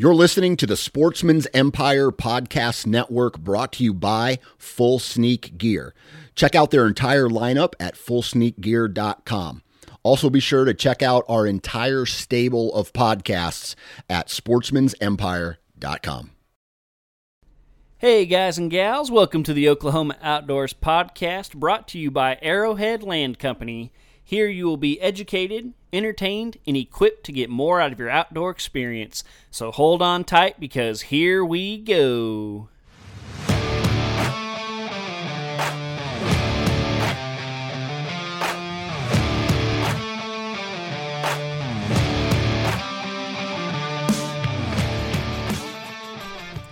You're 0.00 0.14
listening 0.14 0.56
to 0.58 0.66
the 0.68 0.76
Sportsmen's 0.76 1.48
Empire 1.52 2.12
Podcast 2.12 2.86
Network 2.86 3.36
brought 3.36 3.72
to 3.72 3.82
you 3.82 3.92
by 3.92 4.38
Full 4.56 5.00
Sneak 5.00 5.58
Gear. 5.58 5.92
Check 6.36 6.54
out 6.54 6.70
their 6.70 6.86
entire 6.86 7.28
lineup 7.28 7.72
at 7.80 7.96
fullsneakgear.com. 7.96 9.62
Also, 10.04 10.30
be 10.30 10.38
sure 10.38 10.64
to 10.64 10.72
check 10.72 11.02
out 11.02 11.24
our 11.28 11.48
entire 11.48 12.06
stable 12.06 12.72
of 12.74 12.92
podcasts 12.92 13.74
at 14.08 14.28
sportsmensempire.com. 14.28 16.30
Hey, 17.96 18.24
guys 18.24 18.56
and 18.56 18.70
gals, 18.70 19.10
welcome 19.10 19.42
to 19.42 19.52
the 19.52 19.68
Oklahoma 19.68 20.16
Outdoors 20.22 20.74
Podcast 20.74 21.56
brought 21.56 21.88
to 21.88 21.98
you 21.98 22.12
by 22.12 22.38
Arrowhead 22.40 23.02
Land 23.02 23.40
Company. 23.40 23.92
Here 24.22 24.46
you 24.46 24.66
will 24.66 24.76
be 24.76 25.00
educated, 25.00 25.72
entertained, 25.92 26.58
and 26.66 26.76
equipped 26.76 27.24
to 27.24 27.32
get 27.32 27.50
more 27.50 27.80
out 27.80 27.92
of 27.92 27.98
your 27.98 28.10
outdoor 28.10 28.50
experience. 28.50 29.24
So 29.50 29.70
hold 29.70 30.02
on 30.02 30.24
tight 30.24 30.60
because 30.60 31.02
here 31.02 31.44
we 31.44 31.78
go. 31.78 32.68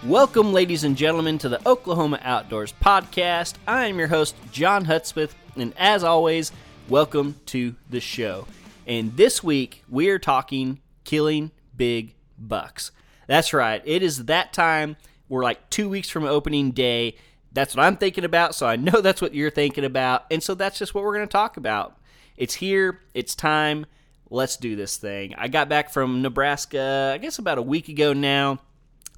Welcome, 0.07 0.53
ladies 0.53 0.85
and 0.85 0.97
gentlemen, 0.97 1.39
to 1.39 1.49
the 1.49 1.61
Oklahoma 1.69 2.21
Outdoors 2.23 2.73
Podcast. 2.81 3.55
I 3.67 3.87
am 3.87 3.99
your 3.99 4.07
host, 4.07 4.37
John 4.53 4.87
Hutsmith, 4.87 5.33
and 5.57 5.75
as 5.77 6.05
always, 6.05 6.53
welcome 6.89 7.35
to 7.47 7.75
the 7.91 7.99
show. 7.99 8.47
And 8.87 9.17
this 9.17 9.43
week, 9.43 9.83
we 9.89 10.09
are 10.09 10.19
talking 10.19 10.81
killing 11.05 11.51
big 11.77 12.15
bucks. 12.39 12.93
That's 13.27 13.53
right, 13.53 13.83
it 13.85 14.03
is 14.03 14.27
that 14.27 14.53
time. 14.53 14.97
We're 15.29 15.43
like 15.43 15.69
two 15.71 15.89
weeks 15.89 16.09
from 16.09 16.25
opening 16.25 16.71
day. 16.71 17.17
That's 17.53 17.75
what 17.75 17.85
I'm 17.85 17.97
thinking 17.97 18.25
about, 18.25 18.55
so 18.55 18.67
I 18.67 18.77
know 18.77 19.01
that's 19.03 19.21
what 19.21 19.35
you're 19.35 19.51
thinking 19.51 19.85
about. 19.85 20.27
And 20.31 20.43
so 20.43 20.55
that's 20.55 20.79
just 20.79 20.95
what 20.95 21.03
we're 21.03 21.15
going 21.15 21.27
to 21.27 21.33
talk 21.33 21.57
about. 21.57 21.99
It's 22.37 22.55
here, 22.55 23.01
it's 23.13 23.35
time. 23.35 23.87
Let's 24.31 24.57
do 24.57 24.77
this 24.77 24.97
thing. 24.97 25.35
I 25.37 25.49
got 25.49 25.69
back 25.69 25.91
from 25.91 26.23
Nebraska, 26.23 27.13
I 27.15 27.19
guess 27.19 27.39
about 27.39 27.59
a 27.59 27.63
week 27.63 27.89
ago 27.89 28.13
now. 28.13 28.61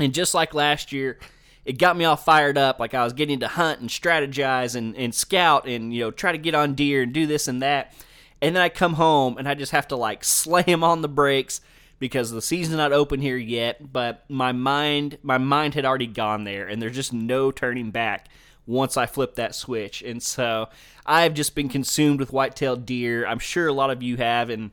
And 0.00 0.14
just 0.14 0.34
like 0.34 0.54
last 0.54 0.92
year, 0.92 1.18
it 1.64 1.78
got 1.78 1.96
me 1.96 2.04
all 2.04 2.16
fired 2.16 2.56
up. 2.56 2.78
Like 2.78 2.94
I 2.94 3.04
was 3.04 3.12
getting 3.12 3.40
to 3.40 3.48
hunt 3.48 3.80
and 3.80 3.90
strategize 3.90 4.76
and, 4.76 4.96
and 4.96 5.14
scout 5.14 5.66
and, 5.66 5.92
you 5.92 6.00
know, 6.00 6.10
try 6.10 6.32
to 6.32 6.38
get 6.38 6.54
on 6.54 6.74
deer 6.74 7.02
and 7.02 7.12
do 7.12 7.26
this 7.26 7.48
and 7.48 7.60
that. 7.62 7.92
And 8.40 8.54
then 8.54 8.62
I 8.62 8.68
come 8.68 8.94
home 8.94 9.36
and 9.38 9.48
I 9.48 9.54
just 9.54 9.72
have 9.72 9.88
to 9.88 9.96
like 9.96 10.24
slam 10.24 10.84
on 10.84 11.02
the 11.02 11.08
brakes 11.08 11.60
because 11.98 12.30
the 12.30 12.42
season's 12.42 12.76
not 12.76 12.92
open 12.92 13.20
here 13.20 13.36
yet. 13.36 13.92
But 13.92 14.24
my 14.28 14.52
mind, 14.52 15.18
my 15.22 15.38
mind 15.38 15.74
had 15.74 15.84
already 15.84 16.06
gone 16.06 16.44
there 16.44 16.68
and 16.68 16.80
there's 16.80 16.94
just 16.94 17.12
no 17.12 17.50
turning 17.50 17.90
back 17.90 18.28
once 18.66 18.96
I 18.96 19.06
flip 19.06 19.34
that 19.36 19.54
switch. 19.54 20.02
And 20.02 20.22
so 20.22 20.68
I've 21.06 21.34
just 21.34 21.54
been 21.54 21.68
consumed 21.68 22.20
with 22.20 22.32
white-tailed 22.32 22.84
deer. 22.84 23.26
I'm 23.26 23.38
sure 23.38 23.66
a 23.66 23.72
lot 23.72 23.90
of 23.90 24.02
you 24.02 24.18
have. 24.18 24.50
And 24.50 24.70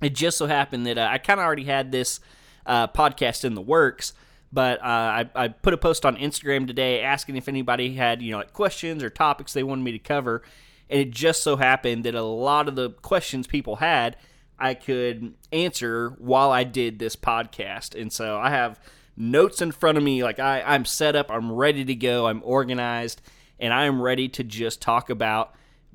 it 0.00 0.14
just 0.14 0.38
so 0.38 0.46
happened 0.46 0.86
that 0.86 0.98
uh, 0.98 1.08
I 1.10 1.18
kind 1.18 1.40
of 1.40 1.44
already 1.44 1.64
had 1.64 1.92
this 1.92 2.20
uh, 2.64 2.86
podcast 2.86 3.44
in 3.44 3.54
the 3.54 3.60
works 3.60 4.12
but 4.52 4.80
uh, 4.80 4.84
I, 4.84 5.30
I 5.34 5.48
put 5.48 5.72
a 5.72 5.78
post 5.78 6.04
on 6.04 6.16
Instagram 6.16 6.66
today 6.66 7.00
asking 7.00 7.36
if 7.36 7.48
anybody 7.48 7.94
had 7.94 8.20
you 8.20 8.32
know 8.32 8.38
like 8.38 8.52
questions 8.52 9.02
or 9.02 9.08
topics 9.08 9.52
they 9.52 9.62
wanted 9.62 9.82
me 9.82 9.92
to 9.92 9.98
cover, 9.98 10.42
and 10.88 11.00
it 11.00 11.10
just 11.10 11.42
so 11.42 11.56
happened 11.56 12.04
that 12.04 12.14
a 12.14 12.22
lot 12.22 12.68
of 12.68 12.76
the 12.76 12.90
questions 12.90 13.46
people 13.46 13.76
had 13.76 14.16
I 14.58 14.74
could 14.74 15.34
answer 15.50 16.10
while 16.18 16.52
I 16.52 16.64
did 16.64 16.98
this 16.98 17.16
podcast, 17.16 18.00
and 18.00 18.12
so 18.12 18.38
I 18.38 18.50
have 18.50 18.78
notes 19.16 19.60
in 19.60 19.72
front 19.72 19.98
of 19.98 20.04
me 20.04 20.22
like 20.22 20.38
I, 20.38 20.62
I'm 20.62 20.84
set 20.84 21.16
up, 21.16 21.30
I'm 21.30 21.50
ready 21.50 21.84
to 21.84 21.94
go, 21.94 22.26
I'm 22.26 22.42
organized, 22.44 23.20
and 23.58 23.74
I 23.74 23.84
am 23.84 24.00
ready 24.00 24.28
to 24.28 24.44
just 24.44 24.80
talk 24.80 25.10
about 25.10 25.54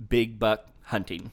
big 0.09 0.37
buck 0.37 0.67
hunting. 0.83 1.31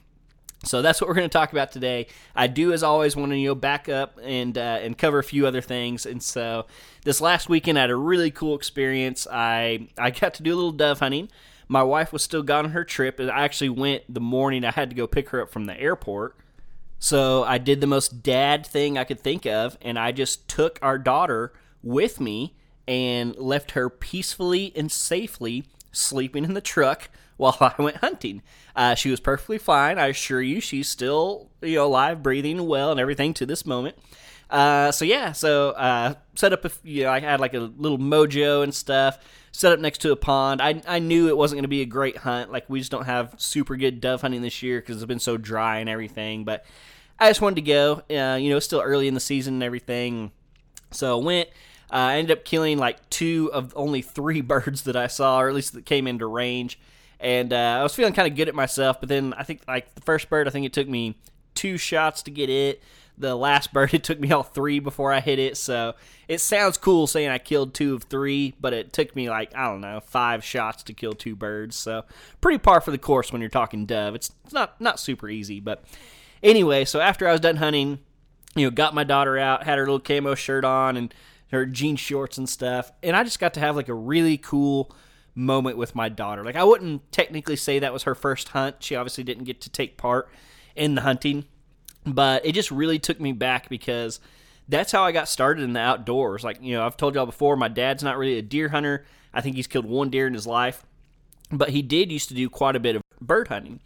So 0.63 0.81
that's 0.81 0.99
what 0.99 1.07
we're 1.07 1.15
going 1.15 1.29
to 1.29 1.33
talk 1.33 1.51
about 1.51 1.71
today. 1.71 2.07
I 2.35 2.47
do, 2.47 2.73
as 2.73 2.83
always, 2.83 3.15
want 3.15 3.31
to 3.31 3.37
you 3.37 3.49
know 3.49 3.55
back 3.55 3.87
up 3.87 4.19
and 4.23 4.57
uh, 4.57 4.79
and 4.81 4.97
cover 4.97 5.19
a 5.19 5.23
few 5.23 5.45
other 5.45 5.61
things. 5.61 6.05
And 6.05 6.21
so 6.21 6.65
this 7.03 7.21
last 7.21 7.49
weekend, 7.49 7.77
I 7.77 7.81
had 7.81 7.89
a 7.91 7.95
really 7.95 8.31
cool 8.31 8.55
experience. 8.55 9.27
I 9.31 9.89
I 9.97 10.11
got 10.11 10.33
to 10.35 10.43
do 10.43 10.53
a 10.53 10.55
little 10.55 10.71
dove 10.71 10.99
hunting. 10.99 11.29
My 11.67 11.83
wife 11.83 12.13
was 12.13 12.23
still 12.23 12.43
gone 12.43 12.65
on 12.65 12.71
her 12.71 12.83
trip, 12.83 13.19
and 13.19 13.31
I 13.31 13.43
actually 13.43 13.69
went 13.69 14.03
the 14.07 14.19
morning. 14.19 14.63
I 14.63 14.71
had 14.71 14.89
to 14.89 14.95
go 14.95 15.07
pick 15.07 15.29
her 15.29 15.41
up 15.41 15.51
from 15.51 15.65
the 15.65 15.79
airport. 15.79 16.35
So 16.99 17.43
I 17.43 17.57
did 17.57 17.81
the 17.81 17.87
most 17.87 18.23
dad 18.23 18.65
thing 18.65 18.97
I 18.97 19.03
could 19.03 19.19
think 19.19 19.45
of, 19.45 19.77
and 19.81 19.99
I 19.99 20.11
just 20.11 20.47
took 20.47 20.79
our 20.81 20.97
daughter 20.97 21.53
with 21.83 22.19
me 22.19 22.55
and 22.87 23.35
left 23.37 23.71
her 23.71 23.89
peacefully 23.89 24.71
and 24.75 24.91
safely 24.91 25.65
sleeping 25.91 26.43
in 26.43 26.53
the 26.53 26.61
truck 26.61 27.09
while 27.37 27.57
I 27.59 27.81
went 27.81 27.97
hunting. 27.97 28.41
Uh, 28.75 28.95
she 28.95 29.09
was 29.09 29.19
perfectly 29.19 29.57
fine. 29.57 29.97
I 29.97 30.07
assure 30.07 30.41
you, 30.41 30.61
she's 30.61 30.89
still 30.89 31.49
you 31.61 31.75
know 31.75 31.85
alive, 31.85 32.23
breathing 32.23 32.65
well, 32.67 32.91
and 32.91 32.99
everything 32.99 33.33
to 33.35 33.45
this 33.45 33.65
moment. 33.65 33.97
Uh, 34.49 34.91
so 34.91 35.05
yeah, 35.05 35.31
so 35.31 35.71
uh, 35.71 36.13
set 36.35 36.53
up 36.53 36.65
a 36.65 36.71
you 36.83 37.03
know 37.03 37.11
I 37.11 37.19
had 37.19 37.39
like 37.39 37.53
a 37.53 37.59
little 37.59 37.97
mojo 37.97 38.63
and 38.63 38.73
stuff. 38.73 39.17
Set 39.59 39.71
up 39.71 39.79
next 39.79 40.01
to 40.01 40.11
a 40.11 40.15
pond. 40.15 40.61
I 40.61 40.81
I 40.87 40.99
knew 40.99 41.29
it 41.29 41.37
wasn't 41.37 41.57
going 41.57 41.63
to 41.63 41.69
be 41.69 41.81
a 41.81 41.85
great 41.85 42.17
hunt. 42.17 42.51
Like 42.51 42.69
we 42.69 42.79
just 42.79 42.91
don't 42.91 43.05
have 43.05 43.35
super 43.37 43.75
good 43.75 44.01
dove 44.01 44.21
hunting 44.21 44.41
this 44.41 44.61
year 44.61 44.79
because 44.79 44.97
it's 44.97 45.05
been 45.05 45.19
so 45.19 45.37
dry 45.37 45.77
and 45.77 45.89
everything. 45.89 46.43
But 46.43 46.65
I 47.19 47.29
just 47.29 47.41
wanted 47.41 47.55
to 47.55 47.61
go. 47.61 47.93
Uh, 48.09 48.35
you 48.35 48.49
know, 48.49 48.57
it's 48.57 48.65
still 48.65 48.81
early 48.81 49.07
in 49.07 49.13
the 49.13 49.19
season 49.19 49.55
and 49.55 49.63
everything. 49.63 50.31
So 50.91 51.19
I 51.19 51.23
went. 51.23 51.49
Uh, 51.89 51.95
I 51.95 52.15
ended 52.17 52.37
up 52.37 52.45
killing 52.45 52.77
like 52.77 53.09
two 53.09 53.49
of 53.53 53.71
only 53.75 54.01
three 54.01 54.41
birds 54.53 54.83
that 54.83 54.95
I 54.95 55.07
saw, 55.07 55.39
or 55.39 55.47
at 55.47 55.55
least 55.55 55.73
that 55.73 55.85
came 55.85 56.07
into 56.07 56.25
range 56.27 56.79
and 57.19 57.53
uh, 57.53 57.77
I 57.79 57.83
was 57.83 57.95
feeling 57.95 58.13
kind 58.13 58.29
of 58.29 58.35
good 58.35 58.47
at 58.49 58.55
myself. 58.55 58.99
But 58.99 59.09
then 59.09 59.33
I 59.33 59.43
think 59.43 59.61
like 59.67 59.93
the 59.95 60.01
first 60.01 60.29
bird, 60.29 60.47
I 60.47 60.51
think 60.51 60.65
it 60.65 60.73
took 60.73 60.87
me 60.87 61.15
two 61.53 61.77
shots 61.77 62.23
to 62.23 62.31
get 62.31 62.49
it. 62.49 62.81
The 63.17 63.35
last 63.35 63.71
bird, 63.73 63.93
it 63.93 64.03
took 64.03 64.19
me 64.19 64.31
all 64.31 64.43
three 64.43 64.79
before 64.79 65.13
I 65.13 65.19
hit 65.19 65.39
it. 65.39 65.57
So 65.57 65.95
it 66.27 66.39
sounds 66.41 66.77
cool 66.77 67.07
saying 67.07 67.29
I 67.29 67.37
killed 67.37 67.73
two 67.73 67.95
of 67.95 68.03
three, 68.03 68.53
but 68.59 68.73
it 68.73 68.93
took 68.93 69.15
me 69.15 69.29
like 69.29 69.55
I 69.55 69.65
don't 69.69 69.81
know 69.81 69.99
five 69.99 70.43
shots 70.43 70.83
to 70.83 70.93
kill 70.93 71.13
two 71.13 71.35
birds. 71.35 71.75
So 71.75 72.05
pretty 72.41 72.59
par 72.59 72.81
for 72.81 72.91
the 72.91 72.97
course 72.97 73.31
when 73.31 73.41
you're 73.41 73.49
talking 73.49 73.85
dove. 73.85 74.15
It's, 74.15 74.31
not 74.51 74.79
not 74.79 74.99
super 74.99 75.29
easy, 75.29 75.59
but 75.59 75.83
anyway. 76.43 76.85
So 76.85 76.99
after 76.99 77.27
I 77.27 77.31
was 77.31 77.41
done 77.41 77.57
hunting, 77.57 77.99
you 78.55 78.65
know, 78.65 78.71
got 78.71 78.93
my 78.93 79.03
daughter 79.03 79.37
out, 79.37 79.63
had 79.63 79.77
her 79.77 79.85
little 79.85 79.99
camo 79.99 80.35
shirt 80.35 80.63
on 80.63 80.97
and 80.97 81.13
her 81.51 81.65
jean 81.65 81.95
shorts 81.95 82.37
and 82.37 82.49
stuff, 82.49 82.91
and 83.03 83.15
I 83.15 83.23
just 83.23 83.39
got 83.39 83.53
to 83.55 83.59
have 83.59 83.75
like 83.75 83.89
a 83.89 83.93
really 83.93 84.37
cool 84.37 84.93
moment 85.35 85.77
with 85.77 85.93
my 85.93 86.09
daughter. 86.09 86.43
Like 86.43 86.55
I 86.55 86.63
wouldn't 86.63 87.11
technically 87.11 87.57
say 87.57 87.79
that 87.79 87.93
was 87.93 88.03
her 88.03 88.15
first 88.15 88.49
hunt. 88.49 88.77
She 88.79 88.95
obviously 88.95 89.23
didn't 89.23 89.43
get 89.43 89.61
to 89.61 89.69
take 89.69 89.97
part 89.97 90.29
in 90.75 90.95
the 90.95 91.01
hunting, 91.01 91.45
but 92.05 92.45
it 92.45 92.53
just 92.53 92.71
really 92.71 92.99
took 92.99 93.19
me 93.19 93.31
back 93.31 93.69
because 93.69 94.19
that's 94.67 94.91
how 94.91 95.03
I 95.03 95.11
got 95.11 95.29
started 95.29 95.63
in 95.63 95.73
the 95.73 95.79
outdoors. 95.79 96.43
Like, 96.43 96.61
you 96.61 96.75
know, 96.75 96.85
I've 96.85 96.97
told 96.97 97.15
y'all 97.15 97.25
before, 97.25 97.55
my 97.55 97.67
dad's 97.67 98.03
not 98.03 98.17
really 98.17 98.37
a 98.37 98.41
deer 98.41 98.69
hunter. 98.69 99.05
I 99.33 99.41
think 99.41 99.55
he's 99.55 99.67
killed 99.67 99.85
one 99.85 100.09
deer 100.09 100.27
in 100.27 100.33
his 100.33 100.47
life, 100.47 100.83
but 101.51 101.69
he 101.69 101.81
did 101.81 102.11
used 102.11 102.29
to 102.29 102.33
do 102.33 102.49
quite 102.49 102.75
a 102.75 102.79
bit 102.79 102.95
of 102.95 103.01
bird 103.21 103.49
hunting. 103.49 103.79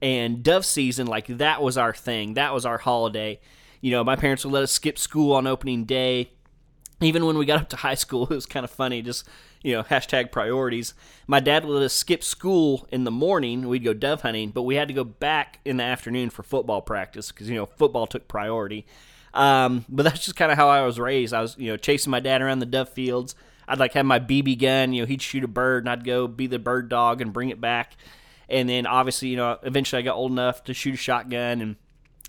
And 0.00 0.42
dove 0.42 0.66
season, 0.66 1.06
like 1.06 1.26
that 1.28 1.62
was 1.62 1.78
our 1.78 1.94
thing. 1.94 2.34
That 2.34 2.52
was 2.52 2.66
our 2.66 2.78
holiday. 2.78 3.40
You 3.80 3.92
know, 3.92 4.02
my 4.02 4.16
parents 4.16 4.44
would 4.44 4.52
let 4.52 4.62
us 4.62 4.72
skip 4.72 4.98
school 4.98 5.32
on 5.34 5.46
opening 5.46 5.84
day. 5.84 6.30
Even 7.00 7.24
when 7.26 7.38
we 7.38 7.46
got 7.46 7.60
up 7.60 7.68
to 7.70 7.76
high 7.76 7.94
school, 7.94 8.24
it 8.30 8.34
was 8.34 8.46
kind 8.46 8.64
of 8.64 8.70
funny. 8.70 9.02
Just 9.02 9.28
you 9.62 9.72
know, 9.74 9.82
hashtag 9.82 10.32
priorities. 10.32 10.94
My 11.26 11.40
dad 11.40 11.64
would 11.64 11.74
let 11.74 11.84
us 11.84 11.92
skip 11.92 12.24
school 12.24 12.86
in 12.90 13.04
the 13.04 13.10
morning. 13.10 13.68
We'd 13.68 13.84
go 13.84 13.94
dove 13.94 14.22
hunting, 14.22 14.50
but 14.50 14.62
we 14.62 14.74
had 14.74 14.88
to 14.88 14.94
go 14.94 15.04
back 15.04 15.60
in 15.64 15.76
the 15.76 15.84
afternoon 15.84 16.30
for 16.30 16.42
football 16.42 16.82
practice 16.82 17.30
because, 17.30 17.48
you 17.48 17.56
know, 17.56 17.66
football 17.66 18.06
took 18.06 18.28
priority. 18.28 18.86
Um, 19.34 19.84
but 19.88 20.02
that's 20.02 20.24
just 20.24 20.36
kind 20.36 20.52
of 20.52 20.58
how 20.58 20.68
I 20.68 20.82
was 20.82 20.98
raised. 20.98 21.32
I 21.32 21.40
was, 21.40 21.56
you 21.58 21.70
know, 21.70 21.76
chasing 21.76 22.10
my 22.10 22.20
dad 22.20 22.42
around 22.42 22.58
the 22.58 22.66
dove 22.66 22.88
fields. 22.88 23.34
I'd 23.68 23.78
like 23.78 23.92
have 23.92 24.04
my 24.04 24.18
BB 24.18 24.60
gun, 24.60 24.92
you 24.92 25.02
know, 25.02 25.06
he'd 25.06 25.22
shoot 25.22 25.44
a 25.44 25.48
bird 25.48 25.84
and 25.84 25.90
I'd 25.90 26.04
go 26.04 26.26
be 26.26 26.46
the 26.46 26.58
bird 26.58 26.88
dog 26.88 27.20
and 27.20 27.32
bring 27.32 27.48
it 27.50 27.60
back. 27.60 27.96
And 28.48 28.68
then 28.68 28.86
obviously, 28.86 29.28
you 29.28 29.36
know, 29.36 29.58
eventually 29.62 30.00
I 30.00 30.02
got 30.02 30.16
old 30.16 30.32
enough 30.32 30.64
to 30.64 30.74
shoot 30.74 30.94
a 30.94 30.98
shotgun 30.98 31.60
and 31.60 31.76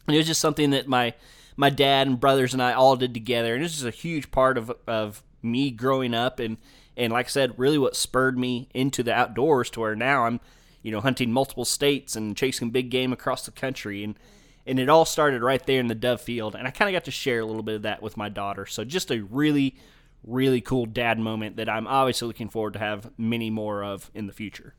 it 0.08 0.18
was 0.18 0.28
just 0.28 0.42
something 0.42 0.72
that 0.72 0.88
my 0.88 1.14
my 1.56 1.70
dad 1.70 2.08
and 2.08 2.20
brothers 2.20 2.54
and 2.54 2.62
I 2.62 2.74
all 2.74 2.96
did 2.96 3.14
together. 3.14 3.56
And 3.56 3.64
this 3.64 3.78
is 3.78 3.86
a 3.86 3.92
huge 3.92 4.32
part 4.32 4.58
of 4.58 4.72
of 4.88 5.24
me 5.42 5.72
growing 5.72 6.14
up 6.14 6.40
and 6.40 6.58
and 6.96 7.12
like 7.12 7.28
I 7.28 7.30
said, 7.30 7.54
really 7.58 7.78
what 7.78 7.96
spurred 7.96 8.38
me 8.38 8.70
into 8.74 9.04
the 9.04 9.14
outdoors 9.14 9.70
to 9.72 9.80
where 9.80 9.96
now 9.96 10.26
I'm, 10.26 10.40
you 10.82 10.92
know, 10.92 11.02
hunting 11.02 11.32
multiple 11.32 11.66
states 11.66 12.16
and 12.16 12.38
chasing 12.38 12.70
big 12.70 12.90
game 12.90 13.14
across 13.14 13.46
the 13.46 13.52
country. 13.52 14.04
And, 14.04 14.18
and 14.66 14.80
it 14.80 14.90
all 14.90 15.06
started 15.06 15.42
right 15.42 15.66
there 15.66 15.80
in 15.80 15.88
the 15.88 15.96
dove 15.96 16.22
field. 16.22 16.56
And 16.56 16.68
I 16.68 16.72
kind 16.72 16.90
of 16.90 16.94
got 16.94 17.06
to 17.06 17.12
share 17.12 17.40
a 17.40 17.46
little 17.46 17.64
bit 17.64 17.76
of 17.76 17.82
that 17.84 18.02
with 18.02 18.18
my 18.18 18.30
daughter. 18.30 18.66
So 18.66 18.84
just 18.84 19.12
a 19.12 19.22
really, 19.22 19.76
really 20.24 20.62
cool 20.62 20.86
dad 20.86 21.20
moment 21.20 21.58
that 21.58 21.70
I'm 21.70 21.88
obviously 21.88 22.28
looking 22.28 22.50
forward 22.50 22.74
to 22.74 22.80
have 22.80 23.12
many 23.18 23.50
more 23.50 23.84
of 23.84 24.12
in 24.14 24.28
the 24.28 24.34
future. 24.34 24.76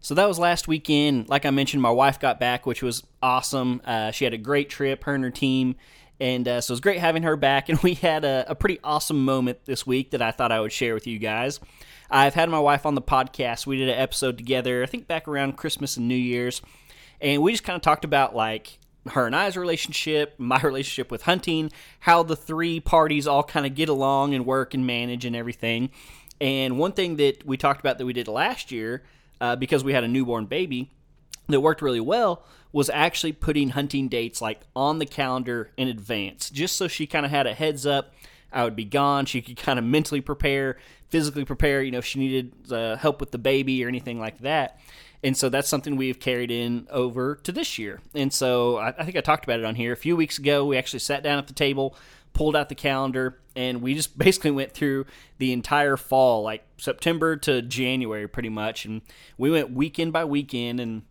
So 0.00 0.14
that 0.16 0.28
was 0.28 0.38
last 0.38 0.68
weekend. 0.68 1.30
Like 1.30 1.46
I 1.46 1.50
mentioned, 1.50 1.82
my 1.82 1.90
wife 1.90 2.20
got 2.20 2.38
back, 2.38 2.66
which 2.66 2.82
was 2.82 3.04
awesome. 3.22 3.80
Uh, 3.86 4.10
she 4.10 4.24
had 4.24 4.34
a 4.34 4.38
great 4.38 4.68
trip, 4.68 5.04
her 5.04 5.14
and 5.14 5.24
her 5.24 5.30
team, 5.30 5.76
And 6.20 6.46
uh, 6.46 6.60
so 6.60 6.72
it 6.72 6.74
was 6.74 6.80
great 6.80 7.00
having 7.00 7.24
her 7.24 7.36
back. 7.36 7.68
And 7.68 7.78
we 7.82 7.94
had 7.94 8.24
a, 8.24 8.44
a 8.48 8.54
pretty 8.54 8.78
awesome 8.82 9.24
moment 9.24 9.64
this 9.64 9.86
week 9.86 10.10
that 10.10 10.22
I 10.22 10.30
thought 10.30 10.52
I 10.52 10.60
would 10.60 10.72
share 10.72 10.94
with 10.94 11.06
you 11.06 11.18
guys. 11.18 11.60
I've 12.10 12.34
had 12.34 12.48
my 12.48 12.58
wife 12.58 12.86
on 12.86 12.94
the 12.94 13.02
podcast. 13.02 13.66
We 13.66 13.78
did 13.78 13.88
an 13.88 13.98
episode 13.98 14.36
together, 14.36 14.82
I 14.82 14.86
think 14.86 15.06
back 15.06 15.26
around 15.26 15.56
Christmas 15.56 15.96
and 15.96 16.06
New 16.06 16.14
Year's. 16.14 16.62
And 17.20 17.42
we 17.42 17.52
just 17.52 17.64
kind 17.64 17.76
of 17.76 17.82
talked 17.82 18.04
about 18.04 18.34
like 18.34 18.78
her 19.10 19.26
and 19.26 19.34
I's 19.34 19.56
relationship, 19.56 20.34
my 20.38 20.60
relationship 20.62 21.10
with 21.10 21.22
hunting, 21.22 21.70
how 22.00 22.22
the 22.22 22.36
three 22.36 22.80
parties 22.80 23.26
all 23.26 23.42
kind 23.42 23.66
of 23.66 23.74
get 23.74 23.88
along 23.88 24.34
and 24.34 24.46
work 24.46 24.74
and 24.74 24.86
manage 24.86 25.24
and 25.24 25.34
everything. 25.34 25.90
And 26.40 26.78
one 26.78 26.92
thing 26.92 27.16
that 27.16 27.46
we 27.46 27.56
talked 27.56 27.80
about 27.80 27.98
that 27.98 28.06
we 28.06 28.12
did 28.12 28.28
last 28.28 28.70
year, 28.70 29.02
uh, 29.40 29.56
because 29.56 29.82
we 29.84 29.92
had 29.92 30.04
a 30.04 30.08
newborn 30.08 30.46
baby, 30.46 30.90
that 31.48 31.60
worked 31.60 31.82
really 31.82 32.00
well 32.00 32.44
was 32.74 32.90
actually 32.90 33.30
putting 33.30 33.68
hunting 33.68 34.08
dates 34.08 34.42
like 34.42 34.62
on 34.74 34.98
the 34.98 35.06
calendar 35.06 35.70
in 35.76 35.86
advance, 35.86 36.50
just 36.50 36.74
so 36.74 36.88
she 36.88 37.06
kind 37.06 37.24
of 37.24 37.30
had 37.30 37.46
a 37.46 37.54
heads 37.54 37.86
up. 37.86 38.12
I 38.52 38.64
would 38.64 38.74
be 38.74 38.84
gone. 38.84 39.26
She 39.26 39.40
could 39.42 39.56
kind 39.56 39.78
of 39.78 39.84
mentally 39.84 40.20
prepare, 40.20 40.78
physically 41.08 41.44
prepare, 41.44 41.82
you 41.82 41.92
know, 41.92 41.98
if 41.98 42.04
she 42.04 42.18
needed 42.18 42.52
uh, 42.72 42.96
help 42.96 43.20
with 43.20 43.30
the 43.30 43.38
baby 43.38 43.84
or 43.84 43.88
anything 43.88 44.18
like 44.18 44.40
that. 44.40 44.80
And 45.22 45.36
so 45.36 45.48
that's 45.48 45.68
something 45.68 45.94
we've 45.94 46.18
carried 46.18 46.50
in 46.50 46.88
over 46.90 47.36
to 47.44 47.52
this 47.52 47.78
year. 47.78 48.00
And 48.12 48.32
so 48.32 48.78
I, 48.78 48.88
I 48.88 49.04
think 49.04 49.16
I 49.16 49.20
talked 49.20 49.44
about 49.44 49.60
it 49.60 49.64
on 49.64 49.76
here. 49.76 49.92
A 49.92 49.96
few 49.96 50.16
weeks 50.16 50.38
ago, 50.38 50.66
we 50.66 50.76
actually 50.76 50.98
sat 50.98 51.22
down 51.22 51.38
at 51.38 51.46
the 51.46 51.52
table, 51.52 51.96
pulled 52.32 52.56
out 52.56 52.68
the 52.68 52.74
calendar, 52.74 53.38
and 53.54 53.82
we 53.82 53.94
just 53.94 54.18
basically 54.18 54.50
went 54.50 54.72
through 54.72 55.06
the 55.38 55.52
entire 55.52 55.96
fall, 55.96 56.42
like 56.42 56.64
September 56.76 57.36
to 57.36 57.62
January, 57.62 58.26
pretty 58.26 58.48
much. 58.48 58.84
And 58.84 59.02
we 59.38 59.52
went 59.52 59.70
weekend 59.70 60.12
by 60.12 60.24
weekend 60.24 60.80
and 60.80 61.02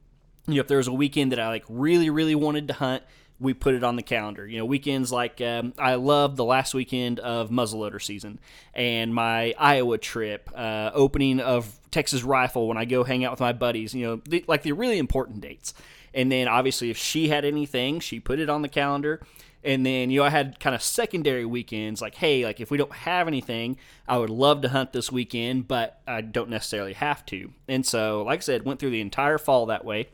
you 0.47 0.55
know, 0.55 0.61
if 0.61 0.67
there 0.67 0.77
was 0.77 0.87
a 0.87 0.93
weekend 0.93 1.31
that 1.31 1.39
I 1.39 1.47
like 1.47 1.63
really, 1.69 2.09
really 2.09 2.35
wanted 2.35 2.67
to 2.67 2.73
hunt, 2.73 3.03
we 3.39 3.53
put 3.53 3.75
it 3.75 3.83
on 3.83 3.95
the 3.95 4.03
calendar. 4.03 4.47
You 4.47 4.59
know, 4.59 4.65
weekends 4.65 5.11
like 5.11 5.41
um, 5.41 5.73
I 5.77 5.95
love 5.95 6.35
the 6.35 6.45
last 6.45 6.73
weekend 6.73 7.19
of 7.19 7.49
muzzleloader 7.49 8.01
season 8.01 8.39
and 8.73 9.13
my 9.13 9.53
Iowa 9.57 9.97
trip, 9.97 10.49
uh, 10.55 10.91
opening 10.93 11.39
of 11.39 11.79
Texas 11.91 12.23
Rifle 12.23 12.67
when 12.67 12.77
I 12.77 12.85
go 12.85 13.03
hang 13.03 13.25
out 13.25 13.31
with 13.31 13.39
my 13.39 13.53
buddies. 13.53 13.93
You 13.93 14.05
know, 14.05 14.21
the, 14.27 14.45
like 14.47 14.63
the 14.63 14.71
really 14.71 14.97
important 14.97 15.41
dates. 15.41 15.73
And 16.13 16.31
then 16.31 16.47
obviously, 16.47 16.89
if 16.89 16.97
she 16.97 17.29
had 17.29 17.43
anything, 17.43 17.99
she 17.99 18.19
put 18.19 18.39
it 18.39 18.49
on 18.49 18.61
the 18.61 18.69
calendar. 18.69 19.21
And 19.65 19.85
then, 19.85 20.09
you 20.09 20.19
know, 20.19 20.25
I 20.25 20.29
had 20.29 20.59
kind 20.59 20.75
of 20.75 20.83
secondary 20.83 21.45
weekends 21.45 22.01
like, 22.01 22.15
hey, 22.15 22.43
like 22.43 22.59
if 22.59 22.69
we 22.69 22.77
don't 22.77 22.91
have 22.91 23.27
anything, 23.27 23.77
I 24.07 24.17
would 24.17 24.29
love 24.29 24.61
to 24.61 24.69
hunt 24.69 24.91
this 24.91 25.09
weekend, 25.09 25.69
but 25.69 26.01
I 26.05 26.19
don't 26.19 26.49
necessarily 26.49 26.93
have 26.93 27.25
to. 27.27 27.51
And 27.67 27.85
so, 27.85 28.23
like 28.23 28.39
I 28.39 28.41
said, 28.41 28.65
went 28.65 28.81
through 28.81 28.89
the 28.89 29.01
entire 29.01 29.37
fall 29.37 29.67
that 29.67 29.85
way. 29.85 30.09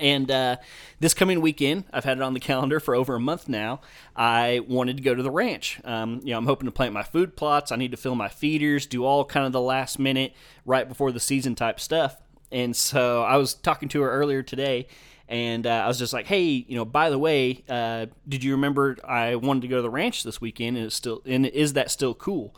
And 0.00 0.30
uh, 0.30 0.56
this 1.00 1.14
coming 1.14 1.40
weekend, 1.40 1.84
I've 1.92 2.04
had 2.04 2.18
it 2.18 2.22
on 2.22 2.34
the 2.34 2.40
calendar 2.40 2.80
for 2.80 2.94
over 2.94 3.14
a 3.14 3.20
month 3.20 3.48
now. 3.48 3.80
I 4.14 4.60
wanted 4.68 4.96
to 4.96 5.02
go 5.02 5.14
to 5.14 5.22
the 5.22 5.30
ranch. 5.30 5.80
Um, 5.84 6.20
you 6.22 6.32
know, 6.32 6.38
I'm 6.38 6.46
hoping 6.46 6.66
to 6.66 6.72
plant 6.72 6.92
my 6.92 7.02
food 7.02 7.36
plots. 7.36 7.72
I 7.72 7.76
need 7.76 7.90
to 7.90 7.96
fill 7.96 8.14
my 8.14 8.28
feeders, 8.28 8.86
do 8.86 9.04
all 9.04 9.24
kind 9.24 9.46
of 9.46 9.52
the 9.52 9.60
last 9.60 9.98
minute, 9.98 10.34
right 10.64 10.88
before 10.88 11.12
the 11.12 11.20
season 11.20 11.54
type 11.54 11.80
stuff. 11.80 12.16
And 12.52 12.74
so 12.76 13.22
I 13.22 13.36
was 13.36 13.54
talking 13.54 13.88
to 13.90 14.02
her 14.02 14.10
earlier 14.10 14.42
today, 14.42 14.86
and 15.28 15.66
uh, 15.66 15.70
I 15.70 15.88
was 15.88 15.98
just 15.98 16.12
like, 16.12 16.26
"Hey, 16.26 16.64
you 16.68 16.76
know, 16.76 16.84
by 16.84 17.10
the 17.10 17.18
way, 17.18 17.64
uh, 17.68 18.06
did 18.28 18.44
you 18.44 18.52
remember 18.52 18.96
I 19.04 19.34
wanted 19.34 19.62
to 19.62 19.68
go 19.68 19.76
to 19.76 19.82
the 19.82 19.90
ranch 19.90 20.22
this 20.22 20.40
weekend? 20.40 20.76
And 20.76 20.86
it's 20.86 20.94
still, 20.94 21.22
and 21.26 21.46
is 21.46 21.72
that 21.72 21.90
still 21.90 22.14
cool?" 22.14 22.54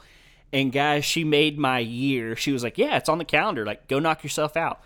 And 0.53 0.73
guys, 0.73 1.05
she 1.05 1.25
made 1.25 1.59
my 1.59 1.79
year. 1.79 2.37
She 2.37 2.53
was 2.53 2.63
like, 2.63 2.77
"Yeah, 2.77 2.97
it's 2.97 3.09
on 3.09 3.19
the 3.19 3.25
calendar. 3.25 3.65
Like, 3.65 3.89
go 3.89 3.99
knock 3.99 4.23
yourself 4.23 4.57
out." 4.57 4.83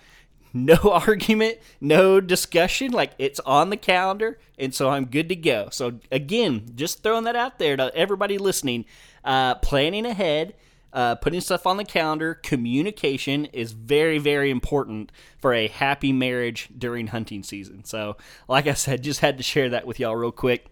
No 0.52 0.75
argument, 0.84 1.58
no 1.81 2.20
discussion. 2.20 2.93
Like 2.93 3.12
it's 3.19 3.40
on 3.40 3.70
the 3.70 3.76
calendar, 3.76 4.38
and 4.58 4.75
so 4.75 4.90
I'm 4.90 5.06
good 5.06 5.28
to 5.28 5.37
go. 5.37 5.69
So 5.70 6.00
again, 6.10 6.72
just 6.75 7.02
throwing 7.02 7.25
that 7.25 7.37
out 7.37 7.58
there 7.58 7.76
to 7.76 7.94
everybody 7.94 8.38
listening. 8.38 8.84
Uh, 9.25 9.54
planning 9.56 10.04
ahead, 10.04 10.54
uh, 10.93 11.14
putting 11.14 11.40
stuff 11.40 11.66
on 11.66 11.76
the 11.76 11.84
calendar, 11.84 12.34
communication 12.34 13.46
is 13.46 13.72
very, 13.72 14.19
very 14.19 14.50
important 14.50 15.10
for 15.38 15.54
a 15.54 15.69
happy 15.69 16.12
marriage 16.12 16.69
during 16.76 17.06
hunting 17.06 17.43
season. 17.43 17.84
So, 17.84 18.16
like 18.48 18.66
I 18.66 18.75
said, 18.75 19.02
just 19.02 19.20
had 19.20 19.38
to 19.38 19.43
share 19.43 19.70
that 19.70 19.87
with 19.87 20.00
y'all 20.00 20.16
real 20.16 20.32
quick. 20.32 20.66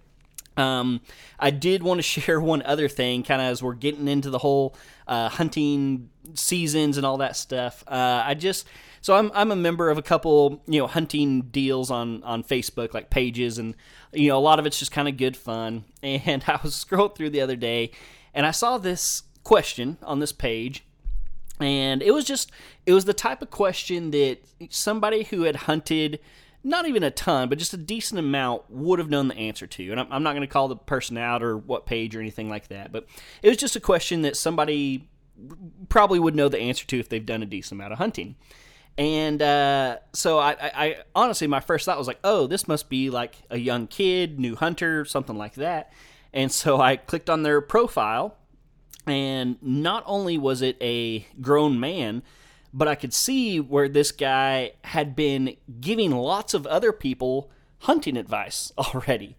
Um, 0.56 1.00
I 1.38 1.50
did 1.50 1.82
want 1.82 1.98
to 1.98 2.02
share 2.20 2.40
one 2.40 2.62
other 2.62 2.88
thing, 2.88 3.22
kind 3.22 3.40
of 3.40 3.48
as 3.48 3.62
we're 3.62 3.74
getting 3.74 4.08
into 4.08 4.30
the 4.30 4.38
whole 4.38 4.76
uh, 5.08 5.28
hunting 5.28 6.10
seasons 6.34 6.96
and 6.96 7.06
all 7.06 7.18
that 7.18 7.36
stuff. 7.36 7.82
Uh, 7.86 8.22
I 8.24 8.34
just 8.34 8.66
so 9.00 9.16
I'm 9.16 9.30
I'm 9.34 9.50
a 9.50 9.56
member 9.56 9.90
of 9.90 9.98
a 9.98 10.02
couple 10.02 10.62
you 10.66 10.80
know 10.80 10.86
hunting 10.86 11.42
deals 11.42 11.90
on 11.90 12.22
on 12.22 12.44
Facebook 12.44 12.94
like 12.94 13.10
pages 13.10 13.58
and 13.58 13.74
you 14.12 14.28
know 14.28 14.38
a 14.38 14.40
lot 14.40 14.58
of 14.58 14.66
it's 14.66 14.78
just 14.78 14.92
kind 14.92 15.08
of 15.08 15.16
good 15.16 15.36
fun. 15.36 15.84
And 16.02 16.44
I 16.46 16.58
was 16.62 16.74
scrolling 16.74 17.14
through 17.14 17.30
the 17.30 17.40
other 17.40 17.56
day 17.56 17.90
and 18.34 18.46
I 18.46 18.50
saw 18.50 18.78
this 18.78 19.24
question 19.44 19.98
on 20.02 20.20
this 20.20 20.32
page 20.32 20.84
and 21.60 22.02
it 22.02 22.12
was 22.12 22.24
just 22.24 22.50
it 22.86 22.92
was 22.92 23.04
the 23.04 23.14
type 23.14 23.42
of 23.42 23.50
question 23.50 24.10
that 24.10 24.38
somebody 24.70 25.24
who 25.24 25.42
had 25.42 25.56
hunted 25.56 26.20
not 26.62 26.86
even 26.86 27.02
a 27.02 27.10
ton, 27.10 27.48
but 27.48 27.58
just 27.58 27.72
a 27.72 27.78
decent 27.78 28.18
amount 28.18 28.70
would 28.70 28.98
have 28.98 29.08
known 29.08 29.28
the 29.28 29.36
answer 29.36 29.66
to. 29.66 29.90
And 29.90 30.00
I'm, 30.00 30.12
I'm 30.12 30.22
not 30.22 30.32
going 30.32 30.42
to 30.42 30.52
call 30.52 30.68
the 30.68 30.76
person 30.76 31.16
out 31.16 31.42
or 31.42 31.56
what 31.56 31.86
page 31.86 32.14
or 32.14 32.20
anything 32.20 32.50
like 32.50 32.68
that, 32.68 32.92
but 32.92 33.06
it 33.42 33.48
was 33.48 33.56
just 33.56 33.76
a 33.76 33.80
question 33.80 34.22
that 34.22 34.36
somebody 34.36 35.08
probably 35.88 36.18
would 36.18 36.34
know 36.34 36.50
the 36.50 36.60
answer 36.60 36.86
to 36.86 36.98
if 36.98 37.08
they've 37.08 37.24
done 37.24 37.42
a 37.42 37.46
decent 37.46 37.80
amount 37.80 37.94
of 37.94 37.98
hunting. 37.98 38.36
And 39.00 39.40
uh, 39.40 39.96
so 40.12 40.38
I, 40.38 40.50
I, 40.50 40.70
I, 40.74 40.96
honestly, 41.14 41.46
my 41.46 41.60
first 41.60 41.86
thought 41.86 41.96
was 41.96 42.06
like, 42.06 42.18
oh, 42.22 42.46
this 42.46 42.68
must 42.68 42.90
be 42.90 43.08
like 43.08 43.34
a 43.48 43.56
young 43.56 43.86
kid, 43.86 44.38
new 44.38 44.54
hunter, 44.54 45.06
something 45.06 45.38
like 45.38 45.54
that. 45.54 45.90
And 46.34 46.52
so 46.52 46.82
I 46.82 46.96
clicked 46.96 47.30
on 47.30 47.42
their 47.42 47.62
profile, 47.62 48.36
and 49.06 49.56
not 49.62 50.04
only 50.06 50.36
was 50.36 50.60
it 50.60 50.76
a 50.82 51.26
grown 51.40 51.80
man, 51.80 52.22
but 52.74 52.88
I 52.88 52.94
could 52.94 53.14
see 53.14 53.58
where 53.58 53.88
this 53.88 54.12
guy 54.12 54.72
had 54.84 55.16
been 55.16 55.56
giving 55.80 56.10
lots 56.10 56.52
of 56.52 56.66
other 56.66 56.92
people 56.92 57.50
hunting 57.78 58.18
advice 58.18 58.70
already. 58.78 59.34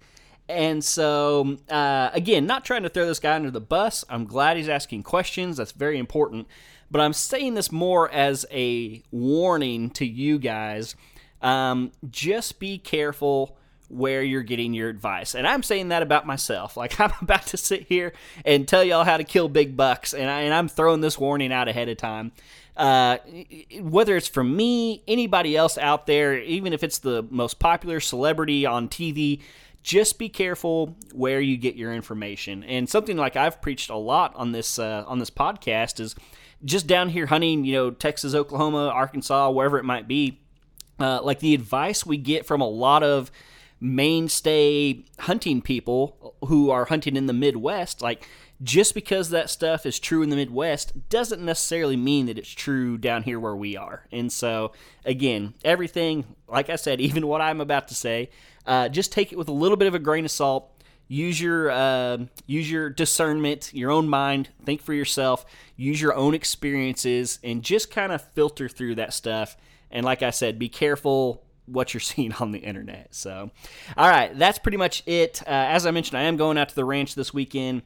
And 0.49 0.83
so, 0.83 1.59
uh, 1.69 2.09
again, 2.13 2.47
not 2.47 2.65
trying 2.65 2.81
to 2.81 2.89
throw 2.89 3.05
this 3.05 3.19
guy 3.19 3.35
under 3.35 3.51
the 3.51 3.61
bus. 3.61 4.03
I'm 4.09 4.25
glad 4.25 4.57
he's 4.57 4.67
asking 4.67 5.03
questions. 5.03 5.57
That's 5.57 5.71
very 5.71 5.99
important. 5.99 6.47
But 6.91 7.01
I'm 7.01 7.13
saying 7.13 7.53
this 7.53 7.71
more 7.71 8.11
as 8.11 8.45
a 8.51 9.01
warning 9.11 9.89
to 9.91 10.05
you 10.05 10.37
guys. 10.37 10.95
Um, 11.41 11.91
just 12.09 12.59
be 12.59 12.77
careful 12.77 13.57
where 13.87 14.21
you're 14.21 14.43
getting 14.43 14.73
your 14.73 14.89
advice. 14.89 15.35
And 15.35 15.47
I'm 15.47 15.63
saying 15.63 15.89
that 15.89 16.01
about 16.01 16.25
myself. 16.25 16.77
Like 16.81 16.99
I'm 16.99 17.11
about 17.21 17.45
to 17.47 17.57
sit 17.57 17.83
here 17.87 18.11
and 18.43 18.67
tell 18.67 18.83
y'all 18.83 19.03
how 19.03 19.17
to 19.17 19.23
kill 19.23 19.47
big 19.47 19.77
bucks, 19.77 20.15
and, 20.15 20.31
I, 20.31 20.41
am 20.41 20.67
throwing 20.67 21.01
this 21.01 21.19
warning 21.19 21.53
out 21.53 21.67
ahead 21.67 21.89
of 21.89 21.97
time. 21.97 22.31
Uh, 22.75 23.17
whether 23.79 24.17
it's 24.17 24.27
from 24.27 24.55
me, 24.55 25.03
anybody 25.07 25.55
else 25.55 25.77
out 25.77 26.07
there, 26.07 26.39
even 26.39 26.73
if 26.73 26.83
it's 26.83 26.97
the 26.97 27.23
most 27.29 27.59
popular 27.59 27.99
celebrity 27.99 28.65
on 28.65 28.89
TV, 28.89 29.41
just 29.83 30.17
be 30.17 30.27
careful 30.27 30.95
where 31.13 31.39
you 31.39 31.55
get 31.55 31.75
your 31.75 31.93
information. 31.93 32.63
And 32.63 32.89
something 32.89 33.17
like 33.17 33.35
I've 33.35 33.61
preached 33.61 33.91
a 33.91 33.95
lot 33.95 34.35
on 34.35 34.53
this 34.53 34.79
uh, 34.79 35.03
on 35.05 35.19
this 35.19 35.29
podcast 35.29 35.99
is 35.99 36.15
just 36.63 36.87
down 36.87 37.09
here 37.09 37.25
hunting, 37.25 37.65
you 37.65 37.73
know, 37.73 37.91
Texas, 37.91 38.33
Oklahoma, 38.33 38.87
Arkansas, 38.87 39.49
wherever 39.49 39.77
it 39.77 39.85
might 39.85 40.07
be. 40.07 40.39
Uh, 40.99 41.19
like 41.23 41.39
the 41.39 41.55
advice 41.55 42.05
we 42.05 42.17
get 42.17 42.45
from 42.45 42.61
a 42.61 42.67
lot 42.67 43.01
of 43.01 43.31
mainstay 43.79 45.03
hunting 45.19 45.61
people 45.61 46.35
who 46.45 46.69
are 46.69 46.85
hunting 46.85 47.15
in 47.15 47.25
the 47.25 47.33
Midwest, 47.33 48.01
like 48.01 48.27
just 48.61 48.93
because 48.93 49.31
that 49.31 49.49
stuff 49.49 49.85
is 49.85 49.99
true 49.99 50.21
in 50.21 50.29
the 50.29 50.35
Midwest 50.35 51.09
doesn't 51.09 51.43
necessarily 51.43 51.97
mean 51.97 52.27
that 52.27 52.37
it's 52.37 52.51
true 52.51 52.97
down 52.97 53.23
here 53.23 53.39
where 53.39 53.55
we 53.55 53.75
are. 53.75 54.05
And 54.11 54.31
so, 54.31 54.73
again, 55.03 55.55
everything, 55.65 56.35
like 56.47 56.69
I 56.69 56.75
said, 56.75 57.01
even 57.01 57.27
what 57.27 57.41
I'm 57.41 57.59
about 57.61 57.87
to 57.87 57.95
say, 57.95 58.29
uh, 58.65 58.89
just 58.89 59.11
take 59.11 59.31
it 59.31 59.37
with 59.37 59.49
a 59.49 59.53
little 59.53 59.77
bit 59.77 59.87
of 59.87 59.95
a 59.95 59.99
grain 59.99 60.25
of 60.25 60.31
salt. 60.31 60.70
Use 61.11 61.41
your 61.41 61.69
uh, 61.69 62.19
use 62.47 62.71
your 62.71 62.89
discernment, 62.89 63.73
your 63.73 63.91
own 63.91 64.07
mind. 64.07 64.47
Think 64.63 64.81
for 64.81 64.93
yourself. 64.93 65.45
Use 65.75 65.99
your 66.01 66.15
own 66.15 66.33
experiences, 66.33 67.37
and 67.43 67.61
just 67.61 67.91
kind 67.91 68.13
of 68.13 68.21
filter 68.21 68.69
through 68.69 68.95
that 68.95 69.13
stuff. 69.13 69.57
And 69.91 70.05
like 70.05 70.23
I 70.23 70.29
said, 70.29 70.57
be 70.57 70.69
careful 70.69 71.43
what 71.65 71.93
you're 71.93 71.99
seeing 71.99 72.31
on 72.35 72.53
the 72.53 72.59
internet. 72.59 73.13
So, 73.13 73.51
all 73.97 74.09
right, 74.09 74.31
that's 74.39 74.57
pretty 74.57 74.77
much 74.77 75.03
it. 75.05 75.41
Uh, 75.45 75.49
as 75.49 75.85
I 75.85 75.91
mentioned, 75.91 76.17
I 76.17 76.23
am 76.23 76.37
going 76.37 76.57
out 76.57 76.69
to 76.69 76.75
the 76.75 76.85
ranch 76.85 77.13
this 77.15 77.33
weekend. 77.33 77.81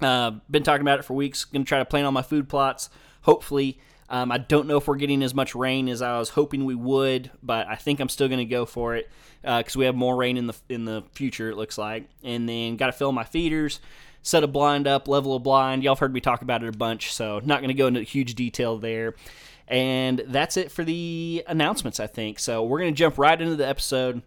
Uh, 0.00 0.30
been 0.50 0.62
talking 0.62 0.80
about 0.80 0.98
it 0.98 1.02
for 1.02 1.12
weeks. 1.12 1.44
To 1.52 1.64
try 1.64 1.78
to 1.78 1.84
plan 1.84 2.06
all 2.06 2.12
my 2.12 2.22
food 2.22 2.48
plots. 2.48 2.88
Hopefully, 3.20 3.80
um, 4.12 4.30
I 4.30 4.36
don't 4.36 4.68
know 4.68 4.76
if 4.76 4.86
we're 4.86 4.96
getting 4.96 5.22
as 5.22 5.34
much 5.34 5.54
rain 5.54 5.88
as 5.88 6.02
I 6.02 6.18
was 6.18 6.28
hoping 6.28 6.66
we 6.66 6.74
would, 6.74 7.30
but 7.42 7.66
I 7.66 7.76
think 7.76 7.98
I'm 7.98 8.10
still 8.10 8.28
going 8.28 8.40
to 8.40 8.44
go 8.44 8.66
for 8.66 8.94
it 8.94 9.10
because 9.40 9.74
uh, 9.74 9.78
we 9.78 9.86
have 9.86 9.94
more 9.94 10.14
rain 10.14 10.36
in 10.36 10.46
the 10.46 10.54
in 10.68 10.84
the 10.84 11.02
future. 11.14 11.48
It 11.48 11.56
looks 11.56 11.78
like, 11.78 12.10
and 12.22 12.46
then 12.46 12.76
got 12.76 12.86
to 12.86 12.92
fill 12.92 13.10
my 13.10 13.24
feeders, 13.24 13.80
set 14.20 14.44
a 14.44 14.46
blind 14.46 14.86
up, 14.86 15.08
level 15.08 15.34
a 15.34 15.38
blind. 15.38 15.82
Y'all 15.82 15.94
have 15.94 15.98
heard 15.98 16.12
me 16.12 16.20
talk 16.20 16.42
about 16.42 16.62
it 16.62 16.68
a 16.68 16.76
bunch, 16.76 17.10
so 17.14 17.40
not 17.42 17.60
going 17.60 17.68
to 17.68 17.74
go 17.74 17.86
into 17.86 18.02
huge 18.02 18.34
detail 18.34 18.76
there. 18.76 19.14
And 19.66 20.22
that's 20.26 20.58
it 20.58 20.70
for 20.70 20.84
the 20.84 21.42
announcements, 21.46 21.98
I 21.98 22.06
think. 22.06 22.38
So 22.38 22.62
we're 22.62 22.80
going 22.80 22.92
to 22.92 22.98
jump 22.98 23.16
right 23.16 23.40
into 23.40 23.56
the 23.56 23.66
episode. 23.66 24.20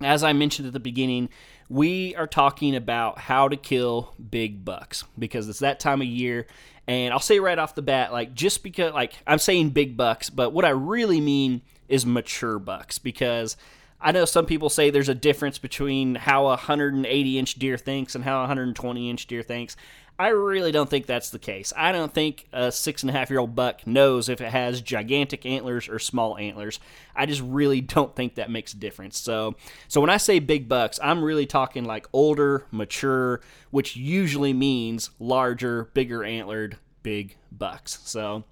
As 0.00 0.24
I 0.24 0.32
mentioned 0.32 0.68
at 0.68 0.72
the 0.72 0.80
beginning, 0.80 1.28
we 1.68 2.14
are 2.14 2.26
talking 2.26 2.74
about 2.74 3.18
how 3.18 3.48
to 3.48 3.56
kill 3.56 4.14
big 4.30 4.64
bucks 4.64 5.04
because 5.18 5.50
it's 5.50 5.58
that 5.58 5.80
time 5.80 6.00
of 6.00 6.06
year. 6.06 6.46
And 6.88 7.12
I'll 7.12 7.20
say 7.20 7.38
right 7.38 7.58
off 7.58 7.74
the 7.74 7.82
bat, 7.82 8.12
like, 8.12 8.34
just 8.34 8.62
because, 8.62 8.94
like, 8.94 9.12
I'm 9.26 9.38
saying 9.38 9.70
big 9.70 9.94
bucks, 9.96 10.30
but 10.30 10.54
what 10.54 10.64
I 10.64 10.70
really 10.70 11.20
mean 11.20 11.60
is 11.86 12.06
mature 12.06 12.58
bucks 12.58 12.98
because 12.98 13.58
I 14.00 14.12
know 14.12 14.24
some 14.24 14.46
people 14.46 14.70
say 14.70 14.90
there's 14.90 15.08
a 15.08 15.14
difference 15.14 15.58
between 15.58 16.14
how 16.14 16.44
a 16.44 16.50
180 16.50 17.38
inch 17.38 17.54
deer 17.54 17.76
thinks 17.76 18.14
and 18.14 18.24
how 18.24 18.38
a 18.38 18.42
120 18.42 19.10
inch 19.10 19.26
deer 19.26 19.42
thinks. 19.42 19.76
I 20.20 20.28
really 20.28 20.72
don't 20.72 20.90
think 20.90 21.06
that's 21.06 21.30
the 21.30 21.38
case. 21.38 21.72
I 21.76 21.92
don't 21.92 22.12
think 22.12 22.48
a 22.52 22.72
six 22.72 23.04
and 23.04 23.10
a 23.10 23.12
half 23.12 23.30
year 23.30 23.38
old 23.38 23.54
buck 23.54 23.86
knows 23.86 24.28
if 24.28 24.40
it 24.40 24.50
has 24.50 24.80
gigantic 24.80 25.46
antlers 25.46 25.88
or 25.88 26.00
small 26.00 26.36
antlers. 26.36 26.80
I 27.14 27.26
just 27.26 27.40
really 27.40 27.80
don't 27.80 28.14
think 28.16 28.34
that 28.34 28.50
makes 28.50 28.72
a 28.72 28.78
difference. 28.78 29.18
So, 29.18 29.54
so 29.86 30.00
when 30.00 30.10
I 30.10 30.16
say 30.16 30.40
big 30.40 30.68
bucks, 30.68 30.98
I'm 31.00 31.22
really 31.22 31.46
talking 31.46 31.84
like 31.84 32.08
older, 32.12 32.66
mature, 32.72 33.40
which 33.70 33.94
usually 33.94 34.52
means 34.52 35.10
larger, 35.20 35.84
bigger 35.94 36.24
antlered, 36.24 36.78
big 37.04 37.36
bucks. 37.52 38.00
So, 38.04 38.42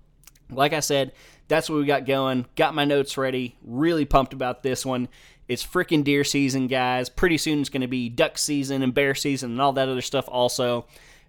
like 0.48 0.72
I 0.72 0.80
said, 0.80 1.12
that's 1.48 1.68
what 1.68 1.78
we 1.78 1.84
got 1.84 2.06
going. 2.06 2.46
Got 2.54 2.74
my 2.76 2.84
notes 2.84 3.18
ready. 3.18 3.56
Really 3.62 4.04
pumped 4.04 4.32
about 4.32 4.62
this 4.62 4.86
one. 4.86 5.08
It's 5.48 5.64
freaking 5.64 6.04
deer 6.04 6.24
season, 6.24 6.66
guys. 6.66 7.08
Pretty 7.08 7.38
soon 7.38 7.60
it's 7.60 7.68
going 7.68 7.82
to 7.82 7.86
be 7.86 8.08
duck 8.08 8.38
season 8.38 8.82
and 8.82 8.92
bear 8.92 9.14
season 9.14 9.52
and 9.52 9.60
all 9.60 9.72
that 9.74 9.88
other 9.88 10.02
stuff 10.02 10.28
also 10.28 10.86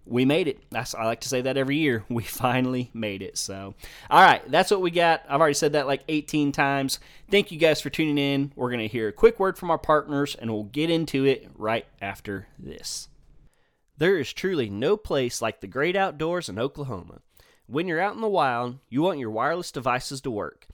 we 0.10 0.26
made 0.26 0.48
it. 0.48 0.60
I 0.74 1.06
like 1.06 1.22
to 1.22 1.30
say 1.30 1.42
that 1.42 1.58
every 1.58 1.78
year. 1.78 2.04
We 2.18 2.24
finally 2.24 2.90
made 2.96 3.22
it. 3.22 3.38
So, 3.38 3.76
all 4.10 4.22
right, 4.22 4.42
that's 4.50 4.72
what 4.72 4.82
we 4.82 4.90
got. 4.90 5.24
I've 5.30 5.40
already 5.40 5.54
said 5.54 5.74
that 5.74 5.86
like 5.86 6.04
18 6.08 6.52
times. 6.52 7.00
Thank 7.30 7.52
you 7.52 7.60
guys 7.60 7.80
for 7.80 7.92
tuning 7.92 8.18
in. 8.18 8.52
We're 8.56 8.72
going 8.72 8.80
to 8.80 8.88
hear 8.88 9.08
a 9.08 9.14
quick 9.14 9.40
word 9.40 9.56
from 9.56 9.70
our 9.70 9.78
partners, 9.78 10.34
and 10.34 10.50
we'll 10.50 10.64
get 10.64 10.90
into 10.90 11.26
it 11.26 11.48
right 11.56 11.86
after 12.02 12.48
this. 12.58 13.08
There 13.98 14.18
is 14.18 14.34
truly 14.34 14.68
no 14.68 14.98
place 14.98 15.44
like 15.44 15.62
the 15.62 15.68
great 15.68 15.96
outdoors 15.96 16.50
in 16.50 16.58
Oklahoma. 16.58 17.22
When 17.68 17.88
you're 17.88 18.02
out 18.02 18.16
in 18.16 18.22
the 18.22 18.28
wild, 18.28 18.80
you 18.90 19.04
want 19.04 19.20
your 19.20 19.32
wireless 19.32 19.72
devices 19.72 20.22
to 20.22 20.32
work. 20.32 20.66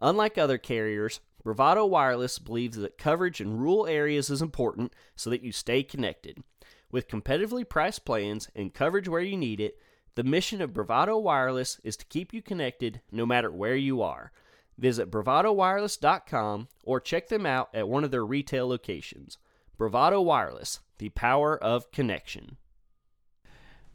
Unlike 0.00 0.38
other 0.38 0.58
carriers, 0.58 1.18
Bravado 1.42 1.84
Wireless 1.84 2.38
believes 2.38 2.76
that 2.76 2.98
coverage 2.98 3.40
in 3.40 3.58
rural 3.58 3.86
areas 3.86 4.30
is 4.30 4.42
important 4.42 4.92
so 5.16 5.30
that 5.30 5.42
you 5.42 5.52
stay 5.52 5.82
connected. 5.82 6.42
With 6.90 7.08
competitively 7.08 7.68
priced 7.68 8.04
plans 8.04 8.48
and 8.54 8.74
coverage 8.74 9.08
where 9.08 9.20
you 9.20 9.36
need 9.36 9.60
it, 9.60 9.78
the 10.14 10.24
mission 10.24 10.60
of 10.60 10.74
Bravado 10.74 11.16
Wireless 11.18 11.80
is 11.82 11.96
to 11.96 12.06
keep 12.06 12.32
you 12.32 12.42
connected 12.42 13.00
no 13.10 13.24
matter 13.24 13.50
where 13.50 13.76
you 13.76 14.02
are. 14.02 14.30
Visit 14.78 15.10
bravadowireless.com 15.10 16.68
or 16.82 17.00
check 17.00 17.28
them 17.28 17.46
out 17.46 17.70
at 17.74 17.88
one 17.88 18.04
of 18.04 18.10
their 18.10 18.24
retail 18.24 18.68
locations. 18.68 19.38
Bravado 19.78 20.20
Wireless, 20.20 20.80
the 20.98 21.08
power 21.10 21.56
of 21.56 21.90
connection. 21.92 22.56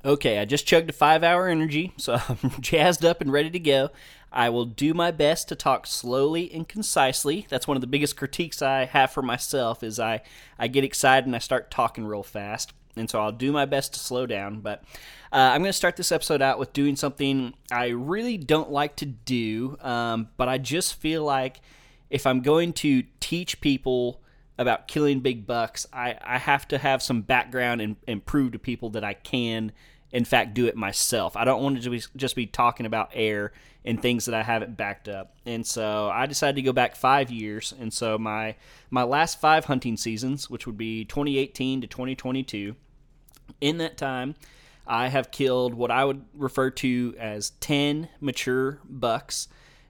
Okay, 0.05 0.39
I 0.39 0.45
just 0.45 0.65
chugged 0.65 0.89
a 0.89 0.93
five 0.93 1.23
hour 1.23 1.47
energy, 1.47 1.93
so 1.97 2.19
I'm 2.29 2.51
jazzed 2.61 3.03
up 3.03 3.21
and 3.21 3.31
ready 3.31 3.49
to 3.49 3.59
go. 3.59 3.89
I 4.31 4.49
will 4.49 4.65
do 4.65 4.93
my 4.93 5.11
best 5.11 5.49
to 5.49 5.55
talk 5.55 5.87
slowly 5.87 6.51
and 6.53 6.67
concisely. 6.67 7.47
That's 7.49 7.67
one 7.67 7.77
of 7.77 7.81
the 7.81 7.87
biggest 7.87 8.17
critiques 8.17 8.61
I 8.61 8.85
have 8.85 9.11
for 9.11 9.21
myself 9.21 9.83
is 9.83 9.99
I, 9.99 10.21
I 10.59 10.67
get 10.67 10.83
excited 10.83 11.25
and 11.25 11.35
I 11.35 11.39
start 11.39 11.71
talking 11.71 12.05
real 12.05 12.23
fast 12.23 12.73
and 12.97 13.09
so 13.09 13.19
I'll 13.19 13.31
do 13.31 13.51
my 13.51 13.65
best 13.65 13.93
to 13.93 13.99
slow 13.99 14.25
down. 14.25 14.59
But 14.59 14.83
uh, 15.31 15.51
I'm 15.53 15.61
going 15.61 15.69
to 15.69 15.73
start 15.73 15.95
this 15.95 16.11
episode 16.11 16.41
out 16.41 16.59
with 16.59 16.73
doing 16.73 16.95
something 16.95 17.53
I 17.71 17.87
really 17.87 18.37
don't 18.37 18.71
like 18.71 18.95
to 18.97 19.05
do, 19.05 19.77
um, 19.81 20.29
but 20.37 20.49
I 20.49 20.57
just 20.57 20.95
feel 20.95 21.23
like 21.23 21.61
if 22.09 22.25
I'm 22.25 22.41
going 22.41 22.73
to 22.73 23.03
teach 23.19 23.61
people 23.61 24.21
about 24.57 24.87
killing 24.87 25.19
big 25.19 25.45
bucks, 25.45 25.85
I, 25.93 26.17
I 26.21 26.37
have 26.37 26.67
to 26.69 26.77
have 26.77 27.03
some 27.03 27.21
background 27.21 27.81
and, 27.81 27.95
and 28.07 28.25
prove 28.25 28.53
to 28.53 28.59
people 28.59 28.89
that 28.91 29.03
I 29.03 29.13
can, 29.13 29.71
in 30.11 30.25
fact, 30.25 30.53
do 30.53 30.65
it 30.67 30.75
myself. 30.75 31.37
I 31.37 31.45
don't 31.45 31.61
want 31.61 31.75
to 31.75 31.81
just 31.81 32.11
be, 32.13 32.17
just 32.17 32.35
be 32.35 32.45
talking 32.45 32.85
about 32.85 33.11
air 33.13 33.51
and 33.85 34.01
things 34.01 34.25
that 34.25 34.35
I 34.35 34.43
haven't 34.43 34.75
backed 34.75 35.07
up. 35.07 35.35
And 35.45 35.65
so 35.65 36.09
I 36.09 36.25
decided 36.25 36.55
to 36.57 36.61
go 36.61 36.73
back 36.73 36.95
five 36.95 37.31
years. 37.31 37.73
And 37.79 37.93
so 37.93 38.17
my 38.17 38.55
my 38.89 39.03
last 39.03 39.39
five 39.39 39.65
hunting 39.65 39.95
seasons, 39.95 40.49
which 40.49 40.67
would 40.67 40.77
be 40.77 41.05
2018 41.05 41.81
to 41.81 41.87
2022 41.87 42.75
in 43.61 43.77
that 43.77 43.97
time, 43.97 44.35
I 44.85 45.07
have 45.07 45.31
killed 45.31 45.73
what 45.73 45.89
I 45.89 46.03
would 46.03 46.25
refer 46.33 46.69
to 46.71 47.15
as 47.17 47.51
10 47.61 48.09
mature 48.19 48.79
bucks. 48.89 49.47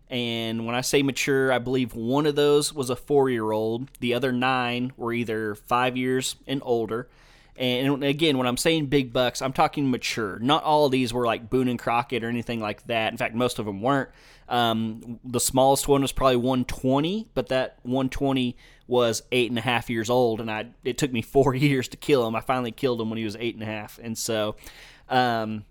And 0.09 0.65
when 0.65 0.75
I 0.75 0.81
say 0.81 1.03
mature, 1.03 1.51
I 1.51 1.59
believe 1.59 1.93
one 1.93 2.25
of 2.25 2.35
those 2.35 2.73
was 2.73 2.89
a 2.89 2.95
four 2.95 3.29
year 3.29 3.51
old. 3.51 3.89
The 3.99 4.13
other 4.13 4.31
nine 4.31 4.93
were 4.95 5.13
either 5.13 5.55
five 5.55 5.97
years 5.97 6.35
and 6.47 6.61
older. 6.63 7.09
And 7.57 8.03
again, 8.03 8.37
when 8.37 8.45
I'm 8.45 8.57
saying 8.57 8.85
big 8.85 9.11
bucks, 9.11 9.41
I'm 9.41 9.51
talking 9.51 9.89
mature. 9.89 10.37
Not 10.39 10.63
all 10.63 10.85
of 10.85 10.91
these 10.91 11.11
were 11.11 11.25
like 11.25 11.49
Boone 11.49 11.67
and 11.67 11.79
Crockett 11.79 12.23
or 12.23 12.29
anything 12.29 12.59
like 12.59 12.85
that. 12.85 13.11
In 13.11 13.17
fact, 13.17 13.33
most 13.33 13.57
of 13.57 13.65
them 13.65 13.81
weren't. 13.81 14.09
Um, 14.47 15.19
the 15.25 15.39
smallest 15.39 15.87
one 15.87 16.03
was 16.03 16.11
probably 16.11 16.37
120, 16.37 17.29
but 17.33 17.47
that 17.47 17.79
120 17.81 18.55
was 18.87 19.23
eight 19.31 19.49
and 19.49 19.57
a 19.57 19.61
half 19.61 19.89
years 19.89 20.09
old, 20.09 20.39
and 20.39 20.49
I 20.49 20.67
it 20.83 20.97
took 20.97 21.11
me 21.11 21.21
four 21.21 21.53
years 21.55 21.87
to 21.89 21.97
kill 21.97 22.25
him. 22.27 22.35
I 22.35 22.41
finally 22.41 22.71
killed 22.71 23.01
him 23.01 23.09
when 23.09 23.17
he 23.17 23.25
was 23.25 23.35
eight 23.39 23.55
and 23.55 23.63
a 23.63 23.67
half, 23.67 23.99
and 24.01 24.17
so, 24.17 24.55
um, 25.09 25.65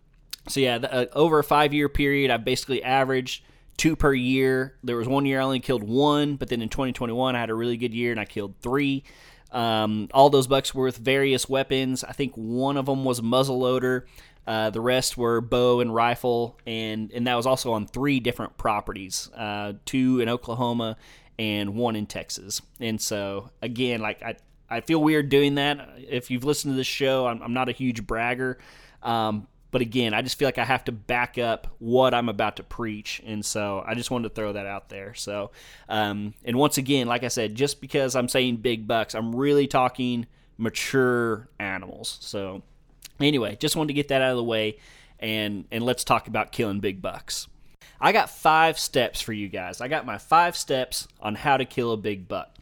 so 0.49 0.61
yeah, 0.61 0.79
the, 0.79 0.93
uh, 0.93 1.07
over 1.13 1.39
a 1.39 1.45
five 1.45 1.73
year 1.73 1.89
period, 1.89 2.31
I 2.31 2.37
basically 2.37 2.83
averaged 2.83 3.45
two 3.77 3.97
per 3.97 4.13
year. 4.13 4.75
There 4.83 4.97
was 4.97 5.09
one 5.09 5.27
year 5.27 5.41
I 5.41 5.45
only 5.45 5.61
killed 5.61 5.83
one, 5.83 6.37
but 6.37 6.49
then 6.49 6.63
in 6.63 6.69
2021 6.69 7.37
I 7.37 7.41
had 7.41 7.51
a 7.51 7.55
really 7.55 7.77
good 7.77 7.95
year 7.95 8.11
and 8.11 8.21
I 8.21 8.25
killed 8.25 8.55
three. 8.61 9.05
Um, 9.53 10.09
all 10.13 10.29
those 10.31 10.47
bucks 10.47 10.75
were 10.75 10.85
with 10.85 10.97
various 10.97 11.49
weapons. 11.49 12.05
I 12.05 12.13
think 12.13 12.35
one 12.35 12.77
of 12.77 12.87
them 12.87 13.05
was 13.05 13.21
a 13.21 13.23
muzzle 13.23 13.59
loader. 13.59 14.07
Uh, 14.47 14.71
the 14.71 14.81
rest 14.81 15.17
were 15.17 15.41
bow 15.41 15.81
and 15.81 15.93
rifle, 15.93 16.57
and 16.67 17.11
and 17.13 17.27
that 17.27 17.35
was 17.35 17.47
also 17.47 17.73
on 17.73 17.87
three 17.87 18.21
different 18.21 18.57
properties, 18.57 19.29
uh, 19.37 19.73
two 19.85 20.21
in 20.21 20.29
Oklahoma 20.29 20.97
and 21.39 21.75
one 21.75 21.97
in 21.97 22.07
Texas. 22.07 22.63
And 22.81 23.01
so 23.01 23.51
again, 23.61 24.01
like 24.01 24.23
I, 24.23 24.37
I 24.71 24.81
feel 24.81 25.03
weird 25.03 25.29
doing 25.29 25.57
that. 25.57 25.89
If 25.99 26.31
you've 26.31 26.45
listened 26.45 26.75
to 26.75 26.77
this 26.77 26.87
show, 26.87 27.27
I'm, 27.27 27.43
I'm 27.43 27.53
not 27.53 27.69
a 27.69 27.73
huge 27.73 28.07
bragger, 28.07 28.59
um, 29.03 29.49
but 29.77 29.83
again, 29.83 30.15
I 30.15 30.23
just 30.23 30.39
feel 30.39 30.49
like 30.49 30.57
I 30.57 30.65
have 30.65 30.85
to 30.85 30.93
back 30.93 31.37
up 31.37 31.67
what 31.81 32.15
I'm 32.15 32.31
about 32.31 32.57
to 32.57 32.63
preach, 32.63 33.21
and 33.27 33.45
so 33.45 33.85
I 33.87 33.93
just 33.95 34.11
wanted 34.11 34.31
to 34.31 34.35
throw 34.35 34.55
that 34.55 34.65
out 34.65 34.89
there. 34.89 35.13
So, 35.13 35.51
um, 35.87 36.33
and 36.47 36.57
once 36.57 36.79
again, 36.79 37.07
like 37.07 37.25
I 37.25 37.29
said, 37.29 37.55
just 37.55 37.83
because 37.83 38.17
I'm 38.17 38.27
saying 38.27 38.57
big 38.57 38.89
bucks, 38.89 39.15
I'm 39.15 39.37
really 39.37 39.67
talking 39.67 40.29
mature 40.57 41.51
animals. 41.59 42.17
So, 42.23 42.63
anyway, 43.21 43.59
just 43.61 43.77
wanted 43.77 43.89
to 43.89 43.93
get 43.93 44.09
that 44.09 44.23
out 44.23 44.31
of 44.31 44.39
the 44.39 44.45
way, 44.45 44.79
and 45.21 45.67
and 45.71 45.85
let's 45.85 46.05
talk 46.05 46.27
about 46.27 46.53
killing 46.53 46.81
big 46.81 47.03
bucks. 47.03 47.47
I 48.01 48.13
got 48.13 48.31
five 48.31 48.79
steps 48.79 49.21
for 49.21 49.35
you 49.35 49.51
guys. 49.51 49.83
I 49.83 49.89
got 49.89 50.07
my 50.07 50.17
five 50.17 50.57
steps 50.57 51.07
on 51.21 51.35
how 51.35 51.59
to 51.59 51.67
kill 51.67 51.93
a 51.93 51.99
big 51.99 52.29
buck. 52.29 52.57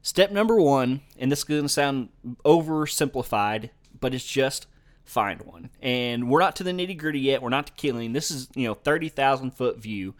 Step 0.00 0.30
number 0.30 0.60
one, 0.60 1.00
and 1.18 1.32
this 1.32 1.40
is 1.40 1.44
going 1.44 1.62
to 1.62 1.68
sound 1.68 2.10
oversimplified, 2.44 3.70
but 3.98 4.14
it's 4.14 4.24
just 4.24 4.68
find 5.06 5.42
one. 5.42 5.70
And 5.80 6.28
we're 6.28 6.40
not 6.40 6.56
to 6.56 6.64
the 6.64 6.72
nitty 6.72 6.98
gritty 6.98 7.20
yet. 7.20 7.40
We're 7.40 7.48
not 7.48 7.68
to 7.68 7.72
killing. 7.72 8.12
This 8.12 8.30
is, 8.30 8.48
you 8.54 8.66
know, 8.66 8.74
30,000 8.74 9.52
foot 9.52 9.78
view. 9.78 10.14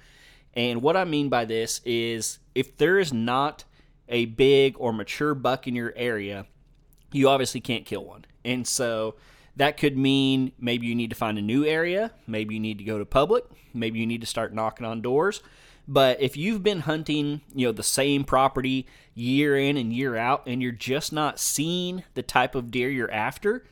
And 0.55 0.81
what 0.81 0.97
I 0.97 1.05
mean 1.05 1.29
by 1.29 1.45
this 1.45 1.83
is 1.85 2.39
if 2.55 2.77
there 2.79 2.99
is 2.99 3.13
not 3.13 3.65
a 4.09 4.25
big 4.25 4.77
or 4.79 4.93
mature 4.93 5.35
buck 5.35 5.67
in 5.67 5.75
your 5.75 5.93
area, 5.97 6.47
you 7.13 7.29
obviously 7.29 7.61
can't 7.61 7.85
kill 7.85 8.05
one. 8.05 8.25
And 8.45 8.67
so 8.67 9.17
that 9.57 9.77
could 9.77 9.97
mean 9.97 10.53
maybe 10.59 10.87
you 10.87 10.95
need 10.95 11.11
to 11.11 11.17
find 11.17 11.39
a 11.39 11.43
new 11.43 11.65
area, 11.65 12.13
maybe 12.27 12.55
you 12.55 12.61
need 12.61 12.79
to 12.79 12.85
go 12.85 12.99
to 12.99 13.05
public, 13.05 13.45
maybe 13.75 13.99
you 13.99 14.07
need 14.07 14.21
to 14.21 14.27
start 14.27 14.55
knocking 14.55 14.87
on 14.87 15.03
doors. 15.03 15.43
But 15.89 16.21
if 16.21 16.37
you've 16.37 16.63
been 16.63 16.81
hunting, 16.81 17.43
you 17.55 17.67
know, 17.67 17.73
the 17.73 17.83
same 17.83 18.25
property 18.25 18.87
year 19.15 19.57
in 19.57 19.77
and 19.77 19.93
year 19.93 20.17
out 20.17 20.43
and 20.47 20.61
you're 20.61 20.73
just 20.73 21.13
not 21.13 21.39
seeing 21.39 22.03
the 22.15 22.23
type 22.23 22.55
of 22.55 22.71
deer 22.71 22.91
you're 22.91 23.11
after, 23.11 23.65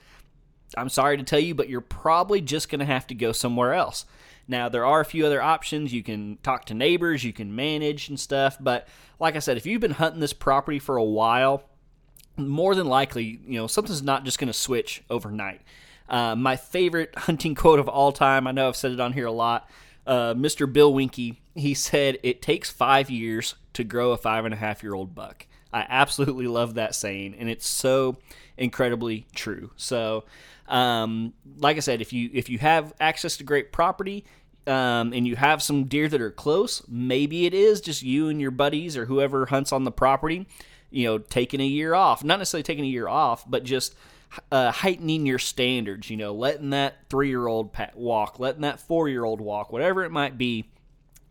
I'm 0.77 0.89
sorry 0.89 1.17
to 1.17 1.23
tell 1.23 1.41
you, 1.41 1.55
but 1.55 1.69
you're 1.69 1.81
probably 1.81 2.41
just 2.41 2.69
going 2.69 2.81
to 2.81 2.85
have 2.85 3.07
to 3.09 3.15
go 3.15 3.33
somewhere 3.33 3.75
else. 3.75 4.07
Now, 4.47 4.69
there 4.69 4.85
are 4.85 5.01
a 5.01 5.05
few 5.05 5.25
other 5.25 5.41
options. 5.41 5.93
You 5.93 6.03
can 6.03 6.39
talk 6.43 6.67
to 6.67 6.75
neighbors, 6.75 7.25
you 7.25 7.33
can 7.33 7.55
manage 7.55 8.09
and 8.09 8.21
stuff. 8.21 8.59
But 8.61 8.89
like 9.19 9.37
I 9.37 9.39
said, 9.39 9.57
if 9.57 9.67
you've 9.67 9.81
been 9.81 9.93
hunting 9.93 10.21
this 10.21 10.33
property 10.33 10.79
for 10.79 10.97
a 10.97 11.05
while, 11.05 11.65
more 12.37 12.75
than 12.75 12.87
likely, 12.87 13.41
you 13.47 13.59
know, 13.59 13.67
something's 13.67 14.03
not 14.03 14.25
just 14.25 14.39
going 14.39 14.49
to 14.49 14.53
switch 14.53 15.03
overnight. 15.09 15.63
Uh, 16.09 16.37
my 16.37 16.57
favorite 16.57 17.15
hunting 17.17 17.55
quote 17.55 17.79
of 17.79 17.89
all 17.89 18.13
time, 18.13 18.47
I 18.47 18.53
know 18.53 18.69
I've 18.69 18.77
said 18.77 18.93
it 18.93 19.01
on 19.01 19.13
here 19.13 19.27
a 19.27 19.33
lot. 19.33 19.69
Uh, 20.07 20.35
Mr. 20.35 20.71
Bill 20.71 20.93
Winke, 20.93 21.37
he 21.55 21.75
said, 21.75 22.19
It 22.23 22.43
takes 22.43 22.71
five 22.71 23.09
years 23.09 23.55
to 23.73 23.85
grow 23.85 24.13
a 24.13 24.17
five 24.17 24.45
and 24.45 24.53
a 24.53 24.57
half 24.59 24.83
year 24.83 24.95
old 24.95 25.15
buck. 25.15 25.47
I 25.73 25.87
absolutely 25.89 26.47
love 26.47 26.75
that 26.75 26.95
saying, 26.95 27.35
and 27.37 27.49
it's 27.49 27.67
so 27.67 28.19
incredibly 28.57 29.27
true. 29.35 29.71
So, 29.77 30.25
um, 30.69 31.35
like 31.59 31.77
I 31.77 31.81
said, 31.81 32.01
if 32.01 32.13
you 32.13 32.31
if 32.33 32.49
you 32.49 32.59
have 32.59 32.93
access 33.01 33.37
to 33.39 33.45
great 33.45 33.73
property, 33.73 34.25
um, 34.67 35.13
and 35.13 35.27
you 35.27 35.37
have 35.37 35.63
some 35.63 35.85
deer 35.85 36.09
that 36.09 36.21
are 36.21 36.31
close, 36.31 36.83
maybe 36.89 37.47
it 37.47 37.55
is 37.55 37.81
just 37.81 38.03
you 38.03 38.29
and 38.29 38.41
your 38.41 38.51
buddies 38.51 38.97
or 38.97 39.07
whoever 39.07 39.47
hunts 39.47 39.73
on 39.73 39.85
the 39.85 39.93
property 39.93 40.47
you 40.95 41.07
know, 41.07 41.19
taking 41.19 41.61
a 41.61 41.67
year 41.67 41.93
off. 41.95 42.23
Not 42.23 42.39
necessarily 42.39 42.63
taking 42.63 42.85
a 42.85 42.89
year 42.89 43.09
off, 43.09 43.49
but 43.51 43.65
just 43.65 43.97
uh, 44.53 44.71
heightening 44.71 45.27
your 45.27 45.41
standards, 45.41 46.09
you 46.09 46.17
know, 46.17 46.33
letting 46.33 46.71
that 46.71 46.95
three 47.11 47.29
year 47.29 47.47
old 47.47 47.77
walk, 47.95 48.39
letting 48.39 48.63
that 48.63 48.81
four 48.81 49.09
year 49.09 49.25
old 49.25 49.41
walk, 49.41 49.73
whatever 49.73 50.05
it 50.05 50.11
might 50.11 50.39
be, 50.39 50.71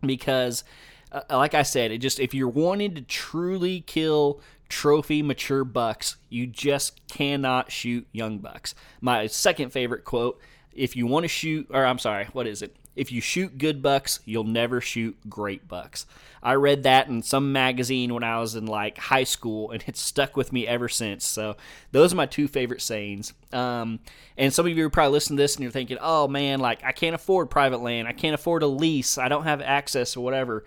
because, 0.01 0.65
uh, 1.13 1.21
like 1.29 1.53
I 1.53 1.63
said, 1.63 1.91
it 1.91 1.99
just 1.99 2.19
if 2.19 2.33
you're 2.33 2.49
wanting 2.49 2.95
to 2.95 3.01
truly 3.01 3.81
kill 3.81 4.41
trophy 4.73 5.21
mature 5.21 5.63
bucks, 5.63 6.17
you 6.29 6.47
just 6.47 7.07
cannot 7.07 7.71
shoot 7.71 8.07
young 8.11 8.39
bucks. 8.39 8.73
My 9.01 9.27
second 9.27 9.71
favorite 9.71 10.03
quote: 10.03 10.41
"If 10.73 10.95
you 10.95 11.05
want 11.05 11.25
to 11.25 11.27
shoot, 11.27 11.67
or 11.69 11.85
I'm 11.85 11.99
sorry, 11.99 12.25
what 12.33 12.47
is 12.47 12.63
it? 12.63 12.75
If 12.95 13.11
you 13.11 13.21
shoot 13.21 13.59
good 13.59 13.83
bucks, 13.83 14.19
you'll 14.25 14.43
never 14.45 14.81
shoot 14.81 15.15
great 15.29 15.67
bucks." 15.67 16.07
I 16.41 16.55
read 16.55 16.83
that 16.83 17.07
in 17.07 17.21
some 17.21 17.51
magazine 17.53 18.15
when 18.15 18.23
I 18.23 18.39
was 18.39 18.55
in 18.55 18.65
like 18.65 18.97
high 18.97 19.25
school, 19.25 19.69
and 19.69 19.83
it's 19.85 20.01
stuck 20.01 20.35
with 20.35 20.51
me 20.51 20.65
ever 20.65 20.89
since. 20.89 21.23
So 21.23 21.55
those 21.91 22.11
are 22.11 22.15
my 22.15 22.25
two 22.25 22.47
favorite 22.47 22.81
sayings. 22.81 23.31
Um, 23.53 23.99
and 24.37 24.51
some 24.51 24.65
of 24.65 24.75
you 24.75 24.83
are 24.85 24.89
probably 24.89 25.13
listening 25.13 25.37
to 25.37 25.43
this 25.43 25.55
and 25.55 25.61
you're 25.61 25.71
thinking, 25.71 25.99
"Oh 26.01 26.27
man, 26.27 26.59
like 26.59 26.83
I 26.83 26.93
can't 26.93 27.13
afford 27.13 27.51
private 27.51 27.81
land. 27.81 28.07
I 28.07 28.13
can't 28.13 28.33
afford 28.33 28.63
a 28.63 28.67
lease. 28.67 29.19
I 29.19 29.29
don't 29.29 29.43
have 29.43 29.61
access 29.61 30.17
or 30.17 30.23
whatever." 30.23 30.65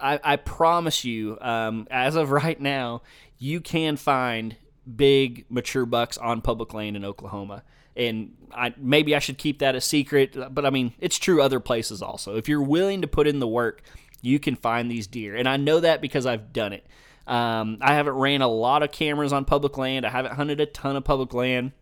I, 0.00 0.18
I 0.24 0.36
promise 0.36 1.04
you, 1.04 1.38
um, 1.40 1.86
as 1.90 2.16
of 2.16 2.30
right 2.30 2.60
now, 2.60 3.02
you 3.38 3.60
can 3.60 3.96
find 3.96 4.56
big 4.96 5.46
mature 5.48 5.86
bucks 5.86 6.18
on 6.18 6.40
public 6.40 6.74
land 6.74 6.96
in 6.96 7.04
Oklahoma. 7.04 7.62
And 7.96 8.34
I 8.52 8.74
maybe 8.76 9.14
I 9.14 9.20
should 9.20 9.38
keep 9.38 9.60
that 9.60 9.74
a 9.74 9.80
secret, 9.80 10.36
but 10.52 10.66
I 10.66 10.70
mean 10.70 10.94
it's 10.98 11.18
true 11.18 11.40
other 11.40 11.60
places 11.60 12.02
also. 12.02 12.36
If 12.36 12.48
you're 12.48 12.62
willing 12.62 13.02
to 13.02 13.06
put 13.06 13.26
in 13.26 13.38
the 13.38 13.48
work, 13.48 13.82
you 14.20 14.38
can 14.38 14.56
find 14.56 14.90
these 14.90 15.06
deer. 15.06 15.36
And 15.36 15.48
I 15.48 15.56
know 15.56 15.80
that 15.80 16.00
because 16.00 16.26
I've 16.26 16.52
done 16.52 16.72
it. 16.72 16.86
Um, 17.26 17.78
I 17.80 17.94
haven't 17.94 18.14
ran 18.14 18.42
a 18.42 18.48
lot 18.48 18.82
of 18.82 18.92
cameras 18.92 19.32
on 19.32 19.44
public 19.44 19.78
land. 19.78 20.04
I 20.04 20.10
haven't 20.10 20.34
hunted 20.34 20.60
a 20.60 20.66
ton 20.66 20.96
of 20.96 21.04
public 21.04 21.32
land, 21.32 21.72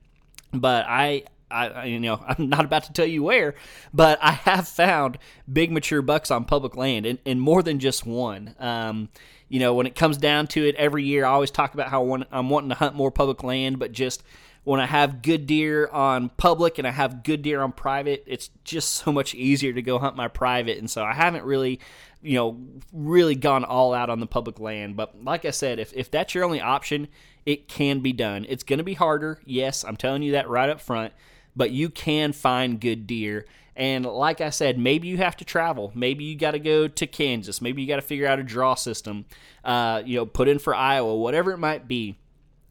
but 0.53 0.85
I, 0.89 1.25
I, 1.51 1.85
you 1.87 1.99
know, 1.99 2.23
I'm 2.29 2.49
not 2.49 2.65
about 2.65 2.85
to 2.85 2.93
tell 2.93 3.07
you 3.07 3.23
where, 3.23 3.55
but 3.93 4.19
I 4.23 4.33
have 4.33 4.69
found 4.69 5.19
big 5.51 5.73
mature 5.73 6.03
bucks 6.03 6.31
on 6.31 6.45
public 6.45 6.77
land, 6.77 7.07
and, 7.07 7.19
and 7.27 7.41
more 7.41 7.63
than 7.63 7.79
just 7.79 8.07
one. 8.07 8.55
Um, 8.59 9.09
you 9.53 9.59
know, 9.59 9.75
when 9.75 9.87
it 9.87 9.95
comes 9.95 10.17
down 10.17 10.47
to 10.49 10.67
it, 10.67 10.75
every 10.77 11.05
year 11.05 11.27
I 11.27 11.31
always 11.31 11.51
talk 11.51 11.75
about 11.75 11.89
how 11.89 12.25
I'm 12.33 12.49
wanting 12.49 12.71
to 12.71 12.75
hunt 12.75 12.95
more 12.95 13.11
public 13.11 13.43
land, 13.43 13.79
but 13.79 13.93
just 13.93 14.23
when 14.65 14.81
I 14.81 14.87
have 14.87 15.21
good 15.21 15.47
deer 15.47 15.89
on 15.89 16.31
public 16.31 16.79
and 16.79 16.87
I 16.87 16.91
have 16.91 17.23
good 17.23 17.43
deer 17.43 17.61
on 17.61 17.73
private, 17.73 18.25
it's 18.27 18.49
just 18.65 18.95
so 18.95 19.13
much 19.13 19.35
easier 19.35 19.75
to 19.75 19.83
go 19.83 19.99
hunt 19.99 20.17
my 20.17 20.29
private. 20.29 20.79
And 20.79 20.91
so 20.91 21.05
I 21.05 21.13
haven't 21.13 21.45
really 21.45 21.81
you 22.23 22.37
know, 22.37 22.59
really 22.93 23.35
gone 23.35 23.65
all 23.65 23.93
out 23.93 24.09
on 24.09 24.21
the 24.21 24.27
public 24.27 24.59
land. 24.59 24.97
But 24.97 25.23
like 25.23 25.45
I 25.45 25.51
said, 25.51 25.79
if, 25.79 25.93
if 25.93 26.11
that's 26.11 26.35
your 26.35 26.45
only 26.45 26.61
option, 26.61 27.09
it 27.45 27.69
can 27.69 28.01
be 28.01 28.13
done. 28.13 28.47
It's 28.49 28.63
going 28.63 28.79
to 28.79 28.85
be 28.85 28.95
harder. 28.95 29.41
Yes, 29.45 29.85
I'm 29.85 29.97
telling 29.97 30.23
you 30.23 30.33
that 30.33 30.49
right 30.49 30.71
up 30.71 30.81
front, 30.81 31.13
but 31.55 31.73
you 31.73 31.91
can 31.91 32.33
find 32.33 32.81
good 32.81 33.07
deer. 33.07 33.45
And 33.75 34.05
like 34.05 34.41
I 34.41 34.51
said, 34.51 34.79
maybe 34.79 35.09
you 35.09 35.17
have 35.17 35.37
to 35.39 35.45
travel. 35.45 35.93
Maybe 35.95 36.25
you 36.25 36.37
got 36.37 36.51
to 36.51 36.59
go 36.59 36.89
to 36.89 37.07
Kansas. 37.07 37.61
Maybe 37.63 37.81
you 37.81 37.89
got 37.89 37.97
to 37.97 38.03
figure 38.03 38.27
out 38.27 38.39
a 38.39 38.43
draw 38.43 38.75
system, 38.75 39.25
uh, 39.65 40.03
you 40.05 40.17
know, 40.17 40.27
put 40.27 40.49
in 40.49 40.59
for 40.59 40.75
Iowa, 40.75 41.17
whatever 41.17 41.53
it 41.53 41.59
might 41.59 41.89
be. 41.89 42.17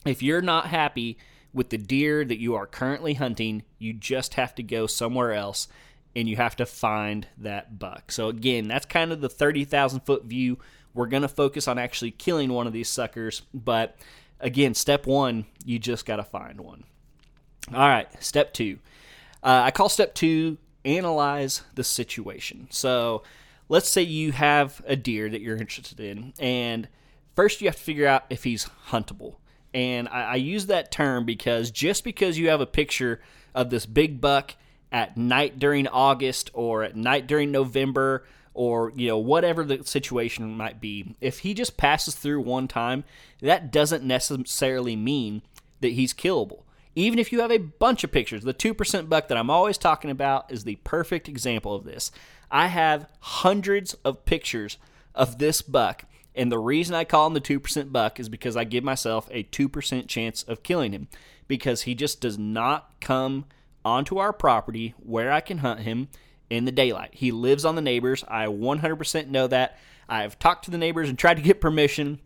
If 0.05 0.21
you're 0.21 0.41
not 0.41 0.67
happy 0.67 1.17
with 1.53 1.69
the 1.69 1.77
deer 1.77 2.23
that 2.23 2.39
you 2.39 2.55
are 2.55 2.67
currently 2.67 3.15
hunting, 3.15 3.63
you 3.79 3.93
just 3.93 4.35
have 4.35 4.53
to 4.55 4.63
go 4.63 4.87
somewhere 4.87 5.33
else 5.33 5.67
and 6.15 6.27
you 6.27 6.35
have 6.35 6.55
to 6.57 6.65
find 6.65 7.27
that 7.37 7.79
buck. 7.79 8.11
So 8.11 8.27
again, 8.27 8.67
that's 8.67 8.85
kind 8.85 9.11
of 9.11 9.21
the 9.21 9.29
30,000 9.29 10.01
foot 10.01 10.25
view. 10.25 10.59
We're 10.93 11.07
going 11.07 11.21
to 11.21 11.29
focus 11.29 11.67
on 11.67 11.77
actually 11.77 12.11
killing 12.11 12.51
one 12.51 12.67
of 12.67 12.73
these 12.73 12.89
suckers, 12.89 13.43
but 13.53 13.97
again, 14.39 14.73
step 14.73 15.05
1, 15.05 15.45
you 15.65 15.79
just 15.79 16.05
got 16.05 16.17
to 16.17 16.23
find 16.23 16.59
one. 16.61 16.83
All 17.73 17.79
right, 17.79 18.07
step 18.21 18.53
2. 18.53 18.77
Uh, 19.43 19.61
I 19.65 19.71
call 19.71 19.87
step 19.87 20.13
2 20.15 20.57
analyze 20.85 21.61
the 21.75 21.83
situation. 21.83 22.67
So, 22.69 23.23
let's 23.69 23.87
say 23.87 24.01
you 24.01 24.33
have 24.33 24.81
a 24.85 24.95
deer 24.95 25.29
that 25.29 25.41
you're 25.41 25.55
interested 25.55 25.99
in 25.99 26.33
and 26.39 26.89
first 27.35 27.61
you 27.61 27.67
have 27.67 27.77
to 27.77 27.81
figure 27.81 28.05
out 28.05 28.25
if 28.29 28.43
he's 28.43 28.67
huntable. 28.89 29.35
And 29.73 30.09
I, 30.09 30.23
I 30.23 30.35
use 30.35 30.65
that 30.65 30.91
term 30.91 31.25
because 31.25 31.71
just 31.71 32.03
because 32.03 32.37
you 32.37 32.49
have 32.49 32.59
a 32.59 32.65
picture 32.65 33.21
of 33.55 33.69
this 33.69 33.85
big 33.85 34.19
buck 34.19 34.55
at 34.91 35.15
night 35.15 35.57
during 35.57 35.87
August 35.87 36.51
or 36.53 36.83
at 36.83 36.97
night 36.97 37.27
during 37.27 37.51
November 37.51 38.25
or 38.53 38.91
you 38.95 39.07
know 39.07 39.17
whatever 39.17 39.63
the 39.63 39.83
situation 39.85 40.57
might 40.57 40.81
be 40.81 41.15
if 41.21 41.39
he 41.39 41.53
just 41.53 41.77
passes 41.77 42.15
through 42.15 42.41
one 42.41 42.67
time 42.67 43.05
that 43.41 43.71
doesn't 43.71 44.03
necessarily 44.03 44.93
mean 44.95 45.41
that 45.79 45.93
he's 45.93 46.13
killable 46.13 46.63
even 46.95 47.19
if 47.19 47.31
you 47.31 47.39
have 47.39 47.51
a 47.51 47.57
bunch 47.57 48.03
of 48.03 48.11
pictures 48.11 48.43
the 48.43 48.53
2% 48.53 49.09
buck 49.09 49.27
that 49.27 49.37
i'm 49.37 49.49
always 49.49 49.77
talking 49.77 50.11
about 50.11 50.51
is 50.51 50.63
the 50.63 50.75
perfect 50.77 51.27
example 51.27 51.75
of 51.75 51.83
this 51.83 52.11
i 52.49 52.67
have 52.67 53.07
hundreds 53.19 53.93
of 54.05 54.25
pictures 54.25 54.77
of 55.15 55.37
this 55.39 55.61
buck 55.61 56.05
and 56.35 56.51
the 56.51 56.59
reason 56.59 56.95
i 56.95 57.03
call 57.03 57.27
him 57.27 57.33
the 57.33 57.41
2% 57.41 57.91
buck 57.91 58.19
is 58.19 58.29
because 58.29 58.55
i 58.55 58.63
give 58.63 58.83
myself 58.83 59.27
a 59.31 59.43
2% 59.43 60.07
chance 60.07 60.43
of 60.43 60.63
killing 60.63 60.91
him 60.91 61.07
because 61.47 61.81
he 61.81 61.93
just 61.93 62.21
does 62.21 62.37
not 62.37 62.93
come 63.01 63.45
onto 63.83 64.17
our 64.17 64.33
property 64.33 64.93
where 64.97 65.31
I 65.31 65.41
can 65.41 65.59
hunt 65.59 65.81
him 65.81 66.07
in 66.49 66.65
the 66.65 66.71
daylight. 66.71 67.09
He 67.13 67.31
lives 67.31 67.65
on 67.65 67.75
the 67.75 67.81
neighbors. 67.81 68.23
I 68.27 68.45
100% 68.45 69.27
know 69.27 69.47
that. 69.47 69.77
I've 70.07 70.39
talked 70.39 70.65
to 70.65 70.71
the 70.71 70.77
neighbors 70.77 71.09
and 71.09 71.17
tried 71.17 71.35
to 71.35 71.43
get 71.43 71.61
permission. 71.61 72.19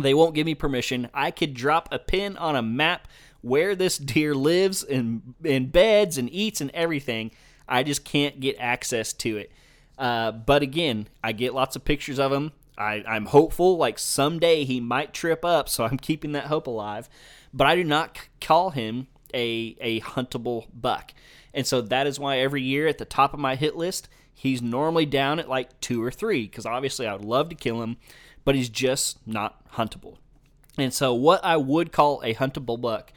They 0.00 0.14
won't 0.14 0.34
give 0.34 0.46
me 0.46 0.54
permission. 0.54 1.10
I 1.12 1.30
could 1.30 1.54
drop 1.54 1.88
a 1.92 1.98
pin 1.98 2.36
on 2.36 2.56
a 2.56 2.62
map 2.62 3.08
where 3.42 3.74
this 3.74 3.98
deer 3.98 4.34
lives 4.34 4.82
and 4.82 5.34
in 5.44 5.68
beds 5.68 6.16
and 6.16 6.30
eats 6.32 6.60
and 6.60 6.70
everything. 6.72 7.30
I 7.68 7.82
just 7.82 8.04
can't 8.04 8.40
get 8.40 8.56
access 8.58 9.12
to 9.14 9.36
it. 9.36 9.52
Uh, 9.98 10.32
but 10.32 10.62
again, 10.62 11.08
I 11.22 11.32
get 11.32 11.54
lots 11.54 11.76
of 11.76 11.84
pictures 11.84 12.18
of 12.18 12.32
him. 12.32 12.52
I, 12.78 13.04
I'm 13.06 13.26
hopeful, 13.26 13.76
like 13.76 13.98
someday 13.98 14.64
he 14.64 14.80
might 14.80 15.12
trip 15.12 15.44
up, 15.44 15.68
so 15.68 15.84
I'm 15.84 15.98
keeping 15.98 16.32
that 16.32 16.46
hope 16.46 16.66
alive. 16.66 17.08
But 17.52 17.66
I 17.66 17.76
do 17.76 17.84
not 17.84 18.18
call 18.40 18.70
him 18.70 19.08
a 19.34 19.76
a 19.80 20.00
huntable 20.00 20.66
buck. 20.72 21.12
And 21.54 21.66
so 21.66 21.82
that 21.82 22.06
is 22.06 22.18
why 22.18 22.38
every 22.38 22.62
year 22.62 22.86
at 22.86 22.98
the 22.98 23.04
top 23.04 23.34
of 23.34 23.40
my 23.40 23.56
hit 23.56 23.76
list, 23.76 24.08
he's 24.32 24.62
normally 24.62 25.06
down 25.06 25.38
at 25.38 25.48
like 25.48 25.80
two 25.80 26.02
or 26.02 26.10
three 26.10 26.42
because 26.42 26.64
obviously 26.64 27.06
I 27.06 27.12
would 27.12 27.24
love 27.24 27.50
to 27.50 27.54
kill 27.54 27.82
him, 27.82 27.98
but 28.44 28.54
he's 28.54 28.70
just 28.70 29.18
not 29.26 29.70
huntable. 29.72 30.16
And 30.78 30.94
so 30.94 31.12
what 31.12 31.44
I 31.44 31.58
would 31.58 31.92
call 31.92 32.22
a 32.24 32.34
huntable 32.34 32.80
buck 32.80 33.12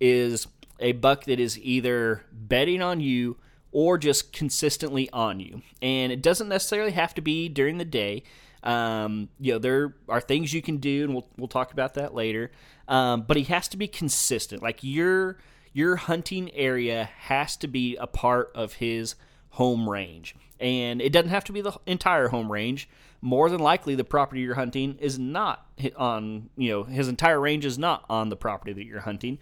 is 0.00 0.46
a 0.80 0.92
buck 0.92 1.24
that 1.24 1.40
is 1.40 1.58
either 1.58 2.24
bedding 2.32 2.82
on 2.82 3.00
you 3.00 3.36
or 3.72 3.98
just 3.98 4.32
consistently 4.32 5.10
on 5.10 5.40
you. 5.40 5.62
And 5.82 6.12
it 6.12 6.22
doesn't 6.22 6.48
necessarily 6.48 6.92
have 6.92 7.14
to 7.14 7.20
be 7.20 7.48
during 7.48 7.78
the 7.78 7.84
day. 7.84 8.22
Um, 8.62 9.28
you 9.38 9.52
know, 9.52 9.58
there 9.58 9.94
are 10.08 10.20
things 10.20 10.52
you 10.52 10.62
can 10.62 10.78
do, 10.78 11.04
and 11.04 11.14
we'll 11.14 11.28
we'll 11.36 11.48
talk 11.48 11.72
about 11.72 11.94
that 11.94 12.14
later. 12.14 12.50
Um, 12.88 13.22
but 13.22 13.36
he 13.36 13.44
has 13.44 13.68
to 13.68 13.76
be 13.76 13.86
consistent. 13.86 14.62
Like 14.62 14.78
you're 14.82 15.38
your 15.72 15.96
hunting 15.96 16.52
area 16.54 17.08
has 17.18 17.56
to 17.56 17.68
be 17.68 17.96
a 17.96 18.06
part 18.06 18.50
of 18.54 18.74
his 18.74 19.14
home 19.50 19.88
range. 19.88 20.34
And 20.60 21.00
it 21.00 21.12
doesn't 21.12 21.30
have 21.30 21.44
to 21.44 21.52
be 21.52 21.60
the 21.60 21.78
entire 21.86 22.28
home 22.28 22.50
range. 22.50 22.88
More 23.20 23.48
than 23.50 23.60
likely, 23.60 23.94
the 23.94 24.04
property 24.04 24.40
you're 24.40 24.54
hunting 24.54 24.96
is 24.98 25.18
not 25.18 25.66
on, 25.96 26.50
you 26.56 26.70
know, 26.70 26.82
his 26.84 27.08
entire 27.08 27.40
range 27.40 27.64
is 27.64 27.78
not 27.78 28.04
on 28.08 28.28
the 28.28 28.36
property 28.36 28.72
that 28.72 28.84
you're 28.84 29.00
hunting. 29.00 29.38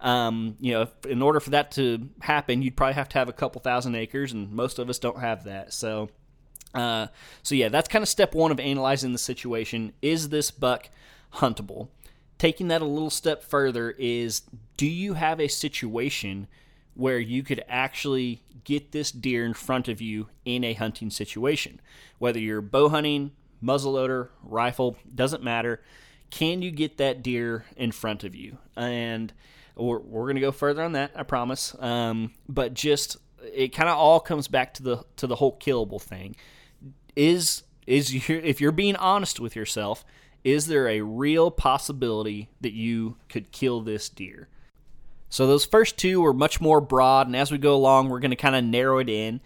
Um, 0.00 0.56
you 0.60 0.72
know, 0.72 0.88
in 1.08 1.20
order 1.20 1.40
for 1.40 1.50
that 1.50 1.72
to 1.72 2.08
happen, 2.20 2.62
you'd 2.62 2.76
probably 2.76 2.94
have 2.94 3.08
to 3.10 3.18
have 3.18 3.28
a 3.28 3.34
couple 3.34 3.60
thousand 3.60 3.94
acres, 3.94 4.32
and 4.32 4.50
most 4.50 4.78
of 4.78 4.88
us 4.88 4.98
don't 4.98 5.20
have 5.20 5.44
that. 5.44 5.72
So, 5.72 6.08
uh, 6.74 7.08
so 7.42 7.54
yeah, 7.54 7.68
that's 7.68 7.88
kind 7.88 8.02
of 8.02 8.08
step 8.08 8.34
one 8.34 8.50
of 8.50 8.58
analyzing 8.58 9.12
the 9.12 9.18
situation. 9.18 9.92
Is 10.00 10.30
this 10.30 10.50
buck 10.50 10.88
huntable? 11.34 11.88
taking 12.40 12.68
that 12.68 12.80
a 12.80 12.86
little 12.86 13.10
step 13.10 13.44
further 13.44 13.90
is 13.98 14.42
do 14.78 14.86
you 14.86 15.12
have 15.12 15.38
a 15.38 15.46
situation 15.46 16.48
where 16.94 17.18
you 17.18 17.42
could 17.42 17.62
actually 17.68 18.42
get 18.64 18.92
this 18.92 19.12
deer 19.12 19.44
in 19.44 19.52
front 19.52 19.88
of 19.88 20.00
you 20.00 20.26
in 20.46 20.64
a 20.64 20.72
hunting 20.72 21.10
situation? 21.10 21.78
Whether 22.18 22.40
you're 22.40 22.62
bow 22.62 22.88
hunting, 22.88 23.32
muzzleloader, 23.62 24.30
rifle, 24.42 24.96
doesn't 25.14 25.44
matter. 25.44 25.82
Can 26.30 26.62
you 26.62 26.70
get 26.70 26.96
that 26.96 27.22
deer 27.22 27.66
in 27.76 27.92
front 27.92 28.24
of 28.24 28.34
you? 28.34 28.56
And 28.74 29.34
we're, 29.80 29.98
we're 29.98 30.24
going 30.24 30.36
to 30.36 30.40
go 30.40 30.52
further 30.52 30.82
on 30.82 30.92
that, 30.92 31.12
I 31.14 31.22
promise. 31.22 31.74
Um, 31.78 32.32
but 32.48 32.74
just 32.74 33.16
it 33.42 33.68
kind 33.68 33.88
of 33.88 33.96
all 33.96 34.20
comes 34.20 34.48
back 34.48 34.74
to 34.74 34.82
the 34.82 35.04
to 35.16 35.26
the 35.26 35.36
whole 35.36 35.58
killable 35.58 36.00
thing. 36.00 36.36
Is 37.16 37.62
is 37.86 38.12
you 38.28 38.40
if 38.42 38.60
you're 38.60 38.72
being 38.72 38.96
honest 38.96 39.40
with 39.40 39.56
yourself, 39.56 40.04
is 40.44 40.66
there 40.66 40.88
a 40.88 41.00
real 41.00 41.50
possibility 41.50 42.48
that 42.60 42.72
you 42.72 43.16
could 43.28 43.52
kill 43.52 43.80
this 43.80 44.08
deer? 44.08 44.48
So 45.28 45.46
those 45.46 45.64
first 45.64 45.96
two 45.96 46.20
were 46.20 46.34
much 46.34 46.60
more 46.60 46.80
broad, 46.80 47.28
and 47.28 47.36
as 47.36 47.52
we 47.52 47.58
go 47.58 47.74
along, 47.74 48.08
we're 48.08 48.18
going 48.18 48.32
to 48.32 48.36
kind 48.36 48.56
of 48.56 48.64
narrow 48.64 48.98
it 48.98 49.08
in. 49.08 49.40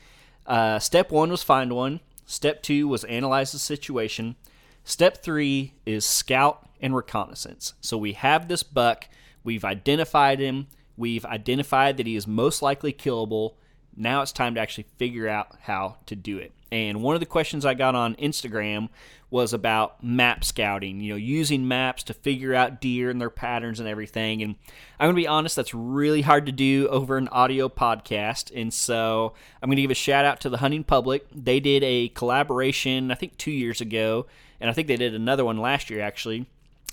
Uh, 0.47 0.79
step 0.79 1.11
one 1.11 1.31
was 1.31 1.43
find 1.43 1.75
one. 1.75 2.01
Step 2.25 2.63
two 2.63 2.89
was 2.89 3.05
analyze 3.05 3.53
the 3.53 3.59
situation. 3.59 4.37
Step 4.83 5.23
three 5.23 5.75
is 5.85 6.07
scout 6.07 6.69
and 6.81 6.97
reconnaissance. 6.97 7.75
So 7.81 7.99
we 7.99 8.13
have 8.15 8.49
this 8.49 8.63
buck, 8.63 9.09
we've 9.45 9.65
identified 9.65 10.41
him, 10.41 10.67
we've 10.97 11.25
identified 11.25 11.97
that 11.99 12.07
he 12.07 12.17
is 12.17 12.27
most 12.27 12.63
likely 12.63 12.93
killable. 12.93 13.55
Now 13.97 14.23
it's 14.23 14.33
time 14.33 14.57
to 14.57 14.61
actually 14.61 14.87
figure 14.99 15.29
out 15.29 15.57
how 15.63 15.99
to 16.07 16.17
do 16.17 16.39
it. 16.39 16.53
And 16.73 17.03
one 17.03 17.15
of 17.15 17.21
the 17.21 17.27
questions 17.27 17.65
I 17.65 17.75
got 17.75 17.95
on 17.95 18.17
Instagram 18.17 18.89
was 19.31 19.53
about 19.53 20.03
map 20.03 20.45
scouting, 20.45 21.01
you 21.01 21.11
know, 21.11 21.17
using 21.17 21.69
maps 21.69 22.03
to 22.05 22.15
figure 22.15 22.55
out 22.55 22.81
deer 22.81 23.11
and 23.11 23.21
their 23.21 23.31
patterns 23.31 23.79
and 23.79 23.89
everything. 23.89 24.43
And 24.43 24.57
I'm 24.99 25.07
going 25.07 25.17
to 25.17 25.23
be 25.23 25.29
honest, 25.29 25.57
that's 25.57 25.75
really 25.75 26.23
hard 26.23 26.47
to 26.47 26.53
do 26.53 26.89
over 26.89 27.17
an 27.17 27.29
audio 27.29 27.69
podcast. 27.69 28.53
And 28.55 28.73
so 28.73 29.35
I'm 29.63 29.69
going 29.69 29.77
to 29.77 29.83
give 29.83 29.91
a 29.91 29.95
shout 29.95 30.25
out 30.25 30.41
to 30.41 30.51
the 30.51 30.59
Hunting 30.59 30.85
Public. 30.85 31.27
They 31.35 31.61
did 31.61 31.85
a 31.85 32.09
collaboration, 32.09 33.11
I 33.11 33.15
think, 33.15 33.37
two 33.37 33.51
years 33.51 33.81
ago, 33.81 34.27
and 34.61 34.69
I 34.69 34.73
think 34.73 34.89
they 34.89 34.97
did 34.97 35.15
another 35.15 35.45
one 35.45 35.59
last 35.59 35.91
year, 35.91 36.01
actually. 36.01 36.47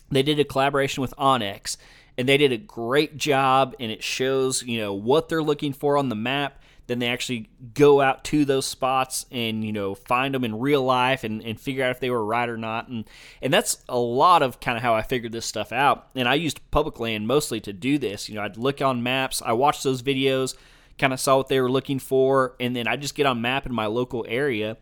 They 0.10 0.24
did 0.24 0.40
a 0.40 0.44
collaboration 0.44 1.02
with 1.02 1.16
onX, 1.18 1.78
and 2.22 2.30
they 2.30 2.38
did 2.38 2.52
a 2.52 2.58
great 2.58 3.18
job, 3.18 3.76
and 3.80 3.92
it 3.92 4.04
shows, 4.04 4.62
you 4.62 4.80
know, 4.80 4.94
what 4.94 5.28
they're 5.28 5.42
looking 5.42 5.74
for 5.74 5.98
on 5.98 6.10
the 6.10 6.16
map. 6.16 6.62
Then 6.86 7.00
they 7.00 7.08
actually 7.08 7.50
go 7.74 8.00
out 8.00 8.24
to 8.26 8.46
those 8.46 8.68
spots 8.68 9.26
and 9.32 9.64
you 9.64 9.72
know 9.72 9.96
find 9.96 10.36
them 10.36 10.44
in 10.44 10.60
real 10.60 10.84
life 10.84 11.24
and, 11.24 11.42
and 11.42 11.60
figure 11.60 11.84
out 11.84 11.90
if 11.92 12.00
they 12.00 12.12
were 12.12 12.24
right 12.24 12.48
or 12.48 12.58
not. 12.58 12.90
And 12.90 13.06
and 13.42 13.52
that's 13.52 13.84
a 13.90 13.98
lot 13.98 14.44
of 14.44 14.60
kind 14.60 14.78
of 14.78 14.84
how 14.84 14.94
i 14.94 15.02
figured 15.02 15.32
this 15.32 15.46
stuff 15.46 15.72
out. 15.72 16.10
And 16.16 16.28
i 16.28 16.34
used 16.34 16.60
public 16.70 17.00
land 17.00 17.28
mostly 17.28 17.62
to 17.62 17.72
do 17.72 17.98
this. 17.98 18.28
You 18.28 18.36
know 18.36 18.42
i'd 18.42 18.58
look 18.58 18.82
on 18.82 19.02
maps 19.04 19.42
i 19.46 19.54
watched 19.54 19.84
those 19.84 20.02
videos 20.02 20.56
kind 20.98 21.14
of 21.14 21.20
saw 21.20 21.38
what 21.38 21.48
they 21.48 21.62
were 21.62 21.72
looking 21.72 21.98
for 21.98 22.56
and 22.60 22.76
then 22.76 22.88
i 22.88 22.98
just 22.98 23.16
get 23.16 23.26
on 23.26 23.42
map 23.42 23.66
in 23.66 23.74
my 23.74 23.86
local 23.86 24.26
area 24.28 24.76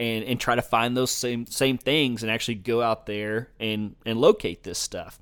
and 0.00 0.24
and 0.24 0.40
try 0.40 0.56
to 0.56 0.62
find 0.62 0.96
those 0.96 1.12
same 1.12 1.46
same 1.46 1.78
things 1.78 2.24
and 2.24 2.32
actually 2.32 2.56
go 2.56 2.82
out 2.82 3.06
there 3.06 3.50
and 3.60 3.94
and 4.04 4.20
locate 4.20 4.64
this 4.64 4.78
stuff 4.78 5.21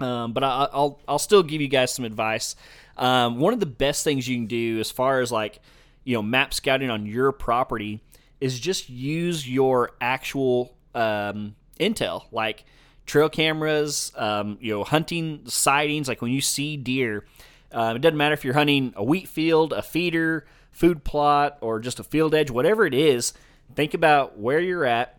um, 0.00 0.32
but 0.32 0.42
I, 0.42 0.68
will 0.72 1.00
I'll 1.06 1.18
still 1.18 1.42
give 1.42 1.60
you 1.60 1.68
guys 1.68 1.92
some 1.92 2.04
advice 2.04 2.56
um, 3.00 3.38
one 3.38 3.54
of 3.54 3.60
the 3.60 3.66
best 3.66 4.04
things 4.04 4.28
you 4.28 4.36
can 4.36 4.46
do 4.46 4.78
as 4.78 4.90
far 4.90 5.20
as 5.20 5.32
like, 5.32 5.58
you 6.04 6.14
know, 6.14 6.22
map 6.22 6.52
scouting 6.52 6.90
on 6.90 7.06
your 7.06 7.32
property 7.32 8.00
is 8.40 8.60
just 8.60 8.90
use 8.90 9.48
your 9.48 9.92
actual 10.02 10.76
um, 10.94 11.56
intel, 11.80 12.24
like 12.30 12.64
trail 13.06 13.30
cameras, 13.30 14.12
um, 14.16 14.58
you 14.60 14.72
know, 14.72 14.84
hunting 14.84 15.42
sightings. 15.46 16.08
Like 16.08 16.20
when 16.20 16.30
you 16.30 16.42
see 16.42 16.76
deer, 16.76 17.24
uh, 17.72 17.94
it 17.96 18.00
doesn't 18.00 18.18
matter 18.18 18.34
if 18.34 18.44
you're 18.44 18.54
hunting 18.54 18.92
a 18.96 19.02
wheat 19.02 19.28
field, 19.28 19.72
a 19.72 19.80
feeder, 19.80 20.46
food 20.70 21.02
plot, 21.02 21.56
or 21.62 21.80
just 21.80 22.00
a 22.00 22.04
field 22.04 22.34
edge, 22.34 22.50
whatever 22.50 22.84
it 22.84 22.94
is. 22.94 23.32
Think 23.74 23.94
about 23.94 24.38
where 24.38 24.60
you're 24.60 24.84
at. 24.84 25.18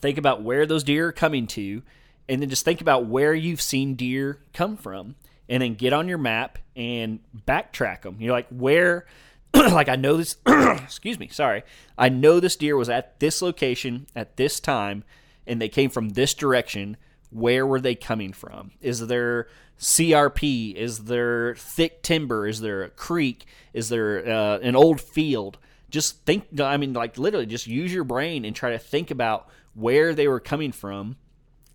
Think 0.00 0.18
about 0.18 0.42
where 0.42 0.66
those 0.66 0.84
deer 0.84 1.08
are 1.08 1.12
coming 1.12 1.46
to, 1.48 1.82
and 2.28 2.42
then 2.42 2.48
just 2.48 2.64
think 2.64 2.80
about 2.80 3.06
where 3.06 3.34
you've 3.34 3.60
seen 3.60 3.94
deer 3.94 4.40
come 4.52 4.76
from 4.76 5.14
and 5.48 5.62
then 5.62 5.74
get 5.74 5.92
on 5.92 6.08
your 6.08 6.18
map 6.18 6.58
and 6.74 7.20
backtrack 7.46 8.02
them. 8.02 8.16
You're 8.18 8.32
like, 8.32 8.48
where, 8.48 9.06
like, 9.54 9.88
I 9.88 9.96
know 9.96 10.16
this, 10.16 10.36
excuse 10.46 11.18
me, 11.18 11.28
sorry. 11.28 11.62
I 11.96 12.08
know 12.08 12.40
this 12.40 12.56
deer 12.56 12.76
was 12.76 12.88
at 12.88 13.20
this 13.20 13.42
location 13.42 14.06
at 14.16 14.36
this 14.36 14.60
time 14.60 15.04
and 15.46 15.60
they 15.60 15.68
came 15.68 15.90
from 15.90 16.10
this 16.10 16.34
direction. 16.34 16.96
Where 17.30 17.66
were 17.66 17.80
they 17.80 17.94
coming 17.94 18.32
from? 18.32 18.72
Is 18.80 19.06
there 19.06 19.48
CRP? 19.78 20.74
Is 20.74 21.04
there 21.04 21.54
thick 21.54 22.02
timber? 22.02 22.46
Is 22.46 22.60
there 22.60 22.82
a 22.82 22.90
creek? 22.90 23.46
Is 23.72 23.88
there 23.88 24.26
uh, 24.28 24.58
an 24.58 24.74
old 24.74 25.00
field? 25.00 25.58
Just 25.90 26.24
think, 26.24 26.60
I 26.60 26.76
mean, 26.76 26.92
like, 26.92 27.16
literally, 27.16 27.46
just 27.46 27.68
use 27.68 27.92
your 27.92 28.04
brain 28.04 28.44
and 28.44 28.56
try 28.56 28.70
to 28.70 28.78
think 28.78 29.12
about 29.12 29.48
where 29.74 30.14
they 30.14 30.26
were 30.26 30.40
coming 30.40 30.72
from 30.72 31.16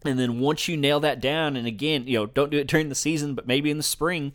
and 0.03 0.19
then 0.19 0.39
once 0.39 0.67
you 0.67 0.77
nail 0.77 0.99
that 1.01 1.19
down, 1.19 1.55
and 1.55 1.67
again, 1.67 2.07
you 2.07 2.17
know, 2.17 2.25
don't 2.25 2.51
do 2.51 2.57
it 2.57 2.67
during 2.67 2.89
the 2.89 2.95
season, 2.95 3.35
but 3.35 3.47
maybe 3.47 3.69
in 3.69 3.77
the 3.77 3.83
spring, 3.83 4.33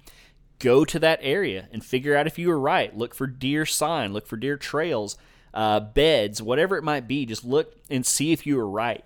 go 0.59 0.85
to 0.85 0.99
that 1.01 1.19
area 1.23 1.69
and 1.73 1.85
figure 1.85 2.17
out 2.17 2.27
if 2.27 2.39
you 2.39 2.49
were 2.49 2.59
right. 2.59 2.97
Look 2.97 3.15
for 3.15 3.27
deer 3.27 3.67
sign, 3.67 4.13
look 4.13 4.27
for 4.27 4.37
deer 4.37 4.57
trails, 4.57 5.17
uh, 5.53 5.81
beds, 5.81 6.41
whatever 6.41 6.77
it 6.77 6.85
might 6.85 7.09
be. 7.09 7.27
Just 7.27 7.45
look 7.45 7.75
and 7.91 8.07
see 8.07 8.33
if 8.33 8.47
you 8.47 8.57
were 8.57 8.69
right. 8.69 9.05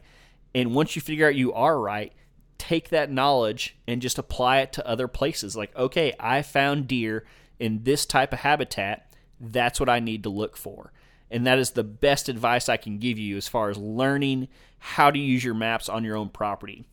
And 0.55 0.75
once 0.75 0.96
you 0.96 1.03
figure 1.03 1.27
out 1.27 1.35
you 1.35 1.53
are 1.53 1.79
right, 1.79 2.12
take 2.59 2.90
that 2.90 3.11
knowledge 3.11 3.77
and 3.87 4.03
just 4.03 4.18
apply 4.18 4.59
it 4.59 4.73
to 4.75 4.87
other 4.87 5.09
places. 5.09 5.57
Like, 5.57 5.75
okay, 5.77 6.12
I 6.20 6.42
found 6.42 6.88
deer 6.88 7.25
in 7.59 7.85
this 7.85 8.05
type 8.05 8.33
of 8.33 8.40
habitat. 8.40 9.11
That's 9.40 9.81
what 9.81 9.88
I 9.88 10.01
need 10.01 10.25
to 10.25 10.29
look 10.29 10.57
for. 10.57 10.92
And 11.31 11.47
that 11.47 11.59
is 11.59 11.71
the 11.71 11.85
best 11.85 12.29
advice 12.29 12.69
I 12.69 12.77
can 12.77 12.99
give 12.99 13.19
you 13.19 13.37
as 13.37 13.49
far 13.49 13.71
as 13.71 13.77
learning 13.77 14.49
how 14.79 15.11
to 15.11 15.19
use 15.19 15.45
your 15.45 15.55
maps 15.55 15.88
on 15.88 16.05
your 16.05 16.16
own 16.16 16.29
property. 16.29 16.85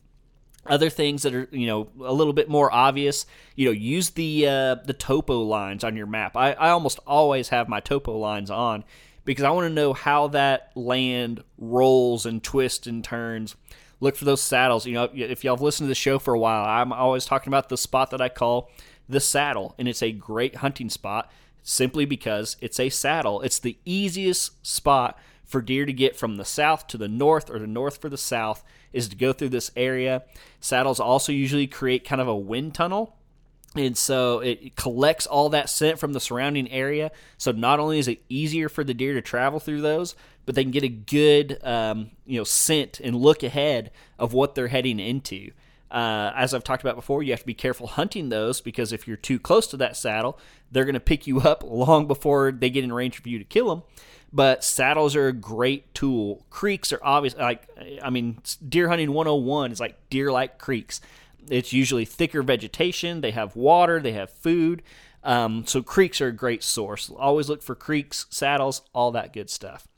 Other 0.66 0.90
things 0.90 1.22
that 1.22 1.34
are 1.34 1.48
you 1.50 1.66
know 1.66 1.88
a 2.04 2.12
little 2.12 2.34
bit 2.34 2.48
more 2.48 2.72
obvious, 2.72 3.24
you 3.56 3.66
know, 3.66 3.72
use 3.72 4.10
the 4.10 4.46
uh, 4.46 4.74
the 4.84 4.92
topo 4.92 5.42
lines 5.42 5.82
on 5.82 5.96
your 5.96 6.06
map. 6.06 6.36
I, 6.36 6.52
I 6.52 6.70
almost 6.70 7.00
always 7.06 7.48
have 7.48 7.68
my 7.68 7.80
topo 7.80 8.18
lines 8.18 8.50
on 8.50 8.84
because 9.24 9.44
I 9.44 9.50
want 9.50 9.66
to 9.66 9.74
know 9.74 9.94
how 9.94 10.28
that 10.28 10.72
land 10.74 11.42
rolls 11.56 12.26
and 12.26 12.42
twists 12.42 12.86
and 12.86 13.02
turns. 13.02 13.56
Look 14.00 14.16
for 14.16 14.26
those 14.26 14.42
saddles. 14.42 14.86
You 14.86 14.94
know, 14.94 15.10
if 15.12 15.42
y'all 15.42 15.56
have 15.56 15.62
listened 15.62 15.86
to 15.86 15.88
the 15.88 15.94
show 15.94 16.18
for 16.18 16.34
a 16.34 16.38
while, 16.38 16.64
I'm 16.64 16.92
always 16.92 17.24
talking 17.24 17.50
about 17.50 17.68
the 17.68 17.78
spot 17.78 18.10
that 18.10 18.20
I 18.20 18.28
call 18.28 18.70
the 19.08 19.20
saddle, 19.20 19.74
and 19.78 19.88
it's 19.88 20.02
a 20.02 20.12
great 20.12 20.56
hunting 20.56 20.90
spot 20.90 21.30
simply 21.68 22.06
because 22.06 22.56
it's 22.62 22.80
a 22.80 22.88
saddle. 22.88 23.42
It's 23.42 23.58
the 23.58 23.76
easiest 23.84 24.66
spot 24.66 25.18
for 25.44 25.60
deer 25.60 25.84
to 25.84 25.92
get 25.92 26.16
from 26.16 26.36
the 26.36 26.44
south 26.44 26.86
to 26.88 26.96
the 26.96 27.08
north 27.08 27.50
or 27.50 27.58
the 27.58 27.66
north 27.66 28.00
for 28.00 28.08
the 28.08 28.16
south 28.16 28.64
is 28.92 29.08
to 29.08 29.16
go 29.16 29.34
through 29.34 29.50
this 29.50 29.70
area. 29.76 30.22
Saddles 30.60 30.98
also 30.98 31.30
usually 31.30 31.66
create 31.66 32.06
kind 32.06 32.22
of 32.22 32.28
a 32.28 32.36
wind 32.36 32.74
tunnel. 32.74 33.16
And 33.76 33.98
so 33.98 34.40
it 34.40 34.76
collects 34.76 35.26
all 35.26 35.50
that 35.50 35.68
scent 35.68 35.98
from 35.98 36.14
the 36.14 36.20
surrounding 36.20 36.70
area. 36.70 37.10
So 37.36 37.52
not 37.52 37.80
only 37.80 37.98
is 37.98 38.08
it 38.08 38.22
easier 38.30 38.70
for 38.70 38.82
the 38.82 38.94
deer 38.94 39.12
to 39.12 39.20
travel 39.20 39.60
through 39.60 39.82
those, 39.82 40.16
but 40.46 40.54
they 40.54 40.62
can 40.62 40.70
get 40.70 40.84
a 40.84 40.88
good 40.88 41.62
um, 41.62 42.12
you 42.24 42.38
know 42.38 42.44
scent 42.44 42.98
and 43.00 43.14
look 43.14 43.42
ahead 43.42 43.90
of 44.18 44.32
what 44.32 44.54
they're 44.54 44.68
heading 44.68 44.98
into. 44.98 45.50
Uh, 45.90 46.32
as 46.36 46.52
I've 46.52 46.64
talked 46.64 46.82
about 46.82 46.96
before, 46.96 47.22
you 47.22 47.32
have 47.32 47.40
to 47.40 47.46
be 47.46 47.54
careful 47.54 47.86
hunting 47.86 48.28
those 48.28 48.60
because 48.60 48.92
if 48.92 49.08
you're 49.08 49.16
too 49.16 49.38
close 49.38 49.66
to 49.68 49.76
that 49.78 49.96
saddle, 49.96 50.38
they're 50.70 50.84
going 50.84 50.94
to 50.94 51.00
pick 51.00 51.26
you 51.26 51.40
up 51.40 51.62
long 51.66 52.06
before 52.06 52.52
they 52.52 52.70
get 52.70 52.84
in 52.84 52.92
range 52.92 53.20
for 53.20 53.28
you 53.28 53.38
to 53.38 53.44
kill 53.44 53.68
them. 53.68 53.82
But 54.30 54.62
saddles 54.62 55.16
are 55.16 55.28
a 55.28 55.32
great 55.32 55.94
tool. 55.94 56.44
Creeks 56.50 56.92
are 56.92 57.00
obvious. 57.02 57.34
Like 57.34 57.66
I 58.02 58.10
mean, 58.10 58.42
deer 58.68 58.88
hunting 58.88 59.12
101 59.12 59.72
is 59.72 59.80
like 59.80 59.96
deer 60.10 60.30
like 60.30 60.58
creeks. 60.58 61.00
It's 61.48 61.72
usually 61.72 62.04
thicker 62.04 62.42
vegetation. 62.42 63.22
They 63.22 63.30
have 63.30 63.56
water. 63.56 64.00
They 64.00 64.12
have 64.12 64.30
food. 64.30 64.82
Um, 65.24 65.66
so 65.66 65.82
creeks 65.82 66.20
are 66.20 66.28
a 66.28 66.32
great 66.32 66.62
source. 66.62 67.10
Always 67.10 67.48
look 67.48 67.62
for 67.62 67.74
creeks, 67.74 68.26
saddles, 68.30 68.82
all 68.94 69.12
that 69.12 69.32
good 69.32 69.50
stuff. 69.50 69.88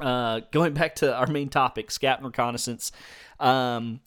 Uh, 0.00 0.40
going 0.52 0.72
back 0.74 0.94
to 0.96 1.14
our 1.14 1.26
main 1.26 1.48
topic, 1.48 1.90
scout 1.90 2.18
and 2.18 2.26
reconnaissance. 2.26 2.92
Um, 3.40 4.00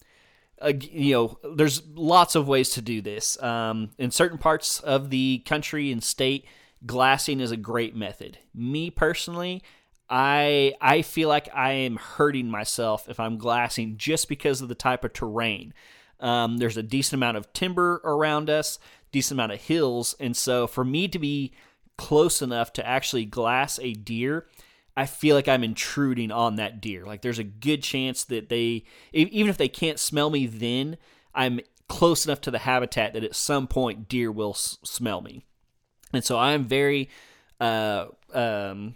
uh, 0.61 0.73
you 0.79 1.13
know, 1.13 1.39
there's 1.55 1.81
lots 1.93 2.35
of 2.35 2.47
ways 2.47 2.71
to 2.71 2.81
do 2.81 3.01
this. 3.01 3.41
Um, 3.41 3.91
in 3.97 4.11
certain 4.11 4.37
parts 4.37 4.79
of 4.79 5.09
the 5.09 5.43
country 5.45 5.91
and 5.91 6.03
state, 6.03 6.45
glassing 6.85 7.39
is 7.39 7.51
a 7.51 7.57
great 7.57 7.95
method. 7.95 8.39
Me 8.53 8.89
personally, 8.89 9.61
I 10.09 10.73
I 10.81 11.01
feel 11.01 11.29
like 11.29 11.49
I 11.53 11.71
am 11.71 11.97
hurting 11.97 12.49
myself 12.49 13.09
if 13.09 13.19
I'm 13.19 13.37
glassing 13.37 13.97
just 13.97 14.29
because 14.29 14.61
of 14.61 14.69
the 14.69 14.75
type 14.75 15.03
of 15.03 15.13
terrain. 15.13 15.73
Um, 16.19 16.57
there's 16.57 16.77
a 16.77 16.83
decent 16.83 17.19
amount 17.19 17.37
of 17.37 17.51
timber 17.53 18.01
around 18.03 18.49
us, 18.49 18.79
decent 19.11 19.37
amount 19.37 19.51
of 19.51 19.61
hills, 19.61 20.15
and 20.19 20.35
so 20.35 20.65
for 20.65 20.83
me 20.83 21.07
to 21.07 21.19
be 21.19 21.53
close 21.97 22.41
enough 22.41 22.73
to 22.73 22.87
actually 22.87 23.25
glass 23.25 23.79
a 23.79 23.93
deer, 23.93 24.47
I 24.97 25.05
feel 25.05 25.35
like 25.35 25.47
I'm 25.47 25.63
intruding 25.63 26.31
on 26.31 26.55
that 26.55 26.81
deer. 26.81 27.05
Like 27.05 27.21
there's 27.21 27.37
a 27.37 27.43
good 27.43 27.83
chance 27.83 28.23
that 28.25 28.49
they, 28.49 28.83
even 29.13 29.47
if 29.47 29.55
they 29.55 29.67
can't 29.67 29.99
smell 29.99 30.31
me, 30.31 30.47
then 30.47 30.97
I'm 31.35 31.59
close 31.87 32.25
enough 32.25 32.41
to 32.41 32.51
the 32.51 32.57
habitat 32.57 33.13
that 33.13 33.23
at 33.23 33.35
some 33.35 33.67
point 33.67 34.09
deer 34.09 34.31
will 34.31 34.53
s- 34.53 34.79
smell 34.83 35.21
me. 35.21 35.45
And 36.11 36.25
so 36.25 36.39
I'm 36.39 36.65
very, 36.65 37.09
uh, 37.61 38.07
um, 38.33 38.95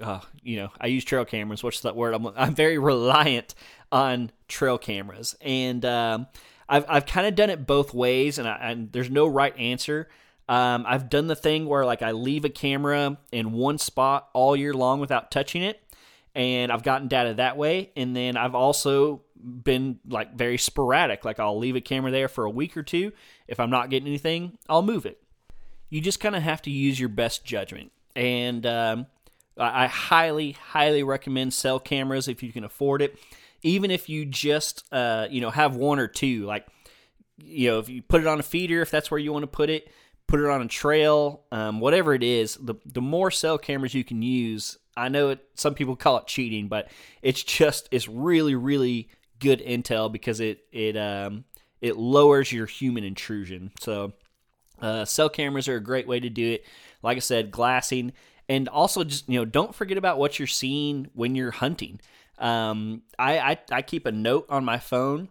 uh, 0.00 0.20
you 0.40 0.56
know, 0.56 0.70
I 0.80 0.86
use 0.86 1.04
trail 1.04 1.24
cameras. 1.24 1.64
What's 1.64 1.80
that 1.80 1.96
word? 1.96 2.14
I'm, 2.14 2.28
I'm 2.36 2.54
very 2.54 2.78
reliant 2.78 3.56
on 3.90 4.30
trail 4.46 4.78
cameras, 4.78 5.34
and 5.40 5.84
um, 5.84 6.28
I've 6.68 6.84
I've 6.88 7.06
kind 7.06 7.26
of 7.26 7.34
done 7.34 7.50
it 7.50 7.66
both 7.66 7.92
ways, 7.92 8.38
and, 8.38 8.48
I, 8.48 8.56
and 8.60 8.92
there's 8.92 9.10
no 9.10 9.26
right 9.26 9.56
answer. 9.58 10.08
Um, 10.50 10.84
I've 10.84 11.08
done 11.08 11.28
the 11.28 11.36
thing 11.36 11.66
where 11.66 11.86
like 11.86 12.02
I 12.02 12.10
leave 12.10 12.44
a 12.44 12.48
camera 12.48 13.16
in 13.30 13.52
one 13.52 13.78
spot 13.78 14.28
all 14.32 14.56
year 14.56 14.74
long 14.74 14.98
without 14.98 15.30
touching 15.30 15.62
it, 15.62 15.80
and 16.34 16.72
I've 16.72 16.82
gotten 16.82 17.06
data 17.06 17.34
that 17.34 17.56
way. 17.56 17.92
And 17.94 18.16
then 18.16 18.36
I've 18.36 18.56
also 18.56 19.22
been 19.36 20.00
like 20.08 20.34
very 20.34 20.58
sporadic. 20.58 21.24
Like 21.24 21.38
I'll 21.38 21.56
leave 21.56 21.76
a 21.76 21.80
camera 21.80 22.10
there 22.10 22.26
for 22.26 22.46
a 22.46 22.50
week 22.50 22.76
or 22.76 22.82
two. 22.82 23.12
If 23.46 23.60
I'm 23.60 23.70
not 23.70 23.90
getting 23.90 24.08
anything, 24.08 24.58
I'll 24.68 24.82
move 24.82 25.06
it. 25.06 25.22
You 25.88 26.00
just 26.00 26.18
kind 26.18 26.34
of 26.34 26.42
have 26.42 26.62
to 26.62 26.70
use 26.70 26.98
your 26.98 27.08
best 27.10 27.44
judgment. 27.44 27.92
And 28.16 28.66
um, 28.66 29.06
I 29.56 29.86
highly, 29.86 30.52
highly 30.52 31.04
recommend 31.04 31.54
cell 31.54 31.78
cameras 31.78 32.26
if 32.26 32.42
you 32.42 32.52
can 32.52 32.64
afford 32.64 33.02
it. 33.02 33.16
even 33.62 33.90
if 33.90 34.08
you 34.08 34.24
just 34.24 34.84
uh, 34.92 35.26
you 35.30 35.40
know 35.40 35.50
have 35.50 35.76
one 35.76 35.98
or 35.98 36.08
two, 36.08 36.44
like 36.44 36.66
you 37.38 37.70
know 37.70 37.78
if 37.78 37.88
you 37.88 38.02
put 38.02 38.20
it 38.20 38.26
on 38.26 38.40
a 38.40 38.42
feeder, 38.42 38.82
if 38.82 38.90
that's 38.90 39.10
where 39.12 39.18
you 39.18 39.32
want 39.32 39.44
to 39.44 39.46
put 39.46 39.70
it, 39.70 39.88
put 40.30 40.40
it 40.40 40.46
on 40.46 40.62
a 40.62 40.68
trail, 40.68 41.42
um, 41.50 41.80
whatever 41.80 42.14
it 42.14 42.22
is, 42.22 42.54
the 42.54 42.76
the 42.86 43.02
more 43.02 43.30
cell 43.30 43.58
cameras 43.58 43.94
you 43.94 44.04
can 44.04 44.22
use. 44.22 44.78
I 44.96 45.08
know 45.08 45.30
it. 45.30 45.40
Some 45.54 45.74
people 45.74 45.96
call 45.96 46.18
it 46.18 46.26
cheating, 46.26 46.68
but 46.68 46.90
it's 47.20 47.42
just 47.42 47.88
it's 47.90 48.08
really 48.08 48.54
really 48.54 49.08
good 49.40 49.60
intel 49.60 50.10
because 50.10 50.40
it 50.40 50.64
it 50.72 50.96
um, 50.96 51.44
it 51.80 51.96
lowers 51.96 52.52
your 52.52 52.66
human 52.66 53.02
intrusion. 53.02 53.72
So 53.80 54.12
uh, 54.80 55.04
cell 55.04 55.28
cameras 55.28 55.68
are 55.68 55.76
a 55.76 55.82
great 55.82 56.06
way 56.06 56.20
to 56.20 56.30
do 56.30 56.52
it. 56.52 56.64
Like 57.02 57.16
I 57.16 57.20
said, 57.20 57.50
glassing, 57.50 58.12
and 58.48 58.68
also 58.68 59.02
just 59.02 59.28
you 59.28 59.38
know 59.38 59.44
don't 59.44 59.74
forget 59.74 59.98
about 59.98 60.18
what 60.18 60.38
you're 60.38 60.48
seeing 60.48 61.08
when 61.12 61.34
you're 61.34 61.50
hunting. 61.50 62.00
Um, 62.38 63.02
I, 63.18 63.38
I 63.38 63.58
I 63.72 63.82
keep 63.82 64.06
a 64.06 64.12
note 64.12 64.46
on 64.48 64.64
my 64.64 64.78
phone. 64.78 65.28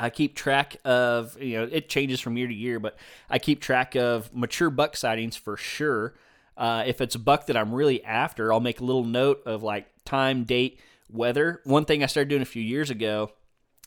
I 0.00 0.10
keep 0.10 0.34
track 0.34 0.76
of 0.84 1.40
you 1.40 1.58
know 1.58 1.68
it 1.70 1.88
changes 1.88 2.20
from 2.20 2.36
year 2.36 2.48
to 2.48 2.54
year, 2.54 2.80
but 2.80 2.96
I 3.28 3.38
keep 3.38 3.60
track 3.60 3.94
of 3.94 4.34
mature 4.34 4.70
buck 4.70 4.96
sightings 4.96 5.36
for 5.36 5.56
sure. 5.56 6.14
Uh, 6.56 6.84
if 6.86 7.00
it's 7.00 7.14
a 7.14 7.18
buck 7.18 7.46
that 7.46 7.56
I'm 7.56 7.72
really 7.72 8.04
after, 8.04 8.52
I'll 8.52 8.60
make 8.60 8.80
a 8.80 8.84
little 8.84 9.04
note 9.04 9.42
of 9.46 9.62
like 9.62 9.86
time, 10.04 10.44
date, 10.44 10.80
weather. 11.10 11.60
One 11.64 11.84
thing 11.84 12.02
I 12.02 12.06
started 12.06 12.28
doing 12.28 12.42
a 12.42 12.46
few 12.46 12.62
years 12.62 12.90
ago, 12.90 13.32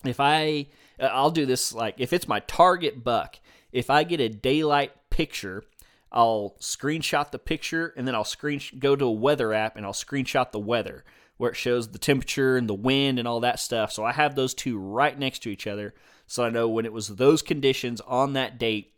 if 0.06 0.19
I 0.19 0.67
I'll 0.99 1.32
do 1.32 1.45
this 1.45 1.73
like 1.73 1.95
if 1.97 2.13
it's 2.13 2.28
my 2.28 2.39
target 2.41 3.04
buck 3.04 3.39
if 3.73 3.89
I 3.89 4.04
get 4.04 4.21
a 4.21 4.30
daylight 4.30 4.91
picture, 5.10 5.63
I'll 6.12 6.56
screenshot 6.60 7.32
the 7.32 7.39
picture 7.39 7.91
and 7.97 8.08
then 8.08 8.13
I'll 8.13 8.23
screen 8.23 8.62
go 8.78 8.95
to 8.95 9.06
a 9.06 9.12
weather 9.12 9.52
app 9.52 9.76
and 9.76 9.86
I'll 9.86 9.93
screenshot 9.93 10.52
the 10.52 10.60
weather 10.60 11.04
where 11.38 11.52
it 11.52 11.56
shows 11.56 11.89
the 11.89 12.00
temperature 12.00 12.58
and 12.58 12.69
the 12.69 12.74
wind 12.74 13.19
and 13.19 13.28
all 13.28 13.39
that 13.41 13.60
stuff. 13.60 13.91
So 13.91 14.04
I 14.04 14.13
have 14.13 14.36
those 14.36 14.54
two 14.54 14.78
right 14.78 15.17
next 15.17 15.39
to 15.43 15.50
each 15.50 15.67
other 15.67 15.93
so 16.28 16.43
I 16.43 16.50
know 16.50 16.67
when 16.67 16.86
it 16.86 16.93
was 16.93 17.10
those 17.10 17.41
conditions 17.41 18.02
on 18.02 18.34
that 18.34 18.58
date 18.58 18.93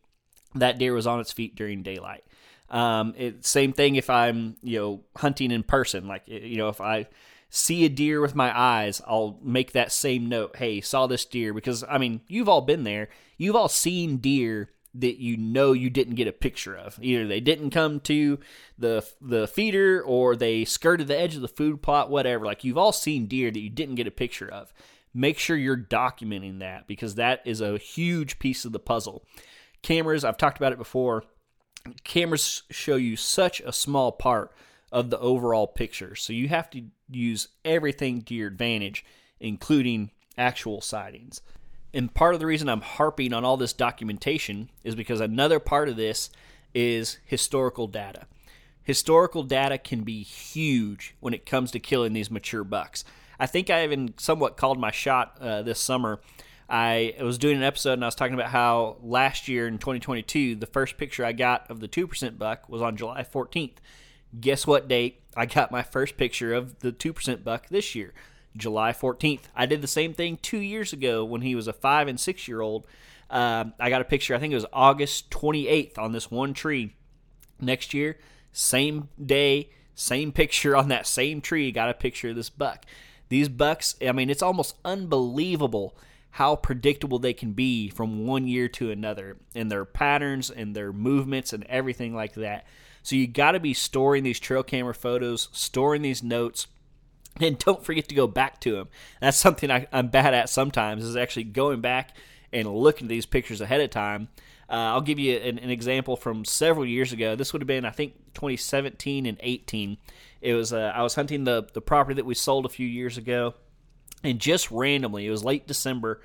that 0.55 0.77
deer 0.77 0.93
was 0.93 1.07
on 1.07 1.19
its 1.19 1.33
feet 1.33 1.55
during 1.55 1.83
daylight. 1.83 2.23
Um, 2.69 3.13
it, 3.17 3.45
same 3.45 3.73
thing 3.73 3.95
if 3.95 4.09
I'm 4.09 4.55
you 4.63 4.79
know 4.79 5.03
hunting 5.17 5.51
in 5.51 5.63
person, 5.63 6.07
like 6.07 6.23
you 6.27 6.57
know 6.57 6.69
if 6.69 6.81
I 6.81 7.07
see 7.49 7.85
a 7.85 7.89
deer 7.89 8.21
with 8.21 8.35
my 8.35 8.57
eyes, 8.57 9.01
I'll 9.05 9.39
make 9.43 9.73
that 9.73 9.91
same 9.91 10.29
note. 10.29 10.55
Hey, 10.55 10.81
saw 10.81 11.07
this 11.07 11.25
deer 11.25 11.53
because 11.53 11.83
I 11.87 11.97
mean, 11.97 12.21
you've 12.27 12.49
all 12.49 12.61
been 12.61 12.83
there. 12.83 13.09
You've 13.37 13.55
all 13.55 13.69
seen 13.69 14.17
deer 14.17 14.69
that 14.99 15.17
you 15.17 15.37
know 15.37 15.73
you 15.73 15.89
didn't 15.89 16.15
get 16.15 16.27
a 16.27 16.33
picture 16.33 16.75
of. 16.75 16.97
Either 17.01 17.27
they 17.27 17.39
didn't 17.39 17.71
come 17.71 17.99
to 18.01 18.39
the 18.77 19.05
the 19.21 19.47
feeder 19.47 20.01
or 20.01 20.35
they 20.35 20.65
skirted 20.65 21.07
the 21.07 21.17
edge 21.17 21.35
of 21.35 21.41
the 21.41 21.47
food 21.47 21.81
plot, 21.81 22.09
whatever. 22.09 22.45
Like 22.45 22.63
you've 22.63 22.77
all 22.77 22.91
seen 22.91 23.27
deer 23.27 23.51
that 23.51 23.59
you 23.59 23.69
didn't 23.69 23.95
get 23.95 24.07
a 24.07 24.11
picture 24.11 24.49
of. 24.49 24.73
Make 25.13 25.39
sure 25.39 25.55
you're 25.55 25.77
documenting 25.77 26.59
that 26.59 26.87
because 26.87 27.15
that 27.15 27.41
is 27.45 27.61
a 27.61 27.77
huge 27.77 28.39
piece 28.39 28.65
of 28.65 28.73
the 28.73 28.79
puzzle. 28.79 29.25
Cameras, 29.81 30.25
I've 30.25 30.37
talked 30.37 30.57
about 30.57 30.73
it 30.73 30.77
before. 30.77 31.23
Cameras 32.03 32.63
show 32.69 32.95
you 32.95 33.15
such 33.15 33.61
a 33.61 33.71
small 33.71 34.11
part 34.11 34.51
of 34.91 35.09
the 35.09 35.19
overall 35.19 35.67
picture. 35.67 36.15
So 36.15 36.33
you 36.33 36.47
have 36.49 36.69
to 36.71 36.83
use 37.09 37.49
everything 37.63 38.23
to 38.23 38.33
your 38.33 38.47
advantage, 38.47 39.05
including 39.39 40.11
actual 40.37 40.81
sightings. 40.81 41.41
And 41.95 42.13
part 42.13 42.33
of 42.33 42.41
the 42.41 42.45
reason 42.45 42.67
I'm 42.67 42.81
harping 42.81 43.31
on 43.33 43.45
all 43.45 43.55
this 43.55 43.71
documentation 43.71 44.69
is 44.83 44.95
because 44.95 45.21
another 45.21 45.61
part 45.61 45.87
of 45.87 45.95
this 45.95 46.29
is 46.73 47.19
historical 47.23 47.87
data. 47.87 48.27
Historical 48.83 49.43
data 49.43 49.77
can 49.77 50.01
be 50.01 50.21
huge 50.21 51.15
when 51.21 51.33
it 51.33 51.45
comes 51.45 51.71
to 51.71 51.79
killing 51.79 52.11
these 52.11 52.29
mature 52.29 52.65
bucks. 52.65 53.05
I 53.39 53.45
think 53.45 53.69
I 53.69 53.85
even 53.85 54.13
somewhat 54.17 54.57
called 54.57 54.77
my 54.77 54.91
shot 54.91 55.37
uh, 55.39 55.61
this 55.61 55.79
summer. 55.79 56.19
I 56.69 57.15
was 57.21 57.37
doing 57.37 57.55
an 57.55 57.63
episode 57.63 57.93
and 57.93 58.03
I 58.03 58.07
was 58.07 58.15
talking 58.15 58.33
about 58.33 58.49
how 58.49 58.97
last 59.01 59.47
year 59.47 59.65
in 59.65 59.77
2022, 59.77 60.55
the 60.55 60.65
first 60.65 60.97
picture 60.97 61.23
I 61.23 61.31
got 61.31 61.71
of 61.71 61.79
the 61.79 61.87
2% 61.87 62.37
buck 62.37 62.67
was 62.67 62.81
on 62.81 62.97
July 62.97 63.23
14th. 63.23 63.77
Guess 64.37 64.67
what 64.67 64.89
date 64.89 65.21
I 65.37 65.45
got 65.45 65.71
my 65.71 65.81
first 65.81 66.17
picture 66.17 66.53
of 66.53 66.79
the 66.79 66.91
2% 66.91 67.45
buck 67.45 67.69
this 67.69 67.95
year? 67.95 68.13
July 68.55 68.91
14th. 68.91 69.43
I 69.55 69.65
did 69.65 69.81
the 69.81 69.87
same 69.87 70.13
thing 70.13 70.37
two 70.37 70.59
years 70.59 70.93
ago 70.93 71.23
when 71.23 71.41
he 71.41 71.55
was 71.55 71.67
a 71.67 71.73
five 71.73 72.07
and 72.07 72.19
six 72.19 72.47
year 72.47 72.61
old. 72.61 72.87
Uh, 73.29 73.65
I 73.79 73.89
got 73.89 74.01
a 74.01 74.05
picture, 74.05 74.35
I 74.35 74.39
think 74.39 74.51
it 74.51 74.57
was 74.57 74.65
August 74.71 75.29
28th 75.31 75.97
on 75.97 76.11
this 76.11 76.29
one 76.29 76.53
tree. 76.53 76.95
Next 77.59 77.93
year, 77.93 78.17
same 78.51 79.09
day, 79.23 79.69
same 79.95 80.31
picture 80.31 80.75
on 80.75 80.89
that 80.89 81.07
same 81.07 81.41
tree, 81.41 81.71
got 81.71 81.89
a 81.89 81.93
picture 81.93 82.29
of 82.29 82.35
this 82.35 82.49
buck. 82.49 82.85
These 83.29 83.49
bucks, 83.49 83.95
I 84.05 84.11
mean, 84.11 84.29
it's 84.29 84.43
almost 84.43 84.75
unbelievable 84.85 85.97
how 86.31 86.55
predictable 86.55 87.17
they 87.17 87.33
can 87.33 87.53
be 87.53 87.89
from 87.89 88.27
one 88.27 88.45
year 88.45 88.67
to 88.67 88.91
another 88.91 89.37
in 89.53 89.69
their 89.69 89.85
patterns 89.85 90.49
and 90.49 90.75
their 90.75 90.91
movements 90.91 91.53
and 91.53 91.63
everything 91.65 92.13
like 92.13 92.33
that. 92.33 92.67
So 93.03 93.15
you 93.15 93.25
got 93.25 93.53
to 93.53 93.59
be 93.59 93.73
storing 93.73 94.23
these 94.23 94.39
trail 94.39 94.63
camera 94.63 94.93
photos, 94.93 95.47
storing 95.53 96.01
these 96.01 96.21
notes, 96.21 96.67
and 97.41 97.57
don't 97.57 97.83
forget 97.83 98.07
to 98.09 98.15
go 98.15 98.27
back 98.27 98.59
to 98.61 98.73
them. 98.73 98.89
That's 99.21 99.37
something 99.37 99.69
I, 99.71 99.87
am 99.91 100.07
bad 100.07 100.33
at 100.33 100.49
sometimes 100.49 101.03
is 101.03 101.15
actually 101.15 101.45
going 101.45 101.81
back 101.81 102.15
and 102.53 102.73
looking 102.73 103.05
at 103.07 103.09
these 103.09 103.25
pictures 103.25 103.61
ahead 103.61 103.81
of 103.81 103.89
time. 103.89 104.29
Uh, 104.69 104.73
I'll 104.73 105.01
give 105.01 105.19
you 105.19 105.37
an, 105.37 105.59
an, 105.59 105.69
example 105.69 106.15
from 106.15 106.43
several 106.43 106.87
years 106.87 107.13
ago. 107.13 107.35
This 107.35 107.53
would 107.53 107.61
have 107.61 107.67
been, 107.67 107.85
I 107.85 107.91
think, 107.91 108.15
2017 108.33 109.27
and 109.27 109.37
18. 109.39 109.97
It 110.41 110.53
was 110.53 110.73
uh, 110.73 110.91
I 110.95 111.03
was 111.03 111.13
hunting 111.13 111.43
the 111.43 111.67
the 111.73 111.81
property 111.81 112.15
that 112.15 112.25
we 112.25 112.33
sold 112.33 112.65
a 112.65 112.69
few 112.69 112.87
years 112.87 113.17
ago, 113.17 113.53
and 114.23 114.39
just 114.39 114.71
randomly, 114.71 115.27
it 115.27 115.29
was 115.29 115.43
late 115.43 115.67
December. 115.67 116.21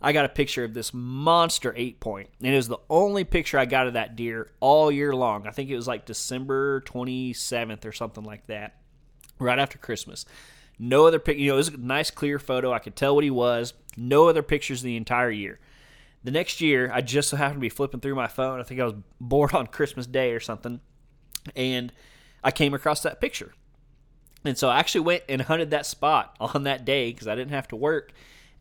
I 0.00 0.12
got 0.12 0.24
a 0.24 0.30
picture 0.30 0.64
of 0.64 0.74
this 0.74 0.92
monster 0.94 1.74
eight 1.76 2.00
point, 2.00 2.30
and 2.42 2.52
it 2.52 2.56
was 2.56 2.68
the 2.68 2.78
only 2.88 3.24
picture 3.24 3.58
I 3.58 3.66
got 3.66 3.86
of 3.86 3.92
that 3.92 4.16
deer 4.16 4.50
all 4.58 4.90
year 4.90 5.14
long. 5.14 5.46
I 5.46 5.50
think 5.50 5.68
it 5.68 5.76
was 5.76 5.86
like 5.86 6.06
December 6.06 6.80
27th 6.82 7.84
or 7.84 7.92
something 7.92 8.24
like 8.24 8.46
that, 8.46 8.80
right 9.38 9.58
after 9.58 9.78
Christmas. 9.78 10.24
No 10.78 11.06
other 11.06 11.18
pic, 11.18 11.38
you 11.38 11.48
know, 11.48 11.54
it 11.54 11.58
was 11.58 11.68
a 11.68 11.76
nice 11.76 12.10
clear 12.10 12.38
photo. 12.38 12.72
I 12.72 12.78
could 12.78 12.96
tell 12.96 13.14
what 13.14 13.24
he 13.24 13.30
was. 13.30 13.74
No 13.96 14.28
other 14.28 14.42
pictures 14.42 14.82
the 14.82 14.96
entire 14.96 15.30
year. 15.30 15.58
The 16.24 16.30
next 16.30 16.60
year, 16.60 16.90
I 16.92 17.00
just 17.00 17.28
so 17.28 17.36
happened 17.36 17.56
to 17.56 17.60
be 17.60 17.68
flipping 17.68 18.00
through 18.00 18.14
my 18.14 18.28
phone. 18.28 18.60
I 18.60 18.62
think 18.62 18.80
I 18.80 18.84
was 18.84 18.94
bored 19.20 19.54
on 19.54 19.66
Christmas 19.66 20.06
Day 20.06 20.32
or 20.32 20.40
something, 20.40 20.80
and 21.56 21.92
I 22.42 22.50
came 22.50 22.74
across 22.74 23.02
that 23.02 23.20
picture. 23.20 23.52
And 24.44 24.56
so 24.56 24.68
I 24.68 24.78
actually 24.78 25.02
went 25.02 25.24
and 25.28 25.42
hunted 25.42 25.70
that 25.70 25.86
spot 25.86 26.36
on 26.40 26.64
that 26.64 26.84
day 26.84 27.12
because 27.12 27.28
I 27.28 27.34
didn't 27.34 27.52
have 27.52 27.68
to 27.68 27.76
work 27.76 28.12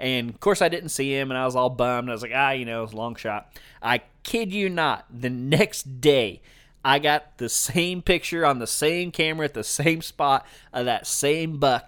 and 0.01 0.31
of 0.31 0.39
course, 0.39 0.63
I 0.63 0.67
didn't 0.69 0.89
see 0.89 1.15
him, 1.15 1.29
and 1.29 1.37
I 1.37 1.45
was 1.45 1.55
all 1.55 1.69
bummed. 1.69 2.09
I 2.09 2.13
was 2.13 2.23
like, 2.23 2.31
ah, 2.33 2.51
you 2.51 2.65
know, 2.65 2.83
it's 2.83 2.91
a 2.91 2.97
long 2.97 3.15
shot. 3.15 3.55
I 3.83 4.01
kid 4.23 4.51
you 4.51 4.67
not, 4.67 5.05
the 5.11 5.29
next 5.29 6.01
day, 6.01 6.41
I 6.83 6.97
got 6.97 7.37
the 7.37 7.49
same 7.49 8.01
picture 8.01 8.43
on 8.43 8.57
the 8.57 8.65
same 8.65 9.11
camera 9.11 9.45
at 9.45 9.53
the 9.53 9.63
same 9.63 10.01
spot 10.01 10.45
of 10.73 10.85
that 10.85 11.05
same 11.05 11.59
buck. 11.59 11.87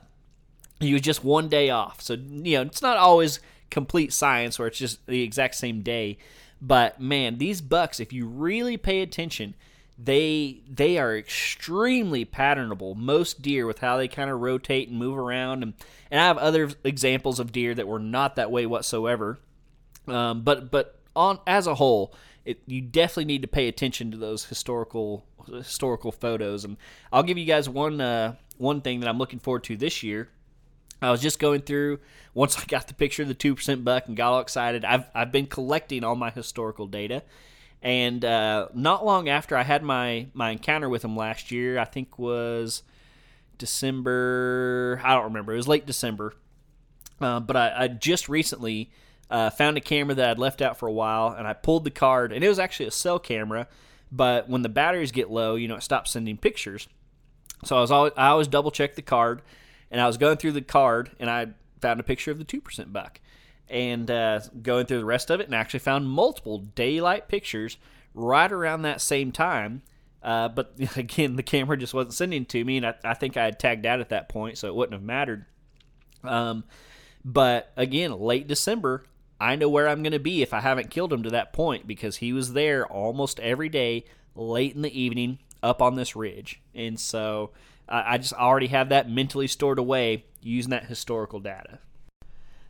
Was 0.81 1.01
just 1.01 1.23
one 1.23 1.47
day 1.47 1.69
off. 1.69 2.01
So, 2.01 2.13
you 2.13 2.57
know, 2.57 2.63
it's 2.63 2.81
not 2.81 2.97
always 2.97 3.39
complete 3.69 4.13
science 4.13 4.59
where 4.59 4.67
it's 4.67 4.77
just 4.77 5.05
the 5.07 5.21
exact 5.21 5.55
same 5.55 5.81
day. 5.81 6.17
But 6.61 6.99
man, 6.99 7.37
these 7.37 7.61
bucks, 7.61 7.99
if 7.99 8.13
you 8.13 8.25
really 8.25 8.77
pay 8.77 9.01
attention, 9.01 9.55
they 9.97 10.61
they 10.69 10.97
are 10.97 11.15
extremely 11.17 12.25
patternable. 12.25 12.95
Most 12.95 13.41
deer 13.41 13.65
with 13.67 13.79
how 13.79 13.97
they 13.97 14.07
kind 14.07 14.29
of 14.29 14.39
rotate 14.39 14.89
and 14.89 14.97
move 14.97 15.17
around, 15.17 15.63
and 15.63 15.73
and 16.09 16.19
I 16.19 16.25
have 16.25 16.37
other 16.37 16.71
examples 16.83 17.39
of 17.39 17.51
deer 17.51 17.75
that 17.75 17.87
were 17.87 17.99
not 17.99 18.35
that 18.35 18.51
way 18.51 18.65
whatsoever. 18.65 19.39
Um, 20.07 20.41
but 20.41 20.71
but 20.71 20.99
on 21.15 21.39
as 21.45 21.67
a 21.67 21.75
whole, 21.75 22.13
it, 22.45 22.61
you 22.65 22.81
definitely 22.81 23.25
need 23.25 23.41
to 23.43 23.47
pay 23.47 23.67
attention 23.67 24.11
to 24.11 24.17
those 24.17 24.45
historical 24.45 25.25
historical 25.47 26.11
photos. 26.11 26.65
And 26.65 26.77
I'll 27.11 27.23
give 27.23 27.37
you 27.37 27.45
guys 27.45 27.69
one 27.69 28.01
uh, 28.01 28.35
one 28.57 28.81
thing 28.81 29.01
that 29.01 29.09
I'm 29.09 29.17
looking 29.17 29.39
forward 29.39 29.63
to 29.65 29.77
this 29.77 30.01
year. 30.01 30.29
I 31.01 31.11
was 31.11 31.21
just 31.21 31.39
going 31.39 31.61
through 31.61 31.99
once 32.33 32.57
I 32.57 32.65
got 32.65 32.87
the 32.87 32.93
picture 32.93 33.23
of 33.23 33.27
the 33.27 33.33
two 33.33 33.55
percent 33.55 33.83
buck 33.83 34.07
and 34.07 34.15
got 34.15 34.33
all 34.33 34.39
excited. 34.39 34.85
I've 34.85 35.05
I've 35.13 35.31
been 35.31 35.47
collecting 35.47 36.03
all 36.03 36.15
my 36.15 36.29
historical 36.29 36.87
data 36.87 37.23
and 37.83 38.23
uh, 38.23 38.69
not 38.73 39.05
long 39.05 39.27
after 39.27 39.57
I 39.57 39.63
had 39.63 39.83
my 39.83 40.27
my 40.33 40.51
encounter 40.51 40.87
with 40.87 41.03
him 41.03 41.17
last 41.17 41.51
year, 41.51 41.77
I 41.77 41.83
think 41.85 42.17
was 42.17 42.81
December. 43.57 45.01
I 45.03 45.13
don't 45.13 45.25
remember. 45.25 45.53
It 45.53 45.57
was 45.57 45.67
late 45.67 45.85
December. 45.85 46.33
Uh, 47.19 47.41
but 47.41 47.55
I, 47.55 47.83
I, 47.83 47.87
just 47.89 48.27
recently 48.27 48.89
uh, 49.29 49.49
found 49.49 49.77
a 49.77 49.81
camera 49.81 50.15
that 50.15 50.31
I'd 50.31 50.39
left 50.39 50.61
out 50.61 50.77
for 50.77 50.87
a 50.87 50.91
while, 50.91 51.29
and 51.29 51.47
I 51.47 51.53
pulled 51.53 51.83
the 51.83 51.91
card, 51.91 52.33
and 52.33 52.43
it 52.43 52.49
was 52.49 52.59
actually 52.59 52.87
a 52.87 52.91
cell 52.91 53.19
camera. 53.19 53.67
But 54.11 54.49
when 54.49 54.61
the 54.61 54.69
batteries 54.69 55.11
get 55.11 55.29
low, 55.29 55.55
you 55.55 55.67
know, 55.67 55.75
it 55.75 55.83
stops 55.83 56.11
sending 56.11 56.37
pictures. 56.37 56.87
So 57.63 57.77
I 57.77 57.81
was 57.81 57.91
always, 57.91 58.13
I 58.17 58.27
always 58.29 58.47
double 58.47 58.71
check 58.71 58.95
the 58.95 59.01
card, 59.01 59.41
and 59.93 60.01
I 60.01 60.07
was 60.07 60.17
going 60.17 60.35
through 60.35 60.51
the 60.51 60.61
card, 60.61 61.11
and 61.19 61.29
I 61.29 61.47
found 61.79 62.01
a 62.01 62.03
picture 62.03 62.31
of 62.31 62.37
the 62.39 62.43
two 62.43 62.59
percent 62.59 62.91
buck 62.91 63.21
and 63.69 64.11
uh, 64.11 64.41
going 64.61 64.85
through 64.85 64.97
the 64.97 65.05
rest 65.05 65.29
of 65.29 65.39
it 65.39 65.45
and 65.45 65.55
actually 65.55 65.79
found 65.79 66.09
multiple 66.09 66.59
daylight 66.59 67.27
pictures 67.29 67.77
right 68.13 68.51
around 68.51 68.81
that 68.81 68.99
same 68.99 69.31
time. 69.31 69.81
Uh, 70.21 70.49
but 70.49 70.73
again, 70.97 71.37
the 71.37 71.43
camera 71.43 71.77
just 71.77 71.93
wasn't 71.93 72.13
sending 72.13 72.45
to 72.45 72.65
me, 72.65 72.77
and 72.77 72.85
I, 72.87 72.95
I, 73.03 73.13
think 73.13 73.37
I 73.37 73.45
had 73.45 73.59
tagged 73.59 73.85
out 73.85 74.01
at 74.01 74.09
that 74.09 74.27
point, 74.27 74.57
so 74.57 74.67
it 74.67 74.75
wouldn't 74.75 74.93
have 74.93 75.03
mattered. 75.03 75.45
Um, 76.23 76.65
But 77.23 77.71
again, 77.77 78.19
late 78.19 78.47
December, 78.47 79.05
I 79.39 79.55
know 79.55 79.69
where 79.69 79.87
I'm 79.87 80.03
going 80.03 80.13
to 80.13 80.19
be 80.19 80.41
if 80.41 80.53
I 80.53 80.59
haven't 80.59 80.89
killed 80.89 81.13
him 81.13 81.23
to 81.23 81.29
that 81.31 81.53
point 81.53 81.87
because 81.87 82.17
he 82.17 82.33
was 82.33 82.53
there 82.53 82.85
almost 82.85 83.39
every 83.39 83.69
day, 83.69 84.05
late 84.35 84.75
in 84.75 84.81
the 84.81 84.99
evening, 84.99 85.39
up 85.61 85.81
on 85.81 85.95
this 85.95 86.15
ridge. 86.15 86.61
And 86.75 86.99
so 86.99 87.51
I 87.87 88.17
just 88.17 88.33
already 88.33 88.67
have 88.67 88.89
that 88.89 89.09
mentally 89.09 89.47
stored 89.47 89.79
away 89.79 90.25
using 90.41 90.71
that 90.71 90.85
historical 90.85 91.39
data. 91.39 91.79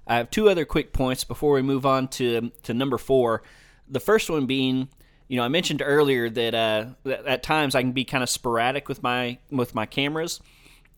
I 0.08 0.18
have 0.18 0.30
two 0.30 0.50
other 0.50 0.66
quick 0.66 0.92
points 0.92 1.24
before 1.24 1.54
we 1.54 1.62
move 1.62 1.86
on 1.86 2.08
to 2.10 2.52
to 2.64 2.74
number 2.74 2.98
four. 2.98 3.44
The 3.88 4.00
first 4.00 4.30
one 4.30 4.46
being, 4.46 4.90
you 5.28 5.38
know, 5.38 5.44
I 5.44 5.48
mentioned 5.48 5.82
earlier 5.84 6.30
that, 6.30 6.56
uh, 6.56 6.86
that 7.04 7.26
at 7.26 7.44
times 7.44 7.76
I 7.76 7.82
can 7.82 7.92
be 7.92 8.06
kind 8.06 8.24
of 8.24 8.30
sporadic 8.30 8.90
with 8.90 9.04
my 9.04 9.38
with 9.50 9.76
my 9.76 9.86
cameras, 9.86 10.42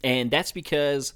and 0.04 0.32
that's 0.32 0.52
because 0.52 1.14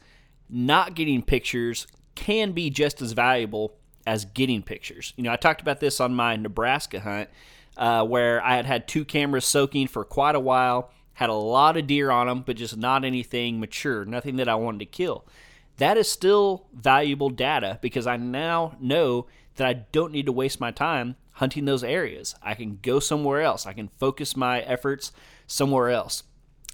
not 0.50 0.96
getting 0.96 1.22
pictures 1.22 1.88
can 2.16 2.52
be 2.52 2.70
just 2.70 3.02
as 3.02 3.14
valuable 3.14 3.76
as 4.06 4.26
getting 4.26 4.62
pictures. 4.62 5.14
You 5.16 5.24
know, 5.24 5.32
I 5.32 5.36
talked 5.36 5.62
about 5.62 5.80
this 5.80 6.00
on 6.00 6.14
my 6.14 6.36
Nebraska 6.36 7.00
hunt, 7.00 7.30
uh, 7.78 8.06
where 8.06 8.44
I 8.44 8.56
had 8.56 8.66
had 8.66 8.88
two 8.88 9.06
cameras 9.06 9.46
soaking 9.46 9.88
for 9.88 10.04
quite 10.04 10.36
a 10.36 10.40
while, 10.40 10.92
had 11.20 11.30
a 11.30 11.34
lot 11.34 11.78
of 11.78 11.88
deer 11.88 12.12
on 12.12 12.28
them, 12.28 12.44
but 12.46 12.58
just 12.58 12.78
not 12.78 13.06
anything 13.06 13.60
mature, 13.60 14.06
nothing 14.06 14.38
that 14.38 14.50
I 14.50 14.56
wanted 14.56 14.80
to 14.80 14.86
kill 14.86 15.26
that 15.80 15.98
is 15.98 16.12
still 16.12 16.68
valuable 16.74 17.30
data 17.30 17.80
because 17.82 18.06
I 18.06 18.18
now 18.18 18.76
know 18.80 19.28
that 19.56 19.68
I 19.68 19.74
don't 19.74 20.12
need 20.12 20.28
to 20.28 20.32
waste 20.32 20.60
my 20.60 20.72
time 20.72 21.16
hunting 21.34 21.66
those 21.66 21.84
areas. 21.84 22.36
I 22.44 22.54
can 22.54 22.80
go 22.82 23.00
somewhere 23.00 23.42
else. 23.42 23.66
I 23.66 23.74
can 23.74 23.88
focus 23.88 24.36
my 24.36 24.60
efforts 24.62 25.14
somewhere 25.48 25.90
else. 25.90 26.24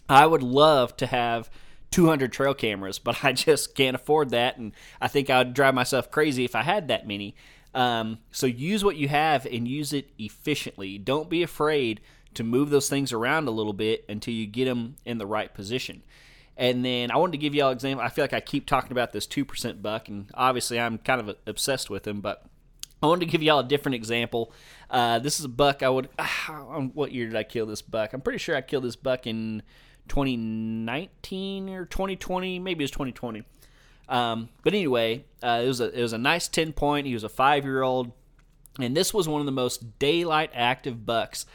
I 0.10 0.26
would 0.26 0.44
love 0.44 0.98
to 0.98 1.06
have 1.06 1.52
200 1.92 2.34
trail 2.34 2.56
cameras, 2.56 2.98
but 3.04 3.24
I 3.24 3.32
just 3.32 3.76
can't 3.76 3.96
afford 3.96 4.32
that. 4.32 4.58
And 4.58 4.74
I 5.00 5.08
think 5.08 5.30
I 5.30 5.38
would 5.40 5.54
drive 5.54 5.76
myself 5.76 6.12
crazy 6.12 6.44
if 6.44 6.56
I 6.56 6.64
had 6.64 6.88
that 6.88 7.08
many. 7.08 7.36
Um, 7.76 8.20
so 8.32 8.48
use 8.48 8.84
what 8.84 8.96
you 8.96 9.08
have 9.08 9.46
and 9.46 9.68
use 9.68 9.94
it 9.94 10.10
efficiently. 10.18 10.98
Don't 10.98 11.30
be 11.30 11.44
afraid 11.44 12.02
to 12.36 12.44
move 12.44 12.70
those 12.70 12.90
things 12.90 13.12
around 13.12 13.48
a 13.48 13.52
little 13.52 13.74
bit 13.74 14.06
until 14.08 14.34
you 14.34 14.46
get 14.46 14.66
them 14.66 14.96
in 15.06 15.18
the 15.18 15.26
right 15.26 15.54
position. 15.54 16.04
And 16.58 16.86
then 16.86 17.12
I 17.12 17.18
wanted 17.18 17.34
to 17.34 17.38
give 17.38 17.54
you 17.54 17.64
all 17.64 17.70
an 17.70 17.76
example. 17.76 18.06
I 18.06 18.10
feel 18.10 18.24
like 18.24 18.34
I 18.34 18.40
keep 18.40 18.66
talking 18.66 18.92
about 18.92 19.12
this 19.12 19.28
2% 19.28 19.82
buck, 19.82 20.08
and 20.08 20.30
obviously 20.34 20.80
I'm 20.80 20.98
kind 21.00 21.20
of 21.20 21.36
obsessed 21.46 21.90
with 21.90 22.08
him, 22.08 22.22
but 22.22 22.46
I 23.04 23.08
wanted 23.08 23.26
to 23.26 23.32
give 23.32 23.44
y'all 23.44 23.60
a 23.60 23.64
different 23.64 23.96
example. 23.96 24.54
Uh, 24.90 25.20
this 25.20 25.40
is 25.40 25.46
a 25.46 25.50
buck 25.50 25.84
I 25.84 25.90
would. 25.90 26.10
Uh, 26.18 26.82
what 26.94 27.12
year 27.12 27.26
did 27.26 27.36
I 27.36 27.44
kill 27.44 27.66
this 27.66 27.82
buck? 27.82 28.14
I'm 28.14 28.22
pretty 28.22 28.40
sure 28.40 28.56
I 28.56 28.62
killed 28.62 28.84
this 28.84 28.96
buck 28.96 29.28
in 29.28 29.64
2019 30.08 31.70
or 31.70 31.86
2020. 31.86 32.60
Maybe 32.60 32.84
it 32.84 32.86
was 32.86 32.92
2020. 32.92 33.44
Um, 34.08 34.50
but 34.64 34.74
anyway, 34.74 35.26
uh, 35.44 35.62
it 35.64 35.68
was 35.68 35.82
a 35.82 35.92
it 35.98 36.02
was 36.02 36.14
a 36.14 36.18
nice 36.18 36.48
10 36.48 36.74
point. 36.74 37.08
He 37.08 37.14
was 37.14 37.24
a 37.24 37.30
five 37.30 37.64
year 37.64 37.82
old, 37.82 38.12
and 38.80 38.96
this 38.96 39.14
was 39.14 39.28
one 39.28 39.42
of 39.42 39.46
the 39.46 39.52
most 39.52 40.00
daylight 40.00 40.52
active 40.54 41.06
bucks 41.06 41.46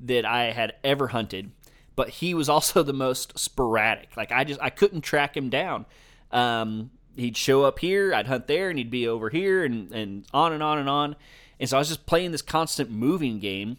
that 0.00 0.24
I 0.24 0.52
had 0.52 0.74
ever 0.84 1.08
hunted 1.08 1.50
but 1.98 2.10
he 2.10 2.32
was 2.32 2.48
also 2.48 2.82
the 2.84 2.92
most 2.92 3.36
sporadic. 3.36 4.16
Like 4.16 4.30
I 4.30 4.44
just 4.44 4.60
I 4.62 4.70
couldn't 4.70 5.00
track 5.00 5.36
him 5.36 5.50
down. 5.50 5.84
Um, 6.30 6.92
he'd 7.16 7.36
show 7.36 7.64
up 7.64 7.80
here, 7.80 8.14
I'd 8.14 8.28
hunt 8.28 8.46
there, 8.46 8.70
and 8.70 8.78
he'd 8.78 8.90
be 8.90 9.08
over 9.08 9.30
here, 9.30 9.64
and 9.64 9.92
and 9.92 10.24
on 10.32 10.52
and 10.52 10.62
on 10.62 10.78
and 10.78 10.88
on. 10.88 11.16
And 11.58 11.68
so 11.68 11.76
I 11.76 11.80
was 11.80 11.88
just 11.88 12.06
playing 12.06 12.30
this 12.30 12.40
constant 12.40 12.88
moving 12.88 13.40
game. 13.40 13.78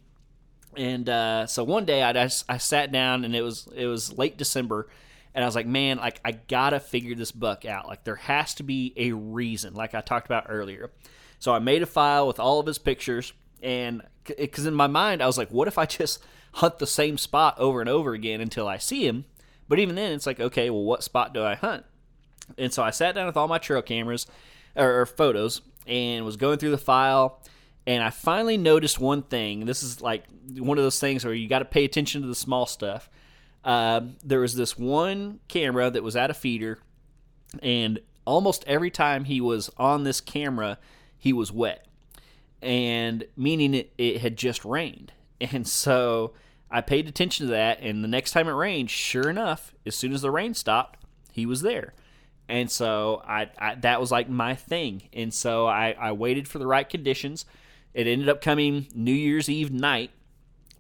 And 0.76 1.08
uh, 1.08 1.48
so 1.48 1.64
one 1.64 1.86
day 1.86 2.04
I 2.04 2.12
I 2.50 2.58
sat 2.58 2.92
down, 2.92 3.24
and 3.24 3.34
it 3.34 3.42
was 3.42 3.70
it 3.74 3.86
was 3.86 4.18
late 4.18 4.38
December, 4.38 4.90
and 5.34 5.42
I 5.42 5.48
was 5.48 5.56
like, 5.56 5.66
man, 5.66 5.96
like 5.98 6.20
I 6.26 6.34
gotta 6.34 6.82
figure 6.82 7.16
this 7.16 7.32
buck 7.32 7.64
out. 7.64 7.88
Like 7.88 8.04
there 8.04 8.18
has 8.18 8.54
to 8.56 8.64
be 8.64 8.94
a 8.98 9.14
reason, 9.14 9.76
like 9.76 9.96
I 9.96 10.02
talked 10.02 10.26
about 10.26 10.48
earlier. 10.50 10.92
So 11.40 11.54
I 11.54 11.60
made 11.60 11.84
a 11.84 11.86
file 11.86 12.28
with 12.28 12.38
all 12.38 12.60
of 12.60 12.66
his 12.66 12.78
pictures, 12.78 13.32
and 13.62 14.02
because 14.26 14.66
in 14.66 14.74
my 14.74 14.88
mind 14.88 15.22
I 15.22 15.28
was 15.28 15.38
like, 15.38 15.50
what 15.50 15.68
if 15.68 15.78
I 15.78 15.86
just 15.86 16.24
hunt 16.54 16.80
the 16.80 16.88
same 16.88 17.18
spot 17.18 17.58
over 17.58 17.82
and 17.82 17.90
over 17.90 18.14
again 18.14 18.42
until 18.42 18.68
I 18.68 18.78
see 18.78 19.08
him. 19.08 19.26
But 19.68 19.80
even 19.80 19.96
then, 19.96 20.14
it's 20.14 20.26
like, 20.26 20.40
okay, 20.40 20.70
well, 20.70 20.84
what 20.84 21.04
spot 21.04 21.34
do 21.34 21.44
I 21.44 21.56
hunt? 21.56 21.86
And 22.58 22.74
so 22.74 22.82
I 22.82 22.90
sat 22.90 23.14
down 23.14 23.28
with 23.28 23.38
all 23.38 23.48
my 23.48 23.60
trail 23.60 23.82
cameras 23.82 24.26
or, 24.76 25.02
or 25.02 25.06
photos 25.06 25.62
and 25.86 26.26
was 26.26 26.38
going 26.38 26.58
through 26.58 26.72
the 26.72 26.78
file. 26.78 27.42
And 27.86 28.04
I 28.04 28.10
finally 28.10 28.58
noticed 28.58 29.00
one 29.00 29.22
thing. 29.22 29.66
This 29.66 29.84
is 29.84 30.02
like 30.02 30.26
one 30.58 30.78
of 30.78 30.84
those 30.84 31.00
things 31.00 31.24
where 31.24 31.34
you 31.34 31.48
got 31.48 31.60
to 31.60 31.66
pay 31.66 31.86
attention 31.86 32.22
to 32.22 32.28
the 32.28 32.36
small 32.36 32.66
stuff. 32.66 33.10
Uh, 33.64 34.02
there 34.24 34.40
was 34.40 34.56
this 34.56 34.78
one 34.78 35.40
camera 35.48 35.90
that 35.92 36.02
was 36.02 36.16
at 36.16 36.30
a 36.30 36.34
feeder, 36.34 36.80
and 37.62 38.00
almost 38.26 38.64
every 38.66 38.90
time 38.90 39.26
he 39.26 39.42
was 39.42 39.70
on 39.78 40.04
this 40.04 40.22
camera, 40.22 40.78
he 41.18 41.34
was 41.34 41.52
wet, 41.52 41.86
and 42.62 43.26
meaning 43.36 43.74
it, 43.74 43.94
it 43.98 44.22
had 44.22 44.38
just 44.38 44.66
rained. 44.66 45.14
And 45.42 45.66
so 45.66 46.34
I 46.70 46.82
paid 46.82 47.08
attention 47.08 47.46
to 47.48 47.52
that. 47.54 47.80
And 47.82 48.04
the 48.04 48.10
next 48.10 48.32
time 48.32 48.50
it 48.50 48.52
rained, 48.52 48.92
sure 48.92 49.30
enough, 49.30 49.74
as 49.86 49.96
soon 49.96 50.12
as 50.12 50.22
the 50.22 50.32
rain 50.32 50.54
stopped, 50.54 51.00
he 51.32 51.46
was 51.46 51.62
there. 51.62 51.94
And 52.50 52.70
so 52.70 53.22
I, 53.26 53.50
I 53.58 53.76
that 53.76 54.02
was 54.02 54.12
like 54.12 54.28
my 54.28 54.56
thing. 54.56 55.04
And 55.14 55.34
so 55.34 55.66
I, 55.68 55.96
I 55.98 56.12
waited 56.12 56.48
for 56.48 56.60
the 56.60 56.68
right 56.68 56.90
conditions. 56.90 57.46
It 57.94 58.08
ended 58.08 58.28
up 58.28 58.42
coming 58.42 58.88
New 58.94 59.14
Year's 59.14 59.48
Eve 59.50 59.72
night. 59.72 60.12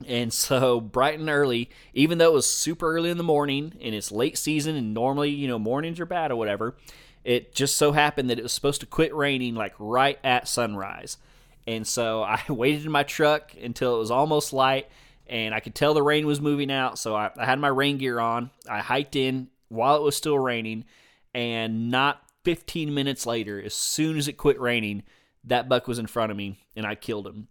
And 0.07 0.31
so 0.33 0.79
bright 0.79 1.19
and 1.19 1.29
early, 1.29 1.69
even 1.93 2.17
though 2.17 2.31
it 2.31 2.33
was 2.33 2.49
super 2.49 2.93
early 2.95 3.09
in 3.09 3.17
the 3.17 3.23
morning 3.23 3.73
and 3.81 3.93
it's 3.93 4.11
late 4.11 4.37
season 4.37 4.75
and 4.75 4.93
normally, 4.93 5.29
you 5.29 5.47
know, 5.47 5.59
mornings 5.59 5.99
are 5.99 6.05
bad 6.05 6.31
or 6.31 6.37
whatever, 6.37 6.77
it 7.23 7.53
just 7.53 7.75
so 7.75 7.91
happened 7.91 8.29
that 8.29 8.39
it 8.39 8.43
was 8.43 8.53
supposed 8.53 8.79
to 8.79 8.87
quit 8.87 9.13
raining 9.13 9.55
like 9.55 9.73
right 9.77 10.17
at 10.23 10.47
sunrise. 10.47 11.17
And 11.67 11.85
so 11.87 12.23
I 12.23 12.41
waited 12.49 12.85
in 12.85 12.91
my 12.91 13.03
truck 13.03 13.51
until 13.61 13.95
it 13.95 13.99
was 13.99 14.11
almost 14.11 14.53
light 14.53 14.87
and 15.29 15.53
I 15.53 15.59
could 15.59 15.75
tell 15.75 15.93
the 15.93 16.01
rain 16.01 16.25
was 16.25 16.41
moving 16.41 16.71
out. 16.71 16.97
So 16.97 17.15
I, 17.15 17.29
I 17.37 17.45
had 17.45 17.59
my 17.59 17.67
rain 17.67 17.97
gear 17.99 18.19
on. 18.19 18.49
I 18.67 18.79
hiked 18.79 19.15
in 19.15 19.49
while 19.69 19.95
it 19.95 20.01
was 20.01 20.15
still 20.17 20.39
raining. 20.39 20.85
And 21.33 21.91
not 21.91 22.23
15 22.43 22.93
minutes 22.93 23.27
later, 23.27 23.61
as 23.61 23.75
soon 23.75 24.17
as 24.17 24.27
it 24.27 24.33
quit 24.33 24.59
raining, 24.59 25.03
that 25.43 25.69
buck 25.69 25.87
was 25.87 25.99
in 25.99 26.07
front 26.07 26.31
of 26.31 26.37
me 26.37 26.57
and 26.75 26.85
I 26.85 26.95
killed 26.95 27.27
him. 27.27 27.47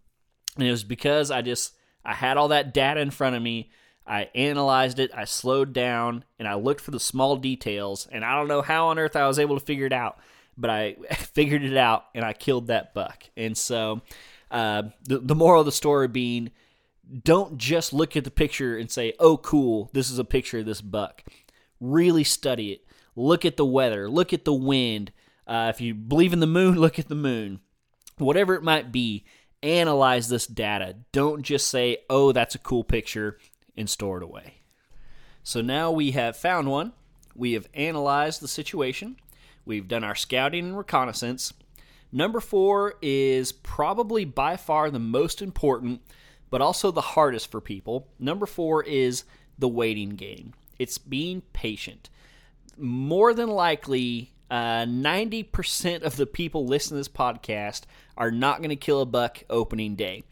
And 0.57 0.67
it 0.67 0.71
was 0.71 0.83
because 0.83 1.31
I 1.31 1.41
just 1.41 1.73
I 2.03 2.13
had 2.13 2.35
all 2.35 2.49
that 2.49 2.73
data 2.73 2.99
in 2.99 3.11
front 3.11 3.37
of 3.37 3.41
me. 3.41 3.71
I 4.05 4.29
analyzed 4.33 4.99
it, 4.99 5.11
I 5.15 5.25
slowed 5.25 5.71
down, 5.71 6.25
and 6.39 6.47
I 6.47 6.55
looked 6.55 6.81
for 6.81 6.89
the 6.89 6.99
small 6.99 7.37
details. 7.37 8.07
And 8.11 8.25
I 8.25 8.35
don't 8.35 8.47
know 8.47 8.63
how 8.63 8.87
on 8.87 8.97
earth 8.97 9.15
I 9.15 9.27
was 9.27 9.37
able 9.37 9.57
to 9.57 9.65
figure 9.65 9.85
it 9.85 9.93
out 9.93 10.19
but 10.59 10.69
I 10.69 10.93
figured 11.11 11.63
it 11.63 11.77
out 11.77 12.05
and 12.13 12.23
I 12.25 12.33
killed 12.33 12.67
that 12.67 12.93
buck. 12.93 13.23
And 13.37 13.57
so 13.57 14.01
uh, 14.51 14.83
the, 15.03 15.19
the 15.19 15.35
moral 15.35 15.61
of 15.61 15.65
the 15.65 15.71
story 15.71 16.07
being 16.07 16.51
don't 17.23 17.57
just 17.57 17.91
look 17.93 18.15
at 18.15 18.23
the 18.23 18.31
picture 18.31 18.77
and 18.77 18.91
say, 18.91 19.13
oh, 19.19 19.37
cool, 19.37 19.89
this 19.93 20.11
is 20.11 20.19
a 20.19 20.25
picture 20.25 20.59
of 20.59 20.65
this 20.65 20.81
buck. 20.81 21.23
Really 21.79 22.23
study 22.23 22.73
it. 22.73 22.85
Look 23.15 23.45
at 23.45 23.57
the 23.57 23.65
weather, 23.65 24.09
look 24.09 24.33
at 24.33 24.45
the 24.45 24.53
wind. 24.53 25.11
Uh, 25.47 25.71
if 25.73 25.81
you 25.81 25.95
believe 25.95 26.33
in 26.33 26.39
the 26.39 26.47
moon, 26.47 26.75
look 26.79 26.99
at 26.99 27.09
the 27.09 27.15
moon. 27.15 27.61
Whatever 28.17 28.53
it 28.53 28.63
might 28.63 28.91
be, 28.91 29.25
analyze 29.63 30.29
this 30.29 30.45
data. 30.45 30.97
Don't 31.11 31.41
just 31.41 31.67
say, 31.67 31.97
oh, 32.09 32.31
that's 32.31 32.55
a 32.55 32.59
cool 32.59 32.83
picture 32.83 33.37
and 33.75 33.89
store 33.89 34.17
it 34.17 34.23
away. 34.23 34.55
So 35.43 35.61
now 35.61 35.91
we 35.91 36.11
have 36.11 36.37
found 36.37 36.69
one. 36.69 36.93
We 37.35 37.53
have 37.53 37.67
analyzed 37.73 38.41
the 38.41 38.47
situation. 38.47 39.15
We've 39.69 39.87
done 39.87 40.03
our 40.03 40.15
scouting 40.15 40.65
and 40.65 40.77
reconnaissance. 40.77 41.53
Number 42.11 42.39
four 42.39 42.95
is 43.03 43.51
probably 43.51 44.25
by 44.25 44.57
far 44.57 44.89
the 44.89 44.97
most 44.97 45.43
important, 45.43 46.01
but 46.49 46.59
also 46.59 46.89
the 46.89 47.01
hardest 47.01 47.51
for 47.51 47.61
people. 47.61 48.07
Number 48.17 48.47
four 48.47 48.81
is 48.83 49.25
the 49.59 49.67
waiting 49.67 50.15
game. 50.15 50.55
It's 50.79 50.97
being 50.97 51.43
patient. 51.53 52.09
More 52.79 53.31
than 53.35 53.47
likely, 53.47 54.31
uh, 54.49 54.85
90% 54.85 56.01
of 56.01 56.15
the 56.15 56.25
people 56.25 56.65
listening 56.65 56.95
to 56.95 57.01
this 57.01 57.07
podcast 57.07 57.83
are 58.17 58.31
not 58.31 58.61
going 58.61 58.71
to 58.71 58.75
kill 58.75 59.01
a 59.01 59.05
buck 59.05 59.43
opening 59.51 59.95
day. 59.95 60.23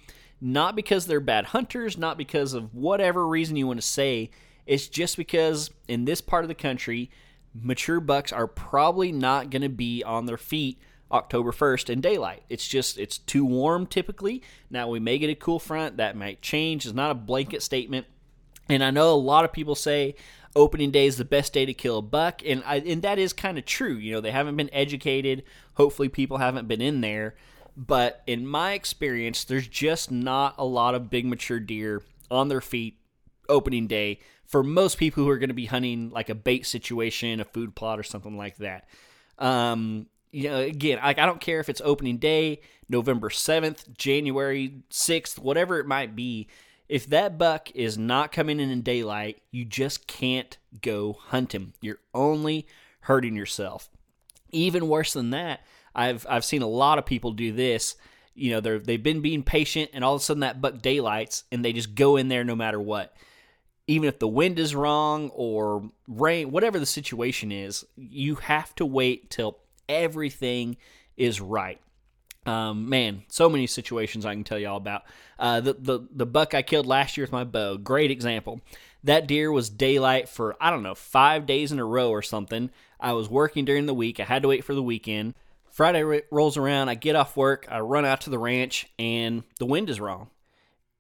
Not 0.42 0.76
because 0.76 1.06
they're 1.06 1.20
bad 1.20 1.46
hunters, 1.46 1.96
not 1.96 2.18
because 2.18 2.56
of 2.56 2.74
whatever 2.74 3.28
reason 3.28 3.56
you 3.56 3.68
want 3.68 3.80
to 3.80 3.86
say. 3.86 4.32
It's 4.66 4.88
just 4.88 5.16
because 5.16 5.70
in 5.88 6.06
this 6.06 6.22
part 6.22 6.44
of 6.44 6.48
the 6.48 6.56
country, 6.56 7.12
mature 7.62 8.00
bucks 8.00 8.32
are 8.32 8.48
probably 8.48 9.12
not 9.12 9.50
going 9.50 9.62
to 9.62 9.70
be 9.70 10.04
on 10.04 10.26
their 10.26 10.38
feet 10.38 10.80
October 11.12 11.52
1st 11.52 11.90
in 11.90 12.02
daylight. 12.02 12.44
It's 12.50 12.68
just 12.68 12.98
it's 12.98 13.18
too 13.18 13.46
warm 13.46 13.88
typically. 13.88 14.44
Now 14.70 14.90
we 14.90 15.00
may 15.00 15.18
get 15.18 15.30
a 15.30 15.36
cool 15.36 15.60
front 15.60 15.98
that 15.98 16.18
might 16.18 16.42
change. 16.42 16.86
It's 16.86 16.96
not 16.96 17.12
a 17.12 17.16
blanket 17.16 17.64
statement. 17.64 18.08
And 18.70 18.84
I 18.84 18.92
know 18.92 19.14
a 19.14 19.16
lot 19.16 19.46
of 19.46 19.54
people 19.54 19.76
say 19.76 20.16
opening 20.56 20.92
day 20.92 21.06
is 21.06 21.18
the 21.18 21.26
best 21.26 21.54
day 21.54 21.66
to 21.66 21.74
kill 21.74 22.00
a 22.00 22.02
buck 22.02 22.42
and 22.46 22.64
I, 22.66 22.78
and 22.78 23.02
that 23.04 23.20
is 23.20 23.32
kind 23.32 23.58
of 23.58 23.66
true. 23.66 23.96
You 23.96 24.14
know, 24.14 24.22
they 24.22 24.32
haven't 24.32 24.58
been 24.58 24.74
educated. 24.74 25.44
Hopefully 25.76 26.10
people 26.10 26.38
haven't 26.38 26.68
been 26.68 26.82
in 26.82 27.02
there. 27.02 27.36
But 27.78 28.24
in 28.26 28.48
my 28.48 28.74
experience, 28.74 29.44
there's 29.44 29.68
just 29.68 30.12
not 30.12 30.56
a 30.58 30.66
lot 30.66 30.96
of 30.96 31.12
big 31.12 31.28
mature 31.28 31.60
deer 31.60 32.02
on 32.32 32.48
their 32.48 32.62
feet 32.62 33.00
opening 33.48 33.88
day 33.88 34.20
for 34.48 34.64
most 34.64 34.98
people 34.98 35.24
who 35.24 35.30
are 35.30 35.38
going 35.38 35.50
to 35.50 35.54
be 35.54 35.66
hunting 35.66 36.10
like 36.10 36.30
a 36.30 36.36
bait 36.36 36.66
situation, 36.66 37.40
a 37.40 37.46
food 37.46 37.76
plot, 37.76 38.00
or 38.00 38.04
something 38.04 38.38
like 38.38 38.58
that. 38.58 38.88
Um, 39.38 40.08
you 40.32 40.50
know, 40.50 40.58
again, 40.58 41.00
like 41.04 41.20
I 41.20 41.26
don't 41.26 41.42
care 41.42 41.60
if 41.60 41.70
it's 41.70 41.82
opening 41.84 42.18
day, 42.18 42.62
November 42.90 43.30
7th, 43.30 43.98
January 43.98 44.82
6th, 44.90 45.38
whatever 45.40 45.80
it 45.80 45.86
might 45.86 46.16
be. 46.16 46.48
If 46.88 47.08
that 47.08 47.38
buck 47.38 47.70
is 47.76 47.98
not 47.98 48.32
coming 48.32 48.62
in 48.62 48.70
in 48.70 48.82
daylight, 48.82 49.42
you 49.52 49.66
just 49.66 50.08
can't 50.08 50.58
go 50.82 51.14
hunt 51.14 51.54
him. 51.54 51.74
You're 51.82 52.00
only 52.14 52.66
hurting 53.02 53.36
yourself. 53.36 53.90
Even 54.52 54.88
worse 54.88 55.12
than 55.12 55.32
that, 55.32 55.62
I've 55.94 56.26
I've 56.30 56.46
seen 56.46 56.62
a 56.62 56.68
lot 56.68 56.98
of 56.98 57.06
people 57.06 57.32
do 57.32 57.52
this. 57.52 57.96
You 58.36 58.52
know, 58.52 58.62
they're 58.62 58.80
they've 58.80 59.02
been 59.02 59.20
being 59.20 59.44
patient, 59.44 59.92
and 59.94 60.04
all 60.04 60.16
of 60.16 60.22
a 60.22 60.24
sudden 60.24 60.42
that 60.42 60.62
buck 60.62 60.82
daylights, 60.82 61.44
and 61.52 61.66
they 61.66 61.74
just 61.74 61.96
go 61.96 62.16
in 62.16 62.30
there 62.30 62.46
no 62.46 62.56
matter 62.56 62.80
what. 62.80 63.14
Even 63.88 64.08
if 64.10 64.20
the 64.20 64.28
wind 64.28 64.60
is 64.60 64.76
wrong 64.76 65.30
or 65.34 65.90
rain, 66.08 66.52
whatever 66.52 66.78
the 66.78 66.86
situation 66.86 67.52
is, 67.52 67.86
you 67.96 68.36
have 68.36 68.76
to 68.76 68.86
wait 68.86 69.30
till 69.30 69.60
everything 69.88 70.78
is 71.16 71.40
right. 71.40 71.80
Um, 72.46 72.90
man, 72.90 73.24
so 73.28 73.50
many 73.50 73.68
situations 73.68 74.26
I 74.26 74.34
can 74.34 74.44
tell 74.44 74.60
you 74.60 74.70
all 74.70 74.78
about. 74.78 75.04
Uh, 75.38 75.60
the, 75.60 75.74
the 75.74 76.08
the 76.12 76.26
buck 76.26 76.54
I 76.54 76.62
killed 76.62 76.86
last 76.86 77.18
year 77.18 77.26
with 77.26 77.32
my 77.32 77.44
bow, 77.44 77.76
great 77.78 78.10
example. 78.10 78.62
That 79.04 79.28
deer 79.28 79.52
was 79.52 79.70
daylight 79.70 80.30
for 80.30 80.56
I 80.62 80.70
don't 80.70 80.84
know 80.84 80.96
five 80.96 81.46
days 81.46 81.72
in 81.72 81.80
a 81.80 81.86
row 81.86 82.10
or 82.10 82.22
something. 82.22 82.72
I 83.00 83.14
was 83.14 83.30
working 83.30 83.66
during 83.66 83.86
the 83.86 83.94
week. 83.94 84.20
I 84.20 84.24
had 84.24 84.44
to 84.44 84.48
wait 84.48 84.64
for 84.64 84.74
the 84.74 84.84
weekend. 84.84 85.34
Friday 85.70 86.24
rolls 86.32 86.58
around. 86.58 86.90
I 86.90 86.96
get 86.96 87.16
off 87.16 87.38
work. 87.38 87.68
I 87.70 87.82
run 87.82 88.06
out 88.06 88.22
to 88.22 88.30
the 88.30 88.40
ranch, 88.40 88.88
and 88.98 89.44
the 89.60 89.66
wind 89.66 89.90
is 89.90 90.00
wrong. 90.00 90.30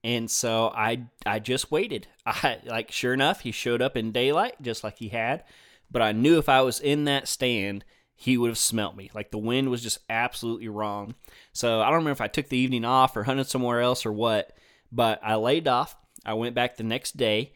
And 0.03 0.29
so 0.29 0.71
I 0.75 1.07
I 1.25 1.39
just 1.39 1.71
waited. 1.71 2.07
I 2.25 2.59
like 2.65 2.91
sure 2.91 3.13
enough, 3.13 3.41
he 3.41 3.51
showed 3.51 3.81
up 3.81 3.97
in 3.97 4.11
daylight 4.11 4.55
just 4.61 4.83
like 4.83 4.99
he 4.99 5.09
had. 5.09 5.43
But 5.89 6.01
I 6.01 6.11
knew 6.11 6.37
if 6.37 6.49
I 6.49 6.61
was 6.61 6.79
in 6.79 7.05
that 7.05 7.27
stand 7.27 7.83
he 8.19 8.35
would 8.35 8.49
have 8.49 8.57
smelt 8.57 8.97
me. 8.97 9.11
Like 9.13 9.29
the 9.29 9.37
wind 9.37 9.69
was 9.69 9.83
just 9.83 9.99
absolutely 10.09 10.67
wrong. 10.67 11.13
So 11.53 11.81
I 11.81 11.85
don't 11.85 11.97
remember 11.97 12.13
if 12.13 12.21
I 12.21 12.27
took 12.27 12.49
the 12.49 12.57
evening 12.57 12.83
off 12.83 13.15
or 13.15 13.23
hunted 13.23 13.47
somewhere 13.47 13.79
else 13.79 14.07
or 14.07 14.11
what, 14.11 14.57
but 14.91 15.19
I 15.23 15.35
laid 15.35 15.67
off. 15.67 15.95
I 16.25 16.33
went 16.33 16.55
back 16.55 16.75
the 16.75 16.83
next 16.83 17.15
day. 17.15 17.53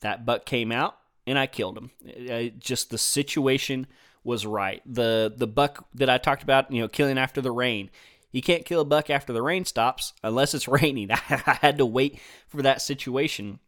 That 0.00 0.24
buck 0.24 0.46
came 0.46 0.70
out 0.70 0.96
and 1.26 1.36
I 1.36 1.48
killed 1.48 1.76
him. 1.76 1.90
It, 2.04 2.60
just 2.60 2.90
the 2.90 2.98
situation 2.98 3.88
was 4.22 4.46
right. 4.46 4.82
The 4.86 5.34
the 5.36 5.48
buck 5.48 5.84
that 5.94 6.08
I 6.08 6.18
talked 6.18 6.44
about, 6.44 6.70
you 6.70 6.80
know, 6.80 6.88
killing 6.88 7.18
after 7.18 7.40
the 7.40 7.50
rain. 7.50 7.90
You 8.34 8.42
can't 8.42 8.64
kill 8.64 8.80
a 8.80 8.84
buck 8.84 9.10
after 9.10 9.32
the 9.32 9.42
rain 9.42 9.64
stops 9.64 10.12
unless 10.24 10.54
it's 10.54 10.66
raining. 10.68 11.10
I 11.12 11.58
had 11.62 11.78
to 11.78 11.86
wait 11.86 12.20
for 12.48 12.62
that 12.62 12.82
situation. 12.82 13.60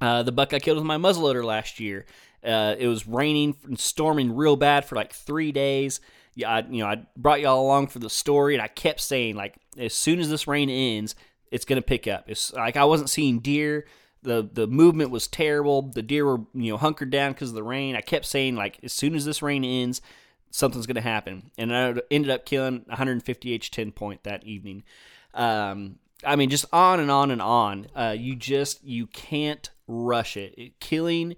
Uh, 0.00 0.22
the 0.22 0.32
buck 0.32 0.54
I 0.54 0.58
killed 0.58 0.78
with 0.78 0.86
my 0.86 0.96
muzzleloader 0.96 1.44
last 1.44 1.78
year. 1.78 2.06
Uh, 2.42 2.74
it 2.78 2.86
was 2.86 3.06
raining 3.06 3.56
and 3.64 3.78
storming 3.78 4.34
real 4.34 4.56
bad 4.56 4.86
for 4.86 4.96
like 4.96 5.12
three 5.12 5.52
days. 5.52 6.00
Yeah, 6.34 6.50
I, 6.50 6.58
you 6.68 6.82
know, 6.82 6.86
I 6.86 7.02
brought 7.16 7.40
y'all 7.40 7.60
along 7.60 7.88
for 7.88 7.98
the 7.98 8.10
story, 8.10 8.54
and 8.54 8.62
I 8.62 8.68
kept 8.68 9.00
saying 9.00 9.36
like, 9.36 9.56
as 9.76 9.92
soon 9.92 10.18
as 10.18 10.30
this 10.30 10.46
rain 10.46 10.70
ends, 10.70 11.14
it's 11.50 11.64
gonna 11.64 11.82
pick 11.82 12.06
up. 12.06 12.24
It's 12.28 12.52
like 12.54 12.76
I 12.76 12.84
wasn't 12.84 13.10
seeing 13.10 13.40
deer. 13.40 13.86
The 14.22 14.48
the 14.50 14.66
movement 14.66 15.10
was 15.10 15.28
terrible. 15.28 15.82
The 15.82 16.02
deer 16.02 16.24
were 16.24 16.40
you 16.54 16.72
know 16.72 16.76
hunkered 16.76 17.10
down 17.10 17.32
because 17.32 17.50
of 17.50 17.54
the 17.54 17.62
rain. 17.62 17.96
I 17.96 18.00
kept 18.00 18.26
saying 18.26 18.56
like, 18.56 18.78
as 18.82 18.92
soon 18.92 19.14
as 19.14 19.24
this 19.24 19.42
rain 19.42 19.64
ends, 19.64 20.00
something's 20.56 20.86
gonna 20.86 21.00
happen, 21.00 21.50
and 21.58 21.74
I 21.74 21.94
ended 22.10 22.30
up 22.30 22.46
killing 22.46 22.84
150 22.86 23.58
H10 23.58 23.94
point 23.94 24.24
that 24.24 24.44
evening. 24.44 24.84
Um, 25.34 25.98
I 26.24 26.36
mean, 26.36 26.50
just 26.50 26.64
on 26.72 26.98
and 27.00 27.10
on 27.10 27.30
and 27.30 27.42
on. 27.42 27.88
Uh, 27.94 28.14
you 28.18 28.34
just 28.34 28.82
you 28.84 29.06
can't 29.06 29.70
rush 29.86 30.36
it. 30.36 30.54
it 30.56 30.80
killing 30.80 31.36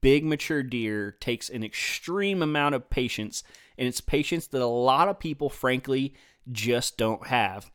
big 0.00 0.24
mature 0.24 0.62
deer 0.62 1.16
takes 1.20 1.50
an 1.50 1.62
extreme 1.62 2.42
amount 2.42 2.74
of 2.74 2.90
patience, 2.90 3.42
and 3.76 3.86
it's 3.88 4.00
patience 4.00 4.46
that 4.48 4.62
a 4.62 4.66
lot 4.66 5.08
of 5.08 5.18
people, 5.18 5.48
frankly, 5.48 6.14
just 6.50 6.96
don't 6.96 7.26
have. 7.26 7.70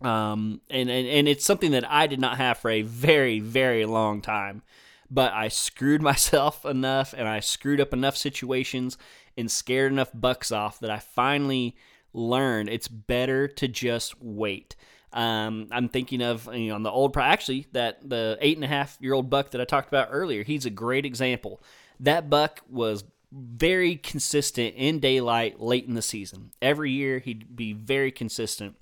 Um, 0.00 0.62
and, 0.70 0.88
and, 0.88 1.06
and 1.06 1.28
it's 1.28 1.44
something 1.44 1.72
that 1.72 1.90
I 1.90 2.06
did 2.06 2.20
not 2.20 2.38
have 2.38 2.58
for 2.58 2.70
a 2.70 2.82
very, 2.82 3.40
very 3.40 3.84
long 3.84 4.22
time. 4.22 4.62
But 5.10 5.32
I 5.32 5.48
screwed 5.48 6.02
myself 6.10 6.64
enough 6.64 7.14
and 7.16 7.28
I 7.28 7.40
screwed 7.40 7.80
up 7.80 7.92
enough 7.92 8.16
situations 8.16 8.96
and 9.36 9.50
scared 9.50 9.92
enough 9.92 10.10
bucks 10.14 10.52
off 10.52 10.80
that 10.80 10.90
I 10.90 10.98
finally 10.98 11.76
learned 12.12 12.68
it's 12.68 12.88
better 12.88 13.48
to 13.48 13.68
just 13.68 14.20
wait. 14.20 14.76
Um, 15.12 15.68
I'm 15.72 15.88
thinking 15.88 16.22
of 16.22 16.48
you 16.54 16.68
know 16.68 16.76
on 16.76 16.82
the 16.82 16.90
old 16.90 17.16
actually 17.16 17.66
that 17.72 18.08
the 18.08 18.38
eight 18.40 18.56
and 18.56 18.64
a 18.64 18.68
half 18.68 18.96
year 19.00 19.12
old 19.12 19.28
buck 19.28 19.50
that 19.50 19.60
I 19.60 19.64
talked 19.64 19.88
about 19.88 20.08
earlier. 20.10 20.44
He's 20.44 20.66
a 20.66 20.70
great 20.70 21.04
example. 21.04 21.60
That 21.98 22.30
buck 22.30 22.60
was 22.68 23.04
very 23.32 23.96
consistent 23.96 24.74
in 24.76 24.98
daylight 24.98 25.60
late 25.60 25.86
in 25.86 25.94
the 25.94 26.02
season. 26.02 26.52
Every 26.60 26.90
year 26.90 27.18
he'd 27.18 27.56
be 27.56 27.72
very 27.72 28.10
consistent. 28.10 28.76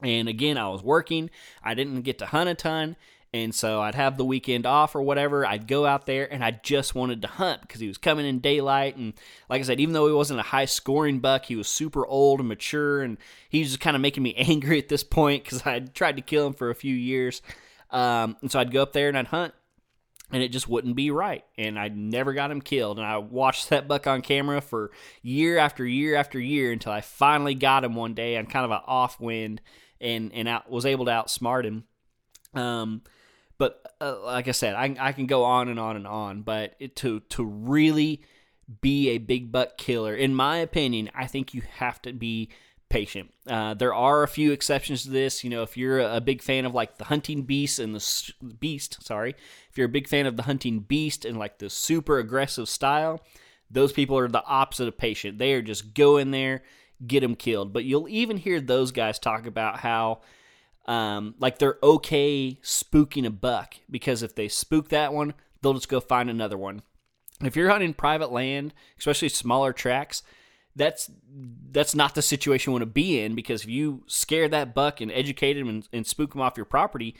And 0.00 0.28
again, 0.28 0.58
I 0.58 0.68
was 0.68 0.82
working. 0.82 1.30
I 1.62 1.74
didn't 1.74 2.02
get 2.02 2.18
to 2.18 2.26
hunt 2.26 2.50
a 2.50 2.54
ton. 2.54 2.96
And 3.34 3.54
so 3.54 3.80
I'd 3.80 3.94
have 3.94 4.18
the 4.18 4.26
weekend 4.26 4.66
off 4.66 4.94
or 4.94 5.00
whatever. 5.00 5.46
I'd 5.46 5.66
go 5.66 5.86
out 5.86 6.04
there 6.04 6.30
and 6.30 6.44
I 6.44 6.50
just 6.50 6.94
wanted 6.94 7.22
to 7.22 7.28
hunt 7.28 7.62
because 7.62 7.80
he 7.80 7.88
was 7.88 7.96
coming 7.96 8.26
in 8.26 8.40
daylight. 8.40 8.96
And 8.96 9.14
like 9.48 9.60
I 9.60 9.64
said, 9.64 9.80
even 9.80 9.94
though 9.94 10.06
he 10.06 10.12
wasn't 10.12 10.40
a 10.40 10.44
high 10.44 10.66
scoring 10.66 11.18
buck, 11.20 11.46
he 11.46 11.56
was 11.56 11.66
super 11.66 12.06
old 12.06 12.40
and 12.40 12.48
mature. 12.48 13.00
And 13.00 13.16
he 13.48 13.60
was 13.60 13.68
just 13.68 13.80
kind 13.80 13.96
of 13.96 14.02
making 14.02 14.22
me 14.22 14.34
angry 14.36 14.78
at 14.78 14.90
this 14.90 15.02
point 15.02 15.44
because 15.44 15.66
I'd 15.66 15.94
tried 15.94 16.16
to 16.16 16.22
kill 16.22 16.46
him 16.46 16.52
for 16.52 16.68
a 16.68 16.74
few 16.74 16.94
years. 16.94 17.40
Um, 17.90 18.36
and 18.42 18.52
so 18.52 18.60
I'd 18.60 18.70
go 18.70 18.82
up 18.82 18.92
there 18.92 19.08
and 19.08 19.16
I'd 19.16 19.28
hunt 19.28 19.54
and 20.32 20.42
it 20.42 20.48
just 20.48 20.68
wouldn't 20.68 20.96
be 20.96 21.10
right. 21.10 21.44
And 21.58 21.78
I 21.78 21.88
never 21.88 22.32
got 22.32 22.50
him 22.50 22.62
killed. 22.62 22.98
And 22.98 23.06
I 23.06 23.18
watched 23.18 23.68
that 23.68 23.86
buck 23.86 24.06
on 24.06 24.22
camera 24.22 24.60
for 24.60 24.90
year 25.22 25.58
after 25.58 25.86
year 25.86 26.16
after 26.16 26.40
year 26.40 26.72
until 26.72 26.92
I 26.92 27.02
finally 27.02 27.54
got 27.54 27.84
him 27.84 27.94
one 27.94 28.14
day 28.14 28.36
on 28.36 28.46
kind 28.46 28.64
of 28.64 28.70
an 28.70 28.80
off 28.86 29.20
wind 29.20 29.60
and, 30.00 30.32
and 30.32 30.48
out, 30.48 30.70
was 30.70 30.86
able 30.86 31.04
to 31.04 31.10
outsmart 31.10 31.64
him. 31.64 31.84
Um, 32.54 33.02
but 33.62 33.94
uh, 34.00 34.20
like 34.24 34.48
I 34.48 34.50
said, 34.50 34.74
I, 34.74 34.96
I 34.98 35.12
can 35.12 35.26
go 35.26 35.44
on 35.44 35.68
and 35.68 35.78
on 35.78 35.94
and 35.94 36.04
on. 36.04 36.42
But 36.42 36.74
it, 36.80 36.96
to 36.96 37.20
to 37.30 37.44
really 37.44 38.22
be 38.80 39.10
a 39.10 39.18
big 39.18 39.52
buck 39.52 39.78
killer, 39.78 40.16
in 40.16 40.34
my 40.34 40.56
opinion, 40.56 41.12
I 41.14 41.28
think 41.28 41.54
you 41.54 41.62
have 41.76 42.02
to 42.02 42.12
be 42.12 42.48
patient. 42.88 43.32
Uh, 43.46 43.74
there 43.74 43.94
are 43.94 44.24
a 44.24 44.28
few 44.28 44.50
exceptions 44.50 45.04
to 45.04 45.10
this. 45.10 45.44
You 45.44 45.50
know, 45.50 45.62
if 45.62 45.76
you're 45.76 46.00
a 46.00 46.20
big 46.20 46.42
fan 46.42 46.64
of 46.64 46.74
like 46.74 46.98
the 46.98 47.04
hunting 47.04 47.42
beast 47.42 47.78
and 47.78 47.94
the 47.94 48.32
beast, 48.58 49.00
sorry, 49.06 49.36
if 49.70 49.78
you're 49.78 49.86
a 49.86 49.88
big 49.96 50.08
fan 50.08 50.26
of 50.26 50.36
the 50.36 50.42
hunting 50.42 50.80
beast 50.80 51.24
and 51.24 51.38
like 51.38 51.58
the 51.58 51.70
super 51.70 52.18
aggressive 52.18 52.68
style, 52.68 53.22
those 53.70 53.92
people 53.92 54.18
are 54.18 54.26
the 54.26 54.44
opposite 54.44 54.88
of 54.88 54.98
patient. 54.98 55.38
They 55.38 55.52
are 55.52 55.62
just 55.62 55.94
go 55.94 56.16
in 56.16 56.32
there, 56.32 56.64
get 57.06 57.20
them 57.20 57.36
killed. 57.36 57.72
But 57.72 57.84
you'll 57.84 58.08
even 58.08 58.38
hear 58.38 58.60
those 58.60 58.90
guys 58.90 59.20
talk 59.20 59.46
about 59.46 59.78
how 59.78 60.22
um, 60.86 61.34
like 61.38 61.58
they're 61.58 61.78
okay 61.82 62.58
spooking 62.62 63.26
a 63.26 63.30
buck 63.30 63.76
because 63.90 64.22
if 64.22 64.34
they 64.34 64.48
spook 64.48 64.88
that 64.88 65.12
one, 65.12 65.34
they'll 65.60 65.74
just 65.74 65.88
go 65.88 66.00
find 66.00 66.28
another 66.28 66.58
one. 66.58 66.82
If 67.42 67.56
you're 67.56 67.70
hunting 67.70 67.94
private 67.94 68.32
land, 68.32 68.74
especially 68.98 69.28
smaller 69.28 69.72
tracks, 69.72 70.22
that's 70.74 71.10
that's 71.70 71.94
not 71.94 72.14
the 72.14 72.22
situation 72.22 72.70
you 72.70 72.72
want 72.72 72.82
to 72.82 72.86
be 72.86 73.20
in 73.20 73.34
because 73.34 73.62
if 73.62 73.68
you 73.68 74.04
scare 74.06 74.48
that 74.48 74.74
buck 74.74 75.00
and 75.00 75.12
educate 75.12 75.56
him 75.56 75.68
and, 75.68 75.88
and 75.92 76.06
spook 76.06 76.34
him 76.34 76.40
off 76.40 76.56
your 76.56 76.66
property, 76.66 77.14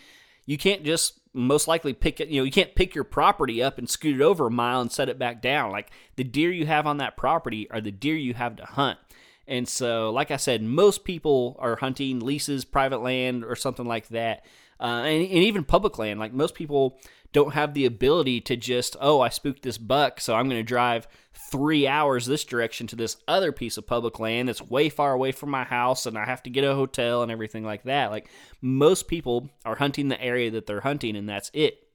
you 0.47 0.57
can't 0.57 0.85
just 0.85 1.21
most 1.35 1.69
likely 1.69 1.93
pick 1.93 2.21
it. 2.21 2.29
You 2.29 2.41
know, 2.41 2.45
you 2.45 2.53
can't 2.53 2.75
pick 2.75 2.95
your 2.95 3.05
property 3.05 3.63
up 3.63 3.79
and 3.79 3.89
scoot 3.89 4.21
it 4.21 4.23
over 4.23 4.47
a 4.47 4.51
mile 4.51 4.81
and 4.81 4.91
set 4.91 5.09
it 5.09 5.19
back 5.19 5.43
down. 5.43 5.71
Like 5.71 5.91
the 6.17 6.25
deer 6.25 6.51
you 6.51 6.67
have 6.67 6.87
on 6.87 6.99
that 6.99 7.17
property 7.17 7.71
are 7.71 7.81
the 7.81 7.93
deer 7.93 8.17
you 8.17 8.35
have 8.35 8.57
to 8.57 8.65
hunt. 8.65 8.99
And 9.47 9.69
so, 9.69 10.11
like 10.11 10.31
I 10.31 10.37
said, 10.37 10.63
most 10.63 11.05
people 11.05 11.57
are 11.59 11.77
hunting 11.77 12.21
leases, 12.21 12.65
private 12.65 13.03
land, 13.03 13.45
or 13.45 13.57
something 13.57 13.87
like 13.87 14.09
that. 14.09 14.45
Uh, 14.81 15.03
and, 15.05 15.23
and 15.23 15.45
even 15.45 15.65
public 15.65 15.99
land. 15.99 16.19
Like 16.19 16.33
most 16.33 16.55
people 16.55 16.99
don't 17.33 17.55
have 17.55 17.73
the 17.73 17.87
ability 17.87 18.41
to 18.43 18.57
just, 18.57 18.97
oh, 19.01 19.21
I 19.21 19.31
spooked 19.31 19.63
this 19.63 19.79
buck, 19.79 20.21
so 20.21 20.35
I'm 20.35 20.49
going 20.49 20.61
to 20.61 20.65
drive 20.65 21.09
three 21.51 21.87
hours 21.87 22.27
this 22.27 22.45
direction 22.45 22.87
to 22.89 22.97
this 22.97 23.17
other 23.27 23.53
piece 23.53 23.77
of 23.77 23.87
public 23.87 24.21
land 24.21 24.49
that's 24.49 24.61
way 24.61 24.89
far 24.89 25.13
away 25.13 25.33
from 25.33 25.51
my 25.51 25.65
house, 25.65 26.05
and 26.05 26.19
I 26.19 26.27
have 26.27 26.43
to 26.43 26.51
get 26.51 26.65
a 26.65 26.75
hotel 26.75 27.23
and 27.23 27.33
everything 27.33 27.65
like 27.65 27.85
that. 27.85 28.11
Like 28.11 28.29
most 28.61 29.09
people 29.09 29.49
are 29.65 29.77
hunting 29.77 30.09
the 30.09 30.21
area 30.21 30.51
that 30.51 30.67
they're 30.67 30.81
hunting, 30.81 31.17
and 31.17 31.29
that's 31.29 31.51
it. 31.55 31.87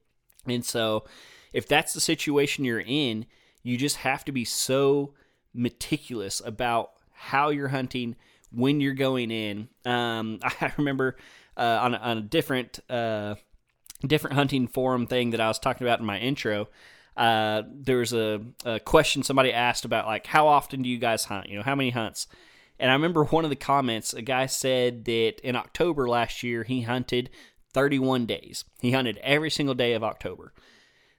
And 0.46 0.64
so, 0.64 1.04
if 1.52 1.68
that's 1.68 1.92
the 1.92 2.00
situation 2.00 2.64
you're 2.64 2.82
in, 2.84 3.26
you 3.62 3.76
just 3.76 3.96
have 3.98 4.24
to 4.24 4.32
be 4.32 4.44
so 4.44 5.14
meticulous 5.54 6.42
about 6.44 6.92
how 7.18 7.50
you're 7.50 7.68
hunting, 7.68 8.16
when 8.50 8.80
you're 8.80 8.94
going 8.94 9.30
in. 9.30 9.68
Um, 9.84 10.40
I 10.42 10.72
remember 10.76 11.16
uh, 11.56 11.78
on, 11.82 11.94
a, 11.94 11.98
on 11.98 12.18
a 12.18 12.22
different 12.22 12.80
uh, 12.88 13.36
different 14.06 14.34
hunting 14.34 14.68
forum 14.68 15.06
thing 15.06 15.30
that 15.30 15.40
I 15.40 15.48
was 15.48 15.58
talking 15.58 15.86
about 15.86 16.00
in 16.00 16.06
my 16.06 16.18
intro. 16.18 16.68
Uh, 17.16 17.62
there 17.66 17.98
was 17.98 18.12
a, 18.12 18.40
a 18.64 18.78
question 18.78 19.24
somebody 19.24 19.52
asked 19.52 19.84
about 19.84 20.06
like 20.06 20.26
how 20.26 20.46
often 20.46 20.82
do 20.82 20.88
you 20.88 20.98
guys 20.98 21.24
hunt? 21.24 21.48
You 21.48 21.56
know, 21.56 21.64
how 21.64 21.74
many 21.74 21.90
hunts? 21.90 22.28
And 22.78 22.90
I 22.90 22.94
remember 22.94 23.24
one 23.24 23.42
of 23.42 23.50
the 23.50 23.56
comments, 23.56 24.14
a 24.14 24.22
guy 24.22 24.46
said 24.46 25.04
that 25.06 25.40
in 25.42 25.56
October 25.56 26.08
last 26.08 26.44
year 26.44 26.62
he 26.62 26.82
hunted 26.82 27.28
31 27.74 28.26
days. 28.26 28.64
He 28.80 28.92
hunted 28.92 29.18
every 29.18 29.50
single 29.50 29.74
day 29.74 29.94
of 29.94 30.04
October. 30.04 30.52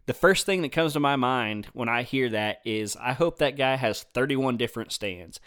The 0.05 0.13
first 0.13 0.45
thing 0.45 0.61
that 0.61 0.71
comes 0.71 0.93
to 0.93 1.01
my 1.01 1.17
mind 1.17 1.67
when 1.73 1.89
I 1.89 2.03
hear 2.03 2.29
that 2.29 2.61
is 2.63 2.95
I 2.95 3.11
hope 3.11 3.37
that 3.37 3.57
guy 3.57 3.75
has 3.75 4.03
31 4.13 4.55
different 4.55 4.93
stands 4.93 5.41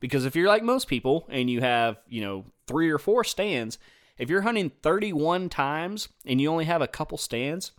Because 0.00 0.24
if 0.24 0.36
you're 0.36 0.48
like 0.48 0.62
most 0.62 0.88
people 0.88 1.26
and 1.28 1.48
you 1.48 1.60
have, 1.60 1.96
you 2.08 2.20
know, 2.20 2.44
three 2.66 2.90
or 2.90 2.98
four 2.98 3.24
stands, 3.24 3.78
if 4.18 4.30
you're 4.30 4.42
hunting 4.42 4.70
31 4.82 5.48
times 5.48 6.08
and 6.24 6.40
you 6.40 6.50
only 6.50 6.64
have 6.64 6.82
a 6.82 6.88
couple 6.88 7.18
stands, 7.18 7.72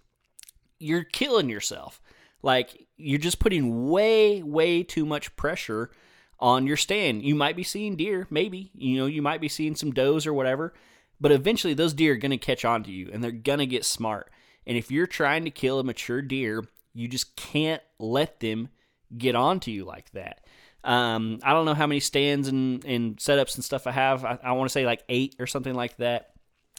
you're 0.79 1.03
killing 1.03 1.49
yourself. 1.49 2.01
Like 2.41 2.87
you're 2.97 3.19
just 3.19 3.39
putting 3.39 3.89
way, 3.89 4.43
way 4.43 4.83
too 4.83 5.05
much 5.05 5.35
pressure 5.35 5.91
on 6.39 6.67
your 6.67 6.77
stand. 6.77 7.23
You 7.23 7.35
might 7.35 7.55
be 7.55 7.63
seeing 7.63 7.95
deer, 7.95 8.27
maybe, 8.29 8.71
you 8.75 8.97
know, 8.97 9.07
you 9.07 9.21
might 9.21 9.41
be 9.41 9.49
seeing 9.49 9.75
some 9.75 9.91
does 9.91 10.27
or 10.27 10.33
whatever, 10.33 10.73
but 11.19 11.31
eventually 11.31 11.73
those 11.73 11.93
deer 11.93 12.13
are 12.13 12.17
going 12.17 12.31
to 12.31 12.37
catch 12.37 12.63
on 12.63 12.83
to 12.83 12.91
you 12.91 13.09
and 13.11 13.23
they're 13.23 13.31
going 13.31 13.59
to 13.59 13.65
get 13.65 13.85
smart. 13.85 14.31
And 14.65 14.77
if 14.77 14.91
you're 14.91 15.07
trying 15.07 15.45
to 15.45 15.49
kill 15.49 15.79
a 15.79 15.83
mature 15.83 16.21
deer, 16.21 16.63
you 16.93 17.07
just 17.07 17.35
can't 17.35 17.81
let 17.99 18.39
them 18.39 18.69
get 19.17 19.35
onto 19.35 19.71
you 19.71 19.85
like 19.85 20.11
that. 20.11 20.45
Um, 20.87 21.39
I 21.43 21.51
don't 21.51 21.65
know 21.65 21.73
how 21.73 21.85
many 21.85 21.99
stands 21.99 22.47
and, 22.47 22.83
and 22.85 23.17
setups 23.17 23.55
and 23.55 23.63
stuff 23.63 23.87
I 23.87 23.91
have. 23.91 24.23
I, 24.23 24.39
I 24.41 24.51
want 24.53 24.69
to 24.69 24.71
say 24.71 24.85
like 24.85 25.03
eight 25.09 25.35
or 25.37 25.45
something 25.45 25.73
like 25.73 25.97
that, 25.97 26.31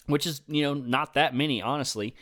which 0.07 0.27
is, 0.27 0.41
you 0.49 0.63
know, 0.63 0.73
not 0.73 1.15
that 1.15 1.35
many, 1.35 1.61
honestly. 1.61 2.17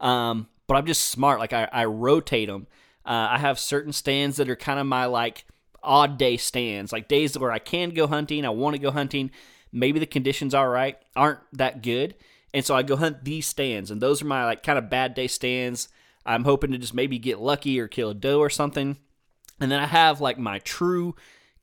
Um, 0.00 0.46
but 0.68 0.76
I'm 0.76 0.86
just 0.86 1.04
smart. 1.04 1.40
Like 1.40 1.52
I, 1.52 1.68
I 1.72 1.84
rotate 1.86 2.48
them. 2.48 2.68
Uh, 3.04 3.26
I 3.30 3.38
have 3.38 3.58
certain 3.58 3.92
stands 3.92 4.36
that 4.36 4.48
are 4.48 4.56
kind 4.56 4.78
of 4.78 4.86
my 4.86 5.06
like 5.06 5.44
odd 5.82 6.16
day 6.16 6.36
stands, 6.36 6.92
like 6.92 7.08
days 7.08 7.36
where 7.36 7.50
I 7.50 7.58
can 7.58 7.90
go 7.90 8.06
hunting, 8.06 8.44
I 8.44 8.50
want 8.50 8.76
to 8.76 8.80
go 8.80 8.92
hunting. 8.92 9.32
Maybe 9.72 9.98
the 9.98 10.06
conditions 10.06 10.54
are 10.54 10.70
right, 10.70 10.96
aren't 11.16 11.40
that 11.54 11.82
good, 11.82 12.14
and 12.54 12.64
so 12.64 12.76
I 12.76 12.82
go 12.82 12.94
hunt 12.94 13.24
these 13.24 13.46
stands, 13.46 13.90
and 13.90 14.00
those 14.00 14.22
are 14.22 14.26
my 14.26 14.44
like 14.44 14.62
kind 14.62 14.78
of 14.78 14.90
bad 14.90 15.14
day 15.14 15.26
stands. 15.26 15.88
I'm 16.24 16.44
hoping 16.44 16.70
to 16.70 16.78
just 16.78 16.94
maybe 16.94 17.18
get 17.18 17.40
lucky 17.40 17.80
or 17.80 17.88
kill 17.88 18.10
a 18.10 18.14
doe 18.14 18.38
or 18.38 18.50
something. 18.50 18.98
And 19.62 19.70
then 19.70 19.78
I 19.78 19.86
have 19.86 20.20
like 20.20 20.38
my 20.38 20.58
true 20.58 21.14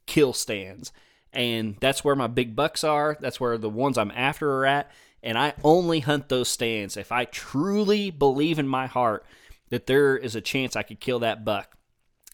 kill 0.05 0.31
stands. 0.31 0.93
And 1.33 1.75
that's 1.81 2.03
where 2.03 2.15
my 2.15 2.27
big 2.27 2.55
bucks 2.55 2.83
are. 2.85 3.17
That's 3.19 3.41
where 3.41 3.57
the 3.57 3.69
ones 3.69 3.97
I'm 3.97 4.11
after 4.11 4.49
are 4.51 4.65
at. 4.65 4.91
And 5.21 5.37
I 5.37 5.53
only 5.65 5.99
hunt 5.99 6.29
those 6.29 6.47
stands 6.47 6.95
if 6.95 7.11
I 7.11 7.25
truly 7.25 8.09
believe 8.09 8.57
in 8.57 8.69
my 8.69 8.87
heart 8.87 9.25
that 9.69 9.85
there 9.85 10.17
is 10.17 10.33
a 10.33 10.41
chance 10.41 10.77
I 10.77 10.83
could 10.83 11.01
kill 11.01 11.19
that 11.19 11.43
buck. 11.43 11.75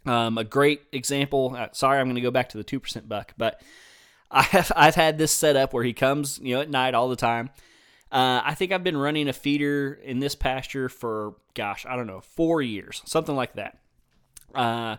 Um, 0.06 0.38
a 0.38 0.44
great 0.44 0.84
example. 0.92 1.56
Uh, 1.58 1.70
sorry, 1.72 2.00
I'm 2.00 2.06
going 2.06 2.16
to 2.16 2.22
go 2.22 2.30
back 2.30 2.50
to 2.50 2.58
the 2.58 2.64
two 2.64 2.80
percent 2.80 3.10
buck, 3.10 3.34
but 3.36 3.60
I 4.32 4.44
have 4.44 4.72
I've 4.76 4.96
had 4.96 5.18
this 5.18 5.32
set 5.32 5.56
up 5.56 5.74
where 5.74 5.84
he 5.84 5.94
comes, 5.94 6.40
you 6.42 6.56
know, 6.56 6.62
at 6.62 6.70
night 6.70 6.94
all 6.94 7.10
the 7.10 7.16
time. 7.16 7.50
Uh, 8.12 8.42
I 8.46 8.54
think 8.54 8.72
I've 8.72 8.84
been 8.84 8.98
running 8.98 9.28
a 9.28 9.34
feeder 9.34 9.94
in 9.94 10.20
this 10.20 10.36
pasture 10.36 10.90
for 10.90 11.34
gosh, 11.56 11.88
I 11.90 11.96
don't 11.96 12.08
know, 12.08 12.22
four 12.22 12.62
years, 12.62 13.02
something 13.06 13.36
like 13.36 13.54
that. 13.54 13.80
Uh, 14.54 14.98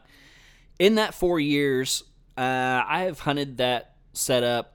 in 0.78 0.96
that 0.96 1.14
four 1.14 1.40
years, 1.40 2.02
uh, 2.36 2.82
I 2.86 3.02
have 3.02 3.20
hunted 3.20 3.58
that 3.58 3.94
setup. 4.12 4.74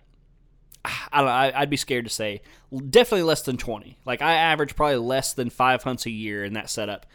I 0.83 1.17
don't 1.17 1.25
know. 1.25 1.31
I, 1.31 1.59
would 1.59 1.69
be 1.69 1.77
scared 1.77 2.05
to 2.05 2.09
say 2.11 2.41
definitely 2.71 3.23
less 3.23 3.43
than 3.43 3.57
twenty. 3.57 3.99
Like 4.05 4.21
I 4.21 4.33
average 4.33 4.75
probably 4.75 4.97
less 4.97 5.33
than 5.33 5.49
five 5.49 5.83
hunts 5.83 6.05
a 6.05 6.11
year 6.11 6.43
in 6.43 6.53
that 6.53 6.69
setup. 6.69 7.05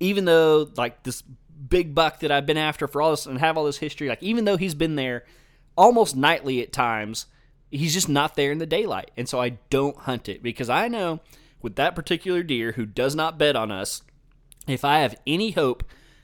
Even 0.00 0.26
though 0.26 0.68
like 0.76 1.02
this 1.04 1.22
big 1.22 1.94
buck 1.94 2.20
that 2.20 2.30
I've 2.30 2.46
been 2.46 2.58
after 2.58 2.86
for 2.86 3.00
all 3.00 3.10
this 3.10 3.26
and 3.26 3.38
have 3.38 3.56
all 3.56 3.64
this 3.64 3.78
history, 3.78 4.08
like 4.08 4.22
even 4.22 4.44
though 4.44 4.56
he's 4.58 4.74
been 4.74 4.96
there 4.96 5.24
almost 5.76 6.16
nightly 6.16 6.60
at 6.60 6.72
times, 6.72 7.26
he's 7.70 7.94
just 7.94 8.08
not 8.08 8.34
there 8.34 8.52
in 8.52 8.58
the 8.58 8.66
daylight, 8.66 9.10
and 9.16 9.28
so 9.28 9.40
I 9.40 9.58
don't 9.70 9.96
hunt 9.96 10.28
it 10.28 10.42
because 10.42 10.68
I 10.68 10.88
know 10.88 11.20
with 11.62 11.76
that 11.76 11.94
particular 11.94 12.42
deer 12.42 12.72
who 12.72 12.84
does 12.84 13.14
not 13.14 13.38
bet 13.38 13.56
on 13.56 13.72
us, 13.72 14.02
if 14.66 14.84
I 14.84 14.98
have 14.98 15.18
any 15.26 15.52
hope 15.52 15.82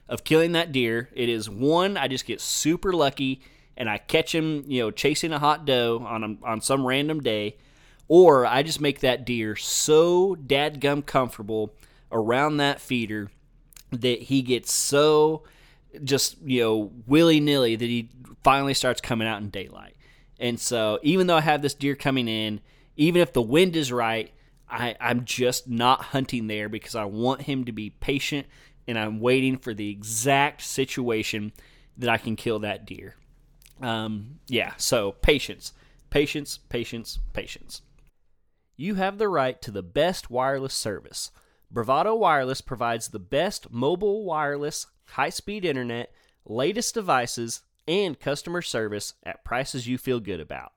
of 0.09 0.25
killing 0.25 0.53
that 0.53 0.73
deer, 0.73 1.09
it 1.15 1.29
is 1.29 1.49
one, 1.49 1.97
I 1.97 2.09
just 2.09 2.27
get 2.27 2.41
super 2.41 2.93
lucky 2.93 3.41
and 3.77 3.89
I 3.89 3.99
catch 3.99 4.35
him, 4.35 4.65
you 4.67 4.83
know, 4.83 4.91
chasing 4.91 5.33
a 5.33 5.39
hot 5.39 5.65
doe 5.65 6.05
on 6.07 6.25
a, 6.25 6.47
on 6.47 6.61
some 6.61 6.87
random 6.87 7.21
day, 7.21 7.57
or 8.07 8.47
I 8.47 8.63
just 8.63 8.81
make 8.81 9.01
that 9.01 9.25
deer 9.25 9.57
so 9.57 10.37
dadgum 10.37 11.05
comfortable 11.05 11.75
around 12.13 12.59
that 12.59 12.81
feeder 12.81 13.31
that 13.91 14.23
he 14.23 14.43
gets 14.43 14.73
so 14.73 15.43
just 16.03 16.37
you 16.43 16.61
know 16.61 16.93
willy 17.07 17.39
nilly 17.39 17.77
that 17.77 17.85
he 17.85 18.11
finally 18.43 18.75
starts 18.75 19.01
coming 19.01 19.27
out 19.27 19.41
in 19.41 19.49
daylight. 19.51 19.97
And 20.39 20.59
so 20.61 20.99
even 21.03 21.27
though 21.27 21.37
I 21.37 21.41
have 21.41 21.63
this 21.63 21.75
deer 21.75 21.95
coming 21.95 22.29
in, 22.29 22.61
even 22.97 23.23
if 23.23 23.33
the 23.33 23.43
wind 23.43 23.77
is 23.77 23.91
right, 23.93 24.33
I, 24.69 24.97
I'm 25.01 25.25
just 25.25 25.69
not 25.69 26.03
hunting 26.03 26.49
there 26.49 26.69
because 26.69 26.95
I 26.95 27.05
want 27.05 27.43
him 27.43 27.65
to 27.65 27.73
be 27.73 27.91
patient 27.91 28.47
and 28.87 28.99
I'm 28.99 29.21
waiting 29.21 29.59
for 29.59 29.75
the 29.75 29.91
exact 29.91 30.63
situation 30.63 31.53
that 31.97 32.11
I 32.11 32.19
can 32.19 32.37
kill 32.37 32.59
that 32.61 32.87
deer. 32.87 33.17
Um, 33.81 34.41
yeah, 34.47 34.75
so 34.77 35.13
patience, 35.13 35.73
patience, 36.11 36.59
patience, 36.69 37.19
patience. 37.33 37.83
You 38.77 38.97
have 38.97 39.19
the 39.19 39.29
right 39.29 39.61
to 39.63 39.71
the 39.71 39.83
best 39.83 40.31
wireless 40.31 40.75
service. 40.75 41.31
Bravado 41.71 42.15
Wireless 42.15 42.61
provides 42.61 43.09
the 43.09 43.19
best 43.19 43.71
mobile 43.71 44.25
wireless, 44.25 44.87
high 45.07 45.31
speed 45.31 45.65
internet, 45.65 46.13
latest 46.45 46.95
devices, 46.95 47.63
and 47.87 48.19
customer 48.19 48.63
service 48.63 49.15
at 49.25 49.45
prices 49.45 49.87
you 49.87 49.99
feel 49.99 50.21
good 50.21 50.41
about. 50.41 50.73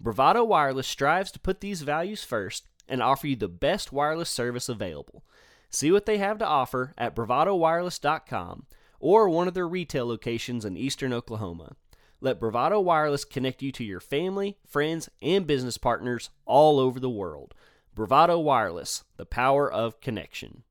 Bravado 0.00 0.44
Wireless 0.44 0.86
strives 0.86 1.30
to 1.32 1.38
put 1.38 1.60
these 1.60 1.82
values 1.82 2.24
first 2.24 2.66
and 2.88 3.02
offer 3.02 3.26
you 3.26 3.36
the 3.36 3.48
best 3.48 3.92
wireless 3.92 4.30
service 4.30 4.68
available. 4.68 5.22
See 5.70 5.92
what 5.92 6.06
they 6.06 6.18
have 6.18 6.38
to 6.38 6.46
offer 6.46 6.94
at 6.96 7.14
bravadowireless.com 7.14 8.66
or 9.00 9.28
one 9.28 9.48
of 9.48 9.54
their 9.54 9.68
retail 9.68 10.06
locations 10.06 10.64
in 10.64 10.76
eastern 10.76 11.12
Oklahoma. 11.12 11.76
Let 12.20 12.40
Bravado 12.40 12.80
Wireless 12.80 13.24
connect 13.24 13.62
you 13.62 13.70
to 13.72 13.84
your 13.84 14.00
family, 14.00 14.56
friends, 14.66 15.08
and 15.22 15.46
business 15.46 15.78
partners 15.78 16.30
all 16.46 16.80
over 16.80 16.98
the 16.98 17.08
world. 17.08 17.54
Bravado 17.94 18.40
Wireless, 18.40 19.04
the 19.16 19.26
power 19.26 19.70
of 19.70 20.00
connection. 20.00 20.64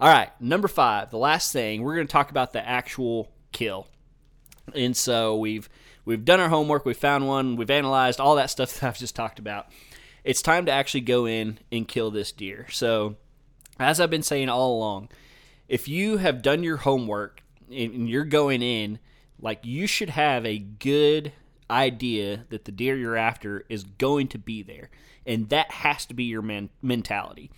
All 0.00 0.08
right, 0.08 0.30
number 0.40 0.66
five, 0.66 1.10
the 1.10 1.18
last 1.18 1.52
thing, 1.52 1.82
we're 1.82 1.94
going 1.94 2.06
to 2.06 2.12
talk 2.12 2.30
about 2.30 2.52
the 2.52 2.66
actual 2.66 3.30
kill. 3.52 3.86
And 4.74 4.96
so 4.96 5.36
we've 5.36 5.68
we've 6.04 6.24
done 6.24 6.40
our 6.40 6.48
homework, 6.48 6.84
we 6.84 6.94
found 6.94 7.28
one, 7.28 7.54
we've 7.54 7.70
analyzed 7.70 8.18
all 8.18 8.34
that 8.36 8.50
stuff 8.50 8.74
that 8.80 8.88
I've 8.88 8.98
just 8.98 9.14
talked 9.14 9.38
about. 9.38 9.68
It's 10.24 10.42
time 10.42 10.66
to 10.66 10.72
actually 10.72 11.02
go 11.02 11.26
in 11.26 11.58
and 11.70 11.86
kill 11.86 12.10
this 12.10 12.32
deer. 12.32 12.66
So 12.70 13.16
as 13.78 14.00
I've 14.00 14.10
been 14.10 14.22
saying 14.22 14.48
all 14.48 14.76
along, 14.76 15.08
if 15.68 15.88
you 15.88 16.18
have 16.18 16.42
done 16.42 16.62
your 16.62 16.78
homework 16.78 17.42
and 17.70 18.08
you're 18.08 18.24
going 18.24 18.62
in, 18.62 18.98
like 19.40 19.60
you 19.64 19.86
should 19.86 20.10
have 20.10 20.46
a 20.46 20.58
good 20.58 21.32
idea 21.70 22.44
that 22.50 22.64
the 22.64 22.72
deer 22.72 22.96
you're 22.96 23.16
after 23.16 23.64
is 23.68 23.84
going 23.84 24.28
to 24.28 24.38
be 24.38 24.62
there. 24.62 24.90
And 25.26 25.48
that 25.48 25.70
has 25.70 26.06
to 26.06 26.14
be 26.14 26.24
your 26.24 26.42
mentality. 26.82 27.50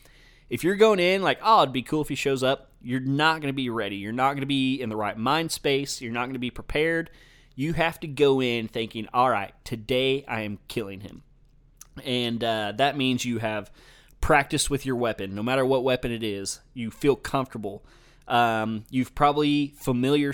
If 0.49 0.63
you're 0.63 0.77
going 0.77 1.01
in 1.01 1.23
like, 1.23 1.39
oh, 1.43 1.63
it'd 1.63 1.73
be 1.73 1.83
cool 1.83 2.03
if 2.03 2.09
he 2.09 2.15
shows 2.15 2.43
up, 2.43 2.71
you're 2.81 3.01
not 3.01 3.41
going 3.41 3.53
to 3.53 3.57
be 3.57 3.69
ready. 3.69 3.97
You're 3.97 4.13
not 4.13 4.33
going 4.33 4.41
to 4.41 4.47
be 4.47 4.81
in 4.81 4.89
the 4.89 4.97
right 4.97 5.17
mind 5.17 5.51
space. 5.51 6.01
You're 6.01 6.13
not 6.13 6.27
going 6.27 6.35
to 6.35 6.39
be 6.39 6.53
prepared. 6.53 7.11
You 7.57 7.73
have 7.73 7.99
to 8.01 8.07
go 8.07 8.41
in 8.41 8.69
thinking, 8.69 9.09
all 9.13 9.31
right, 9.31 9.53
today 9.65 10.25
I 10.29 10.43
am 10.43 10.59
killing 10.69 11.01
him. 11.01 11.25
And 12.05 12.45
uh, 12.45 12.75
that 12.77 12.97
means 12.97 13.25
you 13.25 13.39
have 13.39 13.71
practiced 14.21 14.71
with 14.71 14.85
your 14.85 14.97
weapon, 14.97 15.35
no 15.35 15.43
matter 15.43 15.65
what 15.65 15.85
weapon 15.85 16.11
it 16.11 16.23
is. 16.23 16.61
You 16.75 16.91
feel 16.91 17.17
comfortable. 17.17 17.85
Um, 18.29 18.85
you've 18.91 19.15
probably 19.15 19.75
familiar 19.79 20.33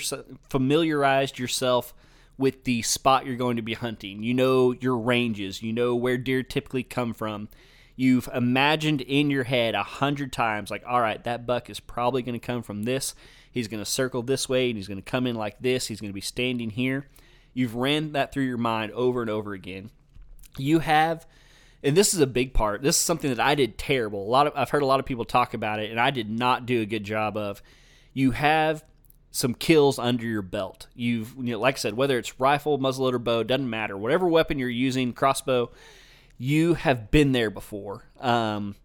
familiarized 0.49 1.39
yourself 1.39 1.93
with 2.39 2.65
the 2.65 2.83
spot 2.83 3.27
you're 3.27 3.37
going 3.37 3.57
to 3.57 3.63
be 3.63 3.75
hunting. 3.75 4.23
You 4.23 4.35
know 4.35 4.73
your 4.73 4.97
ranges. 4.97 5.63
You 5.63 5.73
know 5.73 5.95
where 5.95 6.17
deer 6.17 6.43
typically 6.43 6.83
come 6.83 7.13
from. 7.13 7.49
You've 7.95 8.29
imagined 8.35 9.03
in 9.03 9.31
your 9.31 9.45
head 9.45 9.75
a 9.75 9.83
hundred 9.83 10.33
times, 10.33 10.71
like, 10.71 10.83
all 10.87 11.01
right, 11.01 11.23
that 11.25 11.47
buck 11.47 11.69
is 11.69 11.79
probably 11.79 12.23
going 12.23 12.39
to 12.39 12.45
come 12.45 12.63
from 12.63 12.85
this. 12.85 13.15
He's 13.51 13.69
going 13.69 13.83
to 13.85 13.89
circle 13.91 14.23
this 14.23 14.49
way, 14.49 14.71
and 14.71 14.79
he's 14.79 14.89
going 14.89 15.03
to 15.03 15.11
come 15.11 15.27
in 15.27 15.37
like 15.37 15.61
this. 15.61 15.87
He's 15.87 16.01
going 16.01 16.11
to 16.11 16.15
be 16.15 16.23
standing 16.23 16.71
here. 16.71 17.07
You've 17.53 17.75
ran 17.75 18.13
that 18.13 18.33
through 18.33 18.45
your 18.45 18.57
mind 18.57 18.93
over 18.93 19.21
and 19.21 19.31
over 19.31 19.53
again. 19.53 19.91
You 20.57 20.79
have 20.79 21.27
and 21.83 21.97
this 21.97 22.15
is 22.15 22.21
a 22.21 22.27
big 22.27 22.55
part. 22.55 22.83
This 22.83 22.97
is 22.97 23.03
something 23.03 23.31
that 23.31 23.41
I 23.41 23.55
did 23.55 23.79
terrible. 23.79 24.27
A 24.27 24.31
lot 24.31 24.47
of 24.47 24.53
I've 24.57 24.71
heard 24.71 24.83
a 24.83 24.87
lot 24.87 25.01
of 25.01 25.07
people 25.07 25.25
talk 25.25 25.55
about 25.55 25.81
it, 25.81 25.91
and 25.91 26.01
I 26.01 26.11
did 26.11 26.31
not 26.31 26.67
do 26.67 26.81
a 26.81 26.87
good 26.87 27.05
job 27.05 27.37
of. 27.37 27.63
You 28.15 28.33
have 28.33 28.85
some 29.31 29.55
kills 29.55 29.99
under 29.99 30.27
your 30.27 30.43
belt. 30.43 30.87
You've, 30.95 31.35
you 31.39 31.53
know, 31.53 31.59
like 31.59 31.77
I 31.77 31.79
said, 31.79 31.95
whether 31.95 32.19
it's 32.19 32.39
rifle, 32.39 32.79
muzzleloader, 32.79 33.23
bow, 33.25 33.43
doesn't 33.43 33.69
matter. 33.69 33.97
Whatever 33.97 34.29
weapon 34.29 34.59
you're 34.59 34.69
using, 34.69 35.15
crossbow, 35.15 35.71
you 36.37 36.75
have 36.75 37.11
been 37.11 37.33
there 37.33 37.49
before. 37.49 38.05
Um, 38.21 38.77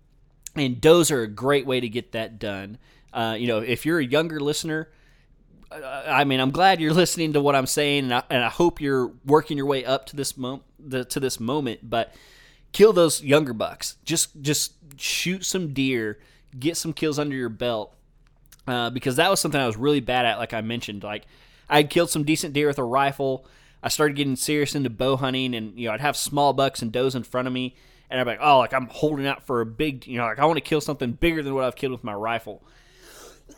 and 0.56 0.82
those 0.82 1.12
are 1.12 1.22
a 1.22 1.28
great 1.28 1.66
way 1.66 1.82
to 1.82 1.89
get 1.89 2.14
that 2.14 2.39
done. 2.39 2.78
Uh, 3.12 3.36
you 3.38 3.48
know, 3.48 3.60
if 3.60 3.86
you're 3.86 4.00
a 4.00 4.06
younger 4.06 4.39
listener, 4.39 4.89
I 5.70 6.24
mean, 6.24 6.39
I'm 6.39 6.52
glad 6.52 6.80
you're 6.80 6.93
listening 7.04 7.34
to 7.34 7.41
what 7.41 7.54
I'm 7.54 7.68
saying, 7.68 8.06
and 8.06 8.14
I, 8.14 8.24
and 8.30 8.43
I 8.43 8.50
hope 8.50 8.80
you're 8.80 9.12
working 9.26 9.58
your 9.58 9.66
way 9.66 9.84
up 9.84 10.06
to 10.08 10.16
this 10.16 10.38
moment. 10.38 10.64
To 11.10 11.20
this 11.20 11.39
moment, 11.39 11.82
but 11.84 12.14
kill 12.72 12.93
those 12.93 13.24
younger 13.24 13.53
bucks. 13.53 13.97
Just 14.03 14.41
just 14.41 14.74
shoot 14.97 15.45
some 15.45 15.74
deer, 15.74 16.20
get 16.57 16.78
some 16.78 16.93
kills 16.93 17.20
under 17.20 17.36
your 17.36 17.49
belt, 17.49 17.95
uh, 18.68 18.89
because 18.89 19.15
that 19.15 19.30
was 19.30 19.39
something 19.39 19.59
I 19.59 19.68
was 19.68 19.78
really 19.78 19.99
bad 19.99 20.26
at. 20.26 20.38
Like 20.38 20.53
I 20.53 20.61
mentioned, 20.61 21.03
like 21.03 21.26
I 21.70 21.78
had 21.78 21.89
killed 21.89 22.09
some 22.09 22.24
decent 22.24 22.53
deer 22.53 22.68
with 22.68 22.80
a 22.80 22.84
rifle. 22.84 23.45
I 23.82 23.89
started 23.89 24.15
getting 24.15 24.36
serious 24.36 24.76
into 24.76 24.89
bow 24.89 25.18
hunting, 25.18 25.55
and 25.55 25.78
you 25.80 25.88
know 25.88 25.93
I'd 25.93 26.01
have 26.01 26.18
small 26.18 26.53
bucks 26.53 26.82
and 26.82 26.91
does 26.91 27.15
in 27.15 27.24
front 27.24 27.47
of 27.47 27.53
me, 27.53 27.76
and 28.09 28.20
I'm 28.20 28.28
like, 28.28 28.39
oh, 28.41 28.59
like 28.59 28.74
I'm 28.74 28.88
holding 28.88 29.28
out 29.28 29.45
for 29.45 29.61
a 29.61 29.65
big, 29.65 30.07
you 30.07 30.18
know, 30.18 30.26
like 30.26 30.39
I 30.39 30.45
want 30.45 30.57
to 30.57 30.61
kill 30.61 30.82
something 30.82 31.13
bigger 31.13 31.43
than 31.43 31.53
what 31.53 31.63
I've 31.63 31.76
killed 31.76 31.91
with 31.91 32.03
my 32.03 32.13
rifle. 32.13 32.63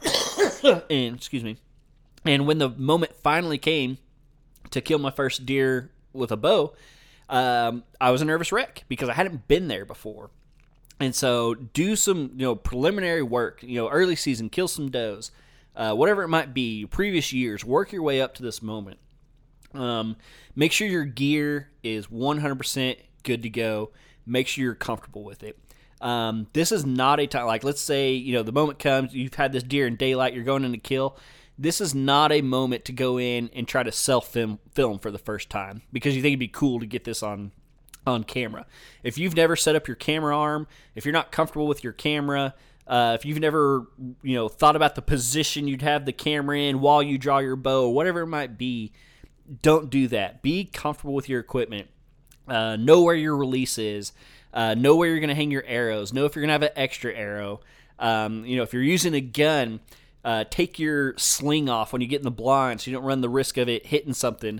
and 0.89 1.15
excuse 1.15 1.43
me, 1.43 1.57
and 2.25 2.45
when 2.45 2.57
the 2.57 2.69
moment 2.69 3.15
finally 3.15 3.57
came 3.57 3.97
to 4.71 4.81
kill 4.81 4.99
my 4.99 5.11
first 5.11 5.45
deer 5.45 5.89
with 6.13 6.31
a 6.31 6.37
bow, 6.37 6.73
um, 7.29 7.83
I 8.01 8.11
was 8.11 8.21
a 8.21 8.25
nervous 8.25 8.51
wreck 8.51 8.83
because 8.89 9.07
I 9.07 9.13
hadn't 9.13 9.47
been 9.47 9.67
there 9.67 9.85
before. 9.85 10.31
And 10.99 11.15
so, 11.15 11.53
do 11.53 11.95
some 11.95 12.31
you 12.35 12.45
know 12.45 12.55
preliminary 12.55 13.23
work. 13.23 13.63
You 13.63 13.75
know, 13.75 13.89
early 13.89 14.15
season, 14.15 14.49
kill 14.49 14.67
some 14.67 14.91
does, 14.91 15.31
uh, 15.75 15.93
whatever 15.93 16.23
it 16.23 16.27
might 16.27 16.53
be. 16.53 16.85
Previous 16.85 17.31
years, 17.31 17.63
work 17.63 17.93
your 17.93 18.01
way 18.01 18.21
up 18.21 18.33
to 18.35 18.43
this 18.43 18.61
moment. 18.61 18.99
Um, 19.73 20.17
make 20.55 20.71
sure 20.71 20.87
your 20.87 21.05
gear 21.05 21.69
is 21.83 22.07
100% 22.07 22.97
good 23.23 23.43
to 23.43 23.49
go. 23.49 23.91
Make 24.25 24.47
sure 24.47 24.63
you're 24.63 24.75
comfortable 24.75 25.23
with 25.23 25.43
it. 25.43 25.57
Um, 26.01 26.47
this 26.53 26.71
is 26.71 26.85
not 26.85 27.19
a 27.19 27.27
time 27.27 27.45
like 27.45 27.65
let's 27.65 27.81
say 27.81 28.13
you 28.13 28.33
know 28.33 28.41
the 28.41 28.53
moment 28.53 28.79
comes 28.79 29.13
you've 29.13 29.33
had 29.33 29.51
this 29.51 29.63
deer 29.63 29.85
in 29.85 29.97
daylight 29.97 30.33
you're 30.33 30.45
going 30.45 30.63
in 30.63 30.71
to 30.71 30.77
kill 30.77 31.17
this 31.59 31.81
is 31.81 31.93
not 31.93 32.31
a 32.31 32.41
moment 32.41 32.85
to 32.85 32.93
go 32.93 33.19
in 33.19 33.49
and 33.53 33.67
try 33.67 33.83
to 33.83 33.91
self 33.91 34.29
film 34.31 34.59
film 34.73 34.97
for 34.97 35.11
the 35.11 35.17
first 35.17 35.49
time 35.49 35.81
because 35.91 36.15
you 36.15 36.21
think 36.21 36.31
it'd 36.31 36.39
be 36.39 36.47
cool 36.47 36.79
to 36.79 36.85
get 36.85 37.03
this 37.03 37.21
on 37.21 37.51
on 38.07 38.23
camera. 38.23 38.65
If 39.03 39.17
you've 39.17 39.35
never 39.35 39.57
set 39.57 39.75
up 39.75 39.87
your 39.87 39.95
camera 39.95 40.35
arm, 40.35 40.67
if 40.95 41.05
you're 41.05 41.13
not 41.13 41.33
comfortable 41.33 41.67
with 41.67 41.83
your 41.83 41.91
camera, 41.93 42.55
uh, 42.87 43.17
if 43.19 43.25
you've 43.25 43.39
never 43.39 43.87
you 44.23 44.35
know 44.35 44.47
thought 44.47 44.77
about 44.77 44.95
the 44.95 45.01
position 45.01 45.67
you'd 45.67 45.81
have 45.81 46.05
the 46.05 46.13
camera 46.13 46.57
in 46.57 46.79
while 46.79 47.03
you 47.03 47.17
draw 47.17 47.39
your 47.39 47.57
bow, 47.57 47.89
whatever 47.89 48.21
it 48.21 48.27
might 48.27 48.57
be, 48.57 48.93
don't 49.61 49.89
do 49.89 50.07
that. 50.07 50.41
Be 50.41 50.63
comfortable 50.63 51.13
with 51.13 51.27
your 51.27 51.41
equipment. 51.41 51.89
Uh, 52.47 52.77
know 52.77 53.01
where 53.01 53.15
your 53.15 53.35
release 53.35 53.77
is. 53.77 54.13
Uh, 54.53 54.73
know 54.73 54.95
where 54.95 55.09
you're 55.09 55.19
going 55.19 55.29
to 55.29 55.35
hang 55.35 55.51
your 55.51 55.65
arrows. 55.65 56.13
Know 56.13 56.25
if 56.25 56.35
you're 56.35 56.41
going 56.41 56.47
to 56.47 56.53
have 56.53 56.63
an 56.63 56.77
extra 56.77 57.13
arrow. 57.13 57.59
Um, 57.99 58.45
you 58.45 58.57
know, 58.57 58.63
if 58.63 58.73
you're 58.73 58.81
using 58.81 59.13
a 59.13 59.21
gun, 59.21 59.81
uh, 60.23 60.43
take 60.49 60.79
your 60.79 61.17
sling 61.17 61.69
off 61.69 61.93
when 61.93 62.01
you 62.01 62.07
get 62.07 62.19
in 62.19 62.25
the 62.25 62.31
blind 62.31 62.81
so 62.81 62.91
you 62.91 62.97
don't 62.97 63.05
run 63.05 63.21
the 63.21 63.29
risk 63.29 63.57
of 63.57 63.69
it 63.69 63.87
hitting 63.87 64.13
something. 64.13 64.59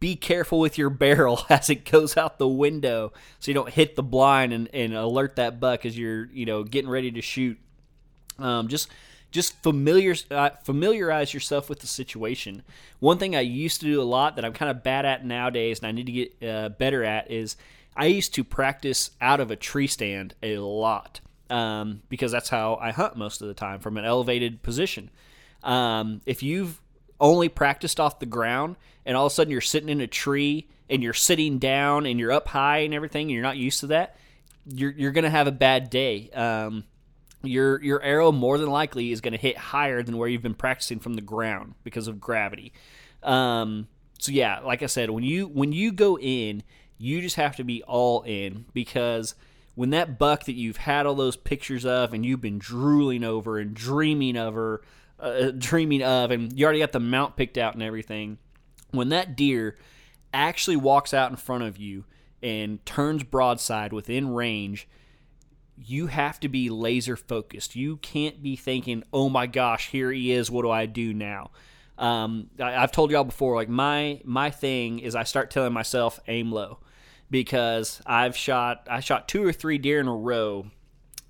Be 0.00 0.16
careful 0.16 0.60
with 0.60 0.78
your 0.78 0.90
barrel 1.04 1.42
as 1.48 1.68
it 1.68 1.90
goes 1.90 2.16
out 2.16 2.38
the 2.38 2.48
window 2.48 3.12
so 3.40 3.50
you 3.50 3.54
don't 3.54 3.70
hit 3.70 3.96
the 3.96 4.02
blind 4.02 4.52
and, 4.52 4.68
and 4.72 4.94
alert 4.94 5.36
that 5.36 5.60
buck 5.60 5.84
as 5.84 5.98
you're 5.98 6.26
you 6.26 6.46
know 6.46 6.62
getting 6.62 6.90
ready 6.90 7.10
to 7.12 7.20
shoot. 7.20 7.58
Um, 8.38 8.68
just 8.68 8.88
just 9.30 9.60
familiar 9.62 10.14
uh, 10.30 10.50
familiarize 10.62 11.34
yourself 11.34 11.68
with 11.68 11.80
the 11.80 11.86
situation. 11.86 12.62
One 13.00 13.18
thing 13.18 13.34
I 13.34 13.40
used 13.40 13.80
to 13.80 13.86
do 13.86 14.00
a 14.00 14.04
lot 14.04 14.36
that 14.36 14.44
I'm 14.44 14.52
kind 14.52 14.70
of 14.70 14.84
bad 14.84 15.04
at 15.04 15.24
nowadays, 15.24 15.80
and 15.80 15.88
I 15.88 15.92
need 15.92 16.06
to 16.06 16.12
get 16.12 16.48
uh, 16.48 16.68
better 16.70 17.02
at, 17.02 17.30
is 17.30 17.56
I 17.96 18.06
used 18.06 18.32
to 18.34 18.44
practice 18.44 19.10
out 19.20 19.40
of 19.40 19.50
a 19.50 19.56
tree 19.56 19.88
stand 19.88 20.34
a 20.42 20.58
lot 20.58 21.20
um, 21.54 22.02
because 22.08 22.32
that's 22.32 22.48
how 22.48 22.74
I 22.80 22.90
hunt 22.90 23.16
most 23.16 23.40
of 23.40 23.46
the 23.46 23.54
time 23.54 23.78
from 23.78 23.96
an 23.96 24.04
elevated 24.04 24.64
position. 24.64 25.08
Um, 25.62 26.20
if 26.26 26.42
you've 26.42 26.82
only 27.20 27.48
practiced 27.48 28.00
off 28.00 28.18
the 28.18 28.26
ground 28.26 28.74
and 29.06 29.16
all 29.16 29.26
of 29.26 29.32
a 29.32 29.34
sudden 29.34 29.52
you're 29.52 29.60
sitting 29.60 29.88
in 29.88 30.00
a 30.00 30.08
tree 30.08 30.66
and 30.90 31.00
you're 31.00 31.12
sitting 31.12 31.60
down 31.60 32.06
and 32.06 32.18
you're 32.18 32.32
up 32.32 32.48
high 32.48 32.78
and 32.78 32.92
everything 32.92 33.26
and 33.26 33.30
you're 33.30 33.42
not 33.42 33.56
used 33.56 33.78
to 33.80 33.86
that, 33.86 34.16
you're, 34.66 34.90
you're 34.90 35.12
going 35.12 35.22
to 35.22 35.30
have 35.30 35.46
a 35.46 35.52
bad 35.52 35.90
day. 35.90 36.28
Um, 36.30 36.82
your 37.44 37.80
your 37.84 38.02
arrow 38.02 38.32
more 38.32 38.58
than 38.58 38.70
likely 38.70 39.12
is 39.12 39.20
going 39.20 39.32
to 39.32 39.38
hit 39.38 39.56
higher 39.56 40.02
than 40.02 40.16
where 40.16 40.28
you've 40.28 40.42
been 40.42 40.54
practicing 40.54 40.98
from 40.98 41.14
the 41.14 41.22
ground 41.22 41.74
because 41.84 42.08
of 42.08 42.18
gravity. 42.18 42.72
Um, 43.22 43.86
so 44.18 44.32
yeah, 44.32 44.60
like 44.60 44.82
I 44.82 44.86
said, 44.86 45.10
when 45.10 45.22
you 45.22 45.46
when 45.46 45.70
you 45.70 45.92
go 45.92 46.18
in, 46.18 46.62
you 46.96 47.20
just 47.20 47.36
have 47.36 47.56
to 47.56 47.64
be 47.64 47.82
all 47.82 48.22
in 48.22 48.64
because 48.72 49.34
when 49.74 49.90
that 49.90 50.18
buck 50.18 50.44
that 50.44 50.54
you've 50.54 50.76
had 50.76 51.06
all 51.06 51.14
those 51.14 51.36
pictures 51.36 51.84
of 51.84 52.12
and 52.12 52.24
you've 52.24 52.40
been 52.40 52.58
drooling 52.58 53.24
over 53.24 53.58
and 53.58 53.74
dreaming 53.74 54.36
of 54.36 54.80
uh, 55.18 55.50
dreaming 55.56 56.02
of, 56.02 56.30
and 56.30 56.56
you 56.58 56.64
already 56.64 56.80
got 56.80 56.92
the 56.92 57.00
mount 57.00 57.36
picked 57.36 57.58
out 57.58 57.74
and 57.74 57.82
everything, 57.82 58.38
when 58.90 59.08
that 59.08 59.36
deer 59.36 59.76
actually 60.32 60.76
walks 60.76 61.12
out 61.12 61.30
in 61.30 61.36
front 61.36 61.64
of 61.64 61.76
you 61.76 62.04
and 62.42 62.84
turns 62.84 63.24
broadside 63.24 63.92
within 63.92 64.34
range, 64.34 64.86
you 65.76 66.06
have 66.06 66.38
to 66.40 66.48
be 66.48 66.70
laser 66.70 67.16
focused. 67.16 67.74
You 67.74 67.96
can't 67.96 68.42
be 68.42 68.54
thinking, 68.54 69.02
"Oh 69.12 69.28
my 69.28 69.46
gosh, 69.46 69.88
here 69.88 70.12
he 70.12 70.30
is. 70.30 70.50
What 70.50 70.62
do 70.62 70.70
I 70.70 70.86
do 70.86 71.12
now?" 71.12 71.50
Um, 71.98 72.50
I, 72.60 72.72
have 72.72 72.92
told 72.92 73.10
y'all 73.10 73.24
before, 73.24 73.56
like 73.56 73.68
my 73.68 74.20
my 74.24 74.50
thing 74.50 75.00
is 75.00 75.16
I 75.16 75.24
start 75.24 75.50
telling 75.50 75.72
myself 75.72 76.20
aim 76.28 76.52
low 76.52 76.78
because 77.34 78.00
I've 78.06 78.36
shot 78.36 78.86
I 78.88 79.00
shot 79.00 79.26
two 79.26 79.44
or 79.44 79.52
three 79.52 79.76
deer 79.76 79.98
in 79.98 80.06
a 80.06 80.14
row. 80.14 80.66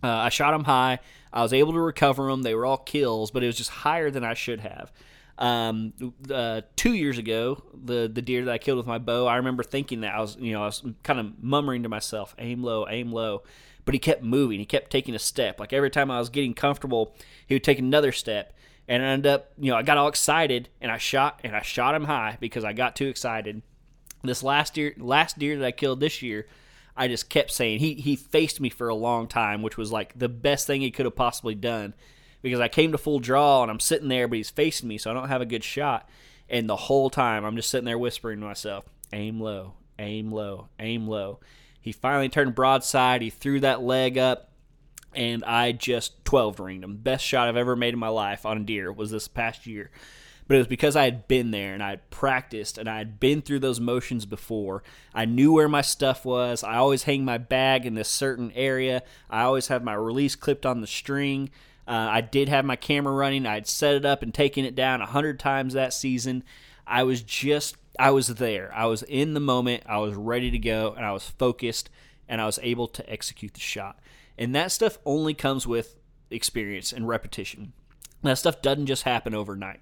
Uh, 0.03 0.09
I 0.09 0.29
shot 0.29 0.51
them 0.51 0.65
high. 0.65 0.99
I 1.33 1.41
was 1.41 1.55
able 1.55 1.73
to 1.73 1.81
recover 1.81 2.27
them. 2.27 2.43
They 2.43 2.55
were 2.55 2.67
all 2.67 2.77
kills, 2.77 3.31
but 3.31 3.43
it 3.43 3.47
was 3.47 3.57
just 3.57 3.71
higher 3.71 4.11
than 4.11 4.23
I 4.23 4.35
should 4.35 4.61
have. 4.61 4.93
Um, 5.39 5.95
uh, 6.31 6.61
two 6.77 6.93
years 6.93 7.17
ago, 7.17 7.63
the 7.73 8.11
the 8.13 8.21
deer 8.21 8.45
that 8.45 8.53
I 8.53 8.59
killed 8.59 8.77
with 8.77 8.87
my 8.87 8.99
bow, 8.99 9.27
I 9.27 9.37
remember 9.37 9.63
thinking 9.63 10.03
that 10.03 10.15
I 10.15 10.21
was 10.21 10.37
you 10.37 10.53
know 10.53 10.63
I 10.63 10.67
was 10.67 10.85
kind 11.03 11.19
of 11.19 11.43
murmuring 11.43 11.85
to 11.85 11.89
myself, 11.89 12.35
aim 12.39 12.63
low, 12.63 12.87
aim 12.87 13.11
low. 13.11 13.43
But 13.87 13.95
he 13.95 13.99
kept 13.99 14.23
moving. 14.23 14.59
He 14.59 14.67
kept 14.67 14.93
taking 14.93 15.15
a 15.15 15.19
step. 15.19 15.59
Like 15.59 15.73
every 15.73 15.91
time 15.91 16.11
I 16.11 16.19
was 16.19 16.29
getting 16.29 16.53
comfortable, 16.53 17.17
he 17.47 17.55
would 17.55 17.65
take 17.65 17.79
another 17.79 18.13
step. 18.13 18.53
And 18.89 19.03
I 19.03 19.07
ended 19.07 19.33
up, 19.33 19.53
you 19.59 19.71
know, 19.71 19.79
I 19.79 19.83
got 19.83 19.97
all 19.97 20.09
excited 20.09 20.69
and 20.83 20.93
I 20.93 20.99
shot 20.99 21.41
and 21.45 21.57
I 21.57 21.63
shot 21.63 21.95
him 21.95 22.05
high 22.05 22.37
because 22.41 22.65
I 22.65 22.75
got 22.75 22.95
too 22.95 23.09
excited 23.09 23.63
this 24.29 24.43
last 24.43 24.75
deer, 24.75 24.95
last 24.99 25.39
deer 25.39 25.59
that 25.59 25.67
I 25.67 25.73
killed 25.73 26.01
this 26.01 26.23
year, 26.23 26.47
I 26.97 27.09
just 27.09 27.29
kept 27.29 27.51
saying 27.51 27.81
he 27.81 27.95
he 27.95 28.17
faced 28.17 28.61
me 28.61 28.69
for 28.69 28.89
a 28.89 28.95
long 28.95 29.27
time, 29.27 29.63
which 29.63 29.77
was 29.77 29.91
like 29.91 30.19
the 30.19 30.29
best 30.29 30.67
thing 30.67 30.81
he 30.81 30.91
could 30.91 31.07
have 31.07 31.17
possibly 31.17 31.55
done, 31.55 31.95
because 32.43 32.61
I 32.61 32.69
came 32.69 32.93
to 32.93 32.99
full 32.99 33.19
draw 33.19 33.63
and 33.63 33.71
I'm 33.71 33.81
sitting 33.81 34.09
there, 34.09 34.29
but 34.29 34.37
he's 34.37 34.51
facing 34.51 34.89
me, 34.89 34.99
so 34.99 35.11
I 35.11 35.15
don't 35.15 35.29
have 35.29 35.43
a 35.43 35.47
good 35.47 35.65
shot. 35.65 36.09
And 36.49 36.69
the 36.69 36.77
whole 36.77 37.11
time 37.11 37.45
I'm 37.45 37.57
just 37.57 37.71
sitting 37.71 37.87
there 37.87 37.99
whispering 37.99 38.41
to 38.41 38.47
myself, 38.47 38.85
"Aim 39.13 39.41
low, 39.41 39.75
aim 39.99 40.31
low, 40.31 40.69
aim 40.79 41.09
low." 41.09 41.41
He 41.81 41.93
finally 41.93 42.29
turned 42.29 42.55
broadside. 42.55 43.23
He 43.23 43.31
threw 43.31 43.61
that 43.61 43.83
leg 43.83 44.17
up, 44.17 44.51
and 45.15 45.45
I 45.45 45.73
just 45.73 46.25
12 46.25 46.61
ringed 46.61 46.85
him. 46.85 46.97
Best 46.97 47.25
shot 47.25 47.49
I've 47.49 47.57
ever 47.57 47.77
made 47.77 47.95
in 47.95 48.01
my 48.01 48.09
life 48.09 48.47
on 48.47 48.59
a 48.59 48.65
deer 48.65 48.93
was 48.93 49.11
this 49.11 49.29
past 49.29 49.67
year 49.67 49.91
but 50.47 50.55
it 50.55 50.59
was 50.59 50.67
because 50.67 50.95
I 50.95 51.05
had 51.05 51.27
been 51.27 51.51
there 51.51 51.73
and 51.73 51.83
I 51.83 51.91
had 51.91 52.11
practiced 52.11 52.77
and 52.77 52.89
I 52.89 52.99
had 52.99 53.19
been 53.19 53.41
through 53.41 53.61
those 53.61 53.81
motions 53.81 54.27
before. 54.27 54.83
I 55.15 55.25
knew 55.25 55.53
where 55.53 55.69
my 55.69 55.81
stuff 55.81 56.25
was. 56.25 56.63
I 56.63 56.77
always 56.77 57.05
hang 57.05 57.25
my 57.25 57.39
bag 57.39 57.87
in 57.87 57.95
this 57.95 58.11
certain 58.11 58.53
area. 58.53 59.03
I 59.31 59.43
always 59.43 59.69
have 59.69 59.83
my 59.83 59.95
release 59.95 60.37
clipped 60.37 60.67
on 60.67 60.81
the 60.81 60.87
string. 60.87 61.51
Uh, 61.89 62.09
I 62.11 62.21
did 62.21 62.49
have 62.49 62.65
my 62.65 62.77
camera 62.77 63.15
running. 63.15 63.47
I'd 63.47 63.67
set 63.67 63.95
it 63.95 64.05
up 64.05 64.23
and 64.23 64.35
taken 64.35 64.65
it 64.65 64.75
down 64.75 65.01
a 65.01 65.07
hundred 65.07 65.39
times 65.39 65.73
that 65.75 65.95
season. 65.95 66.45
I 66.87 67.05
was 67.05 67.23
just, 67.23 67.77
I 67.99 68.11
was 68.11 68.29
there. 68.29 68.71
I 68.75 68.87
was 68.87 69.03
in 69.03 69.33
the 69.33 69.41
moment. 69.41 69.85
I 69.87 69.99
was 69.99 70.15
ready 70.15 70.51
to 70.51 70.59
go 70.59 70.93
and 70.95 71.07
I 71.07 71.13
was 71.13 71.29
focused 71.29 71.89
and 72.29 72.41
I 72.41 72.47
was 72.47 72.59
able 72.63 72.89
to 72.89 73.11
execute 73.11 73.55
the 73.55 73.61
shot. 73.61 73.99
And 74.37 74.55
that 74.55 74.73
stuff 74.73 74.99
only 75.07 75.33
comes 75.33 75.67
with 75.67 75.97
experience 76.31 76.93
and 76.93 77.09
repetition. 77.09 77.73
That 78.23 78.39
stuff 78.39 78.61
doesn't 78.61 78.87
just 78.87 79.05
happen 79.05 79.35
overnight 79.35 79.81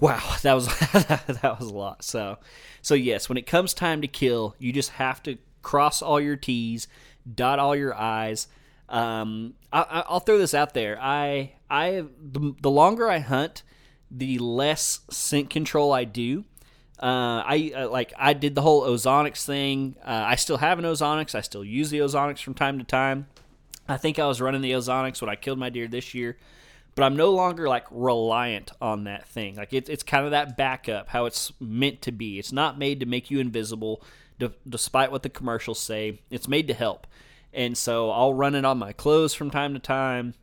wow 0.00 0.36
that 0.42 0.54
was 0.54 0.66
that 0.92 1.56
was 1.58 1.68
a 1.68 1.74
lot 1.74 2.02
so 2.02 2.38
so 2.82 2.94
yes 2.94 3.28
when 3.28 3.38
it 3.38 3.46
comes 3.46 3.74
time 3.74 4.00
to 4.00 4.08
kill 4.08 4.54
you 4.58 4.72
just 4.72 4.90
have 4.90 5.22
to 5.22 5.38
cross 5.62 6.02
all 6.02 6.20
your 6.20 6.36
t's 6.36 6.88
dot 7.34 7.58
all 7.58 7.74
your 7.74 7.94
i's 7.94 8.48
um, 8.86 9.54
I, 9.72 10.04
will 10.10 10.20
throw 10.20 10.36
this 10.38 10.52
out 10.52 10.74
there 10.74 10.98
i 11.00 11.54
i 11.70 12.04
the, 12.20 12.54
the, 12.60 12.70
longer 12.70 13.08
i 13.08 13.18
hunt 13.18 13.62
the 14.10 14.38
less 14.38 15.00
scent 15.10 15.48
control 15.48 15.92
i 15.92 16.04
do 16.04 16.44
uh, 17.00 17.42
I 17.44 17.72
uh, 17.74 17.88
like 17.90 18.12
I 18.16 18.34
did 18.34 18.54
the 18.54 18.62
whole 18.62 18.82
ozonics 18.82 19.44
thing. 19.44 19.96
Uh, 20.02 20.24
I 20.26 20.36
still 20.36 20.58
have 20.58 20.78
an 20.78 20.84
ozonics. 20.84 21.34
I 21.34 21.40
still 21.40 21.64
use 21.64 21.90
the 21.90 21.98
ozonics 21.98 22.40
from 22.40 22.54
time 22.54 22.78
to 22.78 22.84
time. 22.84 23.26
I 23.88 23.96
think 23.96 24.18
I 24.18 24.26
was 24.26 24.40
running 24.40 24.62
the 24.62 24.72
ozonics 24.72 25.20
when 25.20 25.28
I 25.28 25.34
killed 25.34 25.58
my 25.58 25.70
deer 25.70 25.88
this 25.88 26.14
year 26.14 26.38
but 26.94 27.02
I'm 27.02 27.16
no 27.16 27.30
longer 27.30 27.68
like 27.68 27.86
reliant 27.90 28.70
on 28.80 29.04
that 29.04 29.26
thing. 29.26 29.56
Like 29.56 29.72
it's 29.72 29.88
it's 29.88 30.02
kind 30.02 30.24
of 30.24 30.30
that 30.30 30.56
backup, 30.56 31.08
how 31.08 31.26
it's 31.26 31.52
meant 31.60 32.02
to 32.02 32.12
be. 32.12 32.38
It's 32.38 32.52
not 32.52 32.78
made 32.78 33.00
to 33.00 33.06
make 33.06 33.30
you 33.30 33.40
invisible, 33.40 34.02
despite 34.68 35.10
what 35.10 35.22
the 35.22 35.28
commercials 35.28 35.80
say. 35.80 36.20
It's 36.30 36.48
made 36.48 36.68
to 36.68 36.74
help, 36.74 37.06
and 37.52 37.76
so 37.76 38.10
I'll 38.10 38.34
run 38.34 38.54
it 38.54 38.64
on 38.64 38.78
my 38.78 38.92
clothes 38.92 39.34
from 39.34 39.50
time 39.50 39.74
to 39.74 39.80
time. 39.80 40.34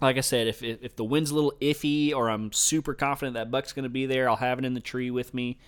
Like 0.00 0.18
I 0.18 0.22
said, 0.22 0.46
if 0.46 0.62
if 0.62 0.96
the 0.96 1.04
wind's 1.04 1.30
a 1.30 1.34
little 1.34 1.54
iffy 1.60 2.14
or 2.14 2.28
I'm 2.28 2.52
super 2.52 2.94
confident 2.94 3.34
that 3.34 3.50
buck's 3.50 3.72
going 3.72 3.84
to 3.84 3.88
be 3.88 4.06
there, 4.06 4.28
I'll 4.28 4.36
have 4.36 4.58
it 4.58 4.64
in 4.64 4.74
the 4.74 4.80
tree 4.80 5.10
with 5.10 5.32
me. 5.32 5.58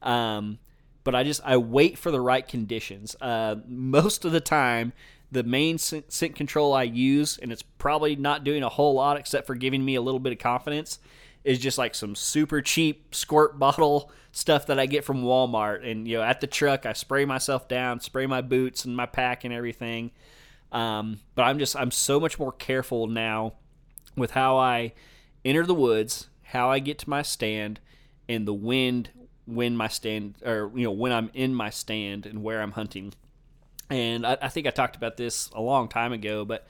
Um, 0.00 0.58
but 1.04 1.14
I 1.14 1.24
just 1.24 1.40
I 1.44 1.56
wait 1.56 1.98
for 1.98 2.10
the 2.10 2.20
right 2.20 2.46
conditions. 2.46 3.16
Uh, 3.20 3.56
most 3.66 4.24
of 4.24 4.32
the 4.32 4.40
time, 4.40 4.92
the 5.32 5.42
main 5.42 5.78
scent 5.78 6.36
control 6.36 6.74
I 6.74 6.82
use, 6.82 7.38
and 7.38 7.50
it's 7.50 7.62
probably 7.62 8.14
not 8.16 8.44
doing 8.44 8.62
a 8.62 8.68
whole 8.68 8.94
lot 8.94 9.16
except 9.16 9.46
for 9.46 9.54
giving 9.54 9.82
me 9.82 9.94
a 9.94 10.02
little 10.02 10.20
bit 10.20 10.32
of 10.32 10.38
confidence, 10.38 10.98
is 11.42 11.58
just 11.58 11.78
like 11.78 11.94
some 11.94 12.14
super 12.14 12.60
cheap 12.60 13.14
squirt 13.14 13.58
bottle 13.58 14.12
stuff 14.30 14.66
that 14.66 14.78
I 14.78 14.86
get 14.86 15.04
from 15.04 15.24
Walmart. 15.24 15.90
And 15.90 16.06
you 16.06 16.18
know, 16.18 16.22
at 16.22 16.40
the 16.42 16.46
truck, 16.46 16.84
I 16.84 16.92
spray 16.92 17.24
myself 17.24 17.66
down, 17.66 18.00
spray 18.00 18.26
my 18.26 18.42
boots 18.42 18.84
and 18.84 18.94
my 18.94 19.06
pack 19.06 19.44
and 19.44 19.54
everything. 19.54 20.10
Um, 20.70 21.20
but 21.34 21.42
I'm 21.42 21.58
just 21.58 21.76
I'm 21.76 21.90
so 21.90 22.20
much 22.20 22.38
more 22.38 22.52
careful 22.52 23.06
now 23.06 23.54
with 24.16 24.32
how 24.32 24.58
I 24.58 24.92
enter 25.44 25.64
the 25.64 25.74
woods, 25.74 26.28
how 26.42 26.70
I 26.70 26.78
get 26.78 26.98
to 27.00 27.10
my 27.10 27.22
stand, 27.22 27.80
and 28.28 28.46
the 28.46 28.54
wind 28.54 29.10
when 29.46 29.76
my 29.76 29.88
stand 29.88 30.36
or 30.44 30.70
you 30.74 30.84
know 30.84 30.92
when 30.92 31.10
I'm 31.10 31.30
in 31.34 31.54
my 31.54 31.70
stand 31.70 32.26
and 32.26 32.42
where 32.42 32.60
I'm 32.60 32.72
hunting. 32.72 33.14
And 33.92 34.26
I, 34.26 34.38
I 34.40 34.48
think 34.48 34.66
I 34.66 34.70
talked 34.70 34.96
about 34.96 35.18
this 35.18 35.50
a 35.50 35.60
long 35.60 35.86
time 35.86 36.14
ago, 36.14 36.46
but 36.46 36.66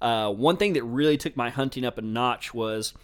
uh, 0.00 0.32
one 0.32 0.56
thing 0.56 0.72
that 0.72 0.82
really 0.84 1.18
took 1.18 1.36
my 1.36 1.50
hunting 1.50 1.84
up 1.84 1.98
a 1.98 2.02
notch 2.02 2.54
was 2.54 2.94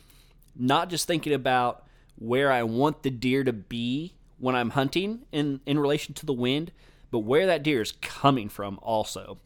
not 0.57 0.89
just 0.89 1.07
thinking 1.07 1.35
about 1.35 1.85
where 2.17 2.51
I 2.51 2.63
want 2.63 3.03
the 3.03 3.11
deer 3.11 3.45
to 3.45 3.53
be 3.53 4.15
when 4.39 4.57
I'm 4.57 4.71
hunting 4.71 5.27
in, 5.33 5.61
in 5.67 5.79
relation 5.79 6.15
to 6.15 6.25
the 6.25 6.33
wind, 6.33 6.73
but 7.11 7.21
where 7.21 7.45
that 7.47 7.63
deer 7.63 7.83
is 7.83 7.93
coming 7.93 8.49
from 8.49 8.79
also. 8.81 9.37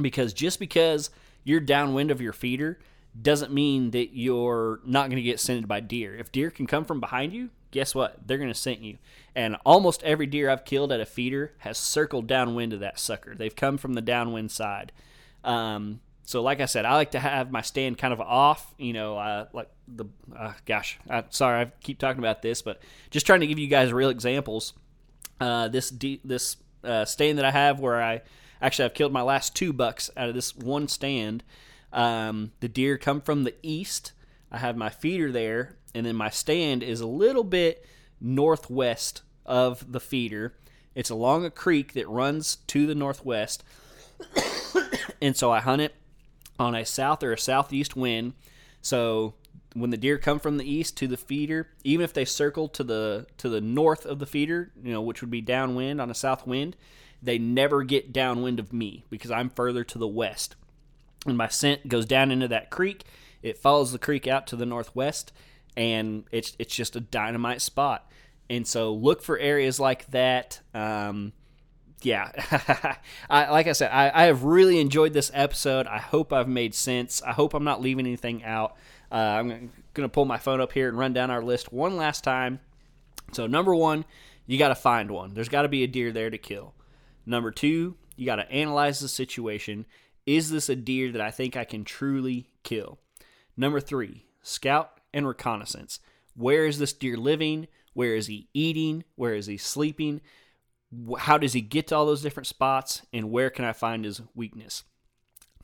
Because 0.00 0.32
just 0.32 0.58
because 0.58 1.10
you're 1.44 1.60
downwind 1.60 2.10
of 2.10 2.22
your 2.22 2.32
feeder 2.32 2.78
doesn't 3.20 3.52
mean 3.52 3.90
that 3.90 4.16
you're 4.16 4.80
not 4.82 5.10
going 5.10 5.16
to 5.16 5.22
get 5.22 5.40
scented 5.40 5.68
by 5.68 5.80
deer. 5.80 6.16
If 6.16 6.32
deer 6.32 6.50
can 6.50 6.66
come 6.66 6.86
from 6.86 7.00
behind 7.00 7.34
you, 7.34 7.50
guess 7.70 7.94
what? 7.94 8.26
They're 8.26 8.38
going 8.38 8.48
to 8.48 8.54
scent 8.54 8.80
you. 8.80 8.98
And 9.34 9.56
almost 9.64 10.02
every 10.02 10.26
deer 10.26 10.50
I've 10.50 10.64
killed 10.64 10.92
at 10.92 11.00
a 11.00 11.06
feeder 11.06 11.52
has 11.58 11.78
circled 11.78 12.26
downwind 12.26 12.72
of 12.72 12.80
that 12.80 12.98
sucker. 12.98 13.34
They've 13.34 13.54
come 13.54 13.78
from 13.78 13.94
the 13.94 14.02
downwind 14.02 14.50
side. 14.50 14.92
Um, 15.44 16.00
so, 16.24 16.42
like 16.42 16.60
I 16.60 16.66
said, 16.66 16.84
I 16.84 16.94
like 16.94 17.12
to 17.12 17.18
have 17.18 17.50
my 17.50 17.62
stand 17.62 17.96
kind 17.96 18.12
of 18.12 18.20
off. 18.20 18.74
You 18.76 18.92
know, 18.92 19.16
uh, 19.16 19.46
like 19.52 19.70
the 19.86 20.04
uh, 20.36 20.52
gosh, 20.66 20.98
I, 21.08 21.24
sorry, 21.30 21.62
I 21.62 21.72
keep 21.82 21.98
talking 21.98 22.18
about 22.18 22.42
this, 22.42 22.60
but 22.60 22.82
just 23.10 23.24
trying 23.24 23.40
to 23.40 23.46
give 23.46 23.58
you 23.58 23.66
guys 23.66 23.92
real 23.92 24.10
examples. 24.10 24.74
Uh, 25.40 25.68
this 25.68 25.88
de- 25.88 26.20
this 26.24 26.58
uh, 26.84 27.06
stand 27.06 27.38
that 27.38 27.46
I 27.46 27.50
have, 27.50 27.80
where 27.80 28.02
I 28.02 28.20
actually 28.60 28.86
I've 28.86 28.94
killed 28.94 29.12
my 29.12 29.22
last 29.22 29.56
two 29.56 29.72
bucks 29.72 30.10
out 30.18 30.28
of 30.28 30.34
this 30.34 30.54
one 30.54 30.88
stand. 30.88 31.44
Um, 31.94 32.52
the 32.60 32.68
deer 32.68 32.98
come 32.98 33.22
from 33.22 33.44
the 33.44 33.54
east. 33.62 34.12
I 34.50 34.58
have 34.58 34.76
my 34.76 34.88
feeder 34.88 35.30
there, 35.30 35.76
and 35.94 36.06
then 36.06 36.16
my 36.16 36.30
stand 36.30 36.82
is 36.82 37.00
a 37.00 37.06
little 37.06 37.44
bit 37.44 37.84
northwest 38.20 39.22
of 39.44 39.92
the 39.92 40.00
feeder. 40.00 40.54
It's 40.94 41.10
along 41.10 41.44
a 41.44 41.50
creek 41.50 41.92
that 41.94 42.08
runs 42.08 42.56
to 42.68 42.86
the 42.86 42.94
northwest. 42.94 43.62
and 45.22 45.36
so 45.36 45.52
I 45.52 45.60
hunt 45.60 45.82
it 45.82 45.94
on 46.58 46.74
a 46.74 46.84
south 46.84 47.22
or 47.22 47.32
a 47.32 47.38
southeast 47.38 47.96
wind. 47.96 48.32
So 48.82 49.34
when 49.74 49.90
the 49.90 49.96
deer 49.96 50.18
come 50.18 50.38
from 50.38 50.56
the 50.56 50.70
east 50.70 50.96
to 50.98 51.06
the 51.06 51.16
feeder, 51.16 51.68
even 51.84 52.04
if 52.04 52.12
they 52.12 52.24
circle 52.24 52.68
to 52.68 52.82
the 52.82 53.26
to 53.38 53.48
the 53.48 53.60
north 53.60 54.06
of 54.06 54.18
the 54.18 54.26
feeder, 54.26 54.72
you 54.82 54.92
know, 54.92 55.02
which 55.02 55.20
would 55.20 55.30
be 55.30 55.40
downwind 55.40 56.00
on 56.00 56.10
a 56.10 56.14
south 56.14 56.46
wind, 56.46 56.76
they 57.22 57.38
never 57.38 57.82
get 57.82 58.12
downwind 58.12 58.58
of 58.58 58.72
me 58.72 59.04
because 59.10 59.30
I'm 59.30 59.50
further 59.50 59.84
to 59.84 59.98
the 59.98 60.08
west. 60.08 60.56
And 61.26 61.36
my 61.36 61.48
scent 61.48 61.88
goes 61.88 62.06
down 62.06 62.30
into 62.30 62.48
that 62.48 62.70
creek. 62.70 63.04
It 63.42 63.58
follows 63.58 63.92
the 63.92 63.98
creek 63.98 64.26
out 64.26 64.46
to 64.48 64.56
the 64.56 64.66
northwest, 64.66 65.32
and 65.76 66.24
it's 66.32 66.56
it's 66.58 66.74
just 66.74 66.96
a 66.96 67.00
dynamite 67.00 67.62
spot. 67.62 68.10
And 68.50 68.66
so 68.66 68.94
look 68.94 69.22
for 69.22 69.38
areas 69.38 69.78
like 69.78 70.10
that. 70.10 70.60
Um, 70.74 71.32
yeah, 72.02 72.30
I, 73.30 73.50
like 73.50 73.66
I 73.66 73.72
said, 73.72 73.90
I, 73.90 74.10
I, 74.14 74.24
have 74.26 74.44
really 74.44 74.78
enjoyed 74.78 75.12
this 75.12 75.30
episode. 75.34 75.86
I 75.86 75.98
hope 75.98 76.32
I've 76.32 76.48
made 76.48 76.74
sense. 76.74 77.20
I 77.22 77.32
hope 77.32 77.54
I'm 77.54 77.64
not 77.64 77.80
leaving 77.80 78.06
anything 78.06 78.44
out. 78.44 78.76
Uh, 79.10 79.16
I'm 79.16 79.48
going 79.94 80.08
to 80.08 80.08
pull 80.08 80.24
my 80.24 80.38
phone 80.38 80.60
up 80.60 80.72
here 80.72 80.88
and 80.88 80.96
run 80.96 81.12
down 81.12 81.30
our 81.30 81.42
list 81.42 81.72
one 81.72 81.96
last 81.96 82.22
time. 82.22 82.60
So, 83.32 83.46
number 83.46 83.74
one, 83.74 84.04
you 84.46 84.58
got 84.58 84.68
to 84.68 84.74
find 84.74 85.10
one. 85.10 85.34
There's 85.34 85.48
got 85.48 85.62
to 85.62 85.68
be 85.68 85.82
a 85.82 85.88
deer 85.88 86.12
there 86.12 86.30
to 86.30 86.38
kill. 86.38 86.72
Number 87.26 87.50
two, 87.50 87.96
you 88.16 88.26
got 88.26 88.36
to 88.36 88.50
analyze 88.50 89.00
the 89.00 89.08
situation. 89.08 89.84
Is 90.24 90.50
this 90.50 90.68
a 90.68 90.76
deer 90.76 91.10
that 91.12 91.20
I 91.20 91.30
think 91.30 91.56
I 91.56 91.64
can 91.64 91.84
truly 91.84 92.48
kill? 92.62 92.98
Number 93.58 93.80
three, 93.80 94.24
scout 94.40 95.00
and 95.12 95.26
reconnaissance. 95.26 95.98
Where 96.34 96.64
is 96.64 96.78
this 96.78 96.92
deer 96.94 97.16
living? 97.16 97.66
Where 97.92 98.14
is 98.14 98.28
he 98.28 98.48
eating? 98.54 99.04
Where 99.16 99.34
is 99.34 99.46
he 99.46 99.58
sleeping? 99.58 100.22
how 101.18 101.36
does 101.36 101.52
he 101.52 101.60
get 101.60 101.88
to 101.88 101.94
all 101.94 102.06
those 102.06 102.22
different 102.22 102.46
spots 102.46 103.02
and 103.12 103.30
where 103.30 103.50
can 103.50 103.66
I 103.66 103.72
find 103.72 104.06
his 104.06 104.22
weakness? 104.34 104.84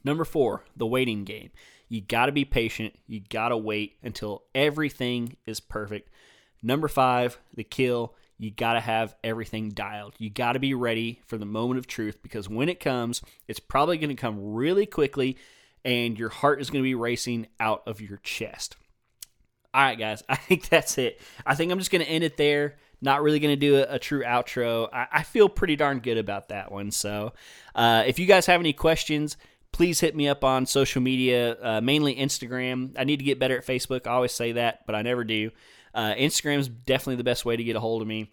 Number 0.05 0.25
four, 0.25 0.65
the 0.77 0.87
waiting 0.87 1.25
game. 1.25 1.51
You 1.89 2.03
got 2.03 2.27
to 2.27 2.33
be 2.33 2.45
patient. 2.45 2.95
You 3.07 3.21
got 3.31 3.49
to 3.49 3.57
wait 3.57 3.97
until 4.03 4.43
everything 4.55 5.37
is 5.47 5.61
perfect. 5.61 6.11
Number 6.63 6.89
five, 6.89 7.39
the 7.55 7.65
kill. 7.65 8.15
You 8.37 8.51
got 8.51 8.75
to 8.75 8.81
have 8.81 9.15
everything 9.25 9.71
dialed. 9.71 10.15
You 10.19 10.29
got 10.29 10.53
to 10.53 10.59
be 10.59 10.75
ready 10.75 11.21
for 11.27 11.39
the 11.39 11.47
moment 11.47 11.79
of 11.79 11.87
truth 11.87 12.23
because 12.23 12.49
when 12.49 12.69
it 12.69 12.81
comes, 12.81 13.23
it's 13.49 13.61
probably 13.61 13.97
going 13.97 14.15
to 14.15 14.21
come 14.21 14.53
really 14.53 14.85
quickly 14.87 15.39
and 15.85 16.19
your 16.19 16.29
heart 16.29 16.61
is 16.61 16.71
going 16.71 16.83
to 16.83 16.87
be 16.89 16.95
racing 16.95 17.47
out 17.61 17.83
of 17.87 18.01
your 18.01 18.19
chest. 18.19 18.77
All 19.73 19.83
right, 19.83 19.99
guys, 19.99 20.23
I 20.29 20.37
think 20.37 20.69
that's 20.69 20.99
it. 20.99 21.21
I 21.45 21.55
think 21.55 21.73
I'm 21.73 21.79
just 21.79 21.91
going 21.91 22.05
to 22.05 22.11
end 22.11 22.25
it 22.25 22.37
there. 22.37 22.77
Not 23.01 23.23
really 23.23 23.39
going 23.39 23.53
to 23.53 23.57
do 23.57 23.77
a, 23.77 23.95
a, 23.95 23.99
true 23.99 24.23
outro. 24.23 24.89
I, 24.91 25.07
I, 25.13 25.23
feel 25.25 25.49
pretty 25.49 25.77
darn 25.77 25.99
good 25.99 26.17
about 26.17 26.49
that 26.49 26.73
one. 26.73 26.91
So, 26.91 27.35
uh, 27.75 28.05
if 28.07 28.19
you 28.19 28.25
guys 28.25 28.47
have 28.47 28.61
any 28.61 28.73
questions, 28.73 29.37
please 29.73 30.01
hit 30.01 30.17
me 30.17 30.27
up 30.27 30.43
on 30.43 30.65
social 30.65 31.03
media, 31.03 31.57
uh, 31.61 31.81
mainly 31.83 32.15
Instagram. 32.15 32.95
I 32.97 33.05
need 33.05 33.19
to 33.19 33.25
get 33.25 33.39
better 33.39 33.59
at 33.59 33.67
Facebook. 33.67 34.07
I 34.07 34.13
always 34.13 34.33
say 34.33 34.53
that, 34.53 34.87
but 34.87 34.95
I 34.95 35.03
never 35.03 35.23
do. 35.23 35.51
Uh, 35.93 36.15
Instagram 36.15 36.59
is 36.59 36.69
definitely 36.69 37.17
the 37.17 37.25
best 37.25 37.45
way 37.45 37.57
to 37.57 37.65
get 37.65 37.77
a 37.77 37.81
hold 37.81 38.01
of 38.01 38.09
me. 38.09 38.33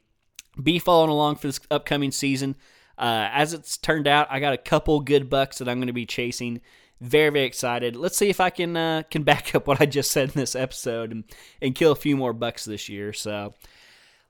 Be 0.61 0.79
following 0.79 1.09
along 1.09 1.37
for 1.37 1.47
this 1.47 1.59
upcoming 1.69 2.11
season. 2.11 2.55
Uh, 2.97 3.27
as 3.31 3.53
it's 3.53 3.77
turned 3.77 4.07
out, 4.07 4.27
I 4.29 4.39
got 4.39 4.53
a 4.53 4.57
couple 4.57 4.99
good 5.01 5.29
bucks 5.29 5.57
that 5.57 5.67
I'm 5.67 5.79
going 5.79 5.87
to 5.87 5.93
be 5.93 6.05
chasing. 6.05 6.61
Very, 7.01 7.31
very 7.31 7.45
excited. 7.45 7.95
Let's 7.95 8.15
see 8.15 8.29
if 8.29 8.39
I 8.39 8.51
can 8.51 8.77
uh, 8.77 9.03
can 9.09 9.23
back 9.31 9.53
up 9.55 9.67
what 9.67 9.81
I 9.81 9.85
just 9.85 10.11
said 10.11 10.29
in 10.29 10.35
this 10.35 10.55
episode 10.55 11.11
and, 11.11 11.23
and 11.61 11.75
kill 11.75 11.91
a 11.91 11.95
few 11.95 12.15
more 12.15 12.31
bucks 12.31 12.63
this 12.63 12.87
year. 12.87 13.11
So, 13.11 13.55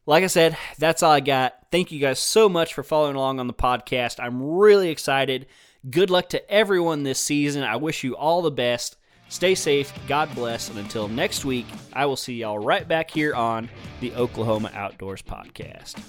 like 0.06 0.24
I 0.24 0.28
said, 0.28 0.58
that's 0.80 1.04
all 1.04 1.12
I 1.12 1.20
got. 1.20 1.54
Thank 1.70 1.92
you 1.92 2.00
guys 2.00 2.20
so 2.20 2.48
much 2.48 2.74
for 2.74 2.82
following 2.82 3.16
along 3.16 3.40
on 3.40 3.48
the 3.48 3.54
podcast. 3.54 4.24
I'm 4.24 4.42
really 4.42 4.90
excited. 4.90 5.48
Good 5.90 6.10
luck 6.10 6.30
to 6.30 6.50
everyone 6.50 7.04
this 7.04 7.20
season. 7.20 7.64
I 7.64 7.76
wish 7.76 8.04
you 8.04 8.16
all 8.16 8.42
the 8.42 8.52
best. 8.52 8.98
Stay 9.30 9.56
safe. 9.56 9.94
God 10.08 10.34
bless. 10.36 10.70
And 10.70 10.78
until 10.78 11.08
next 11.08 11.46
week, 11.46 11.66
I 11.94 12.06
will 12.06 12.18
see 12.18 12.36
y'all 12.36 12.60
right 12.60 12.88
back 12.88 13.12
here 13.12 13.34
on 13.34 13.70
the 14.00 14.14
Oklahoma 14.16 14.72
Outdoors 14.74 15.22
Podcast. 15.22 16.02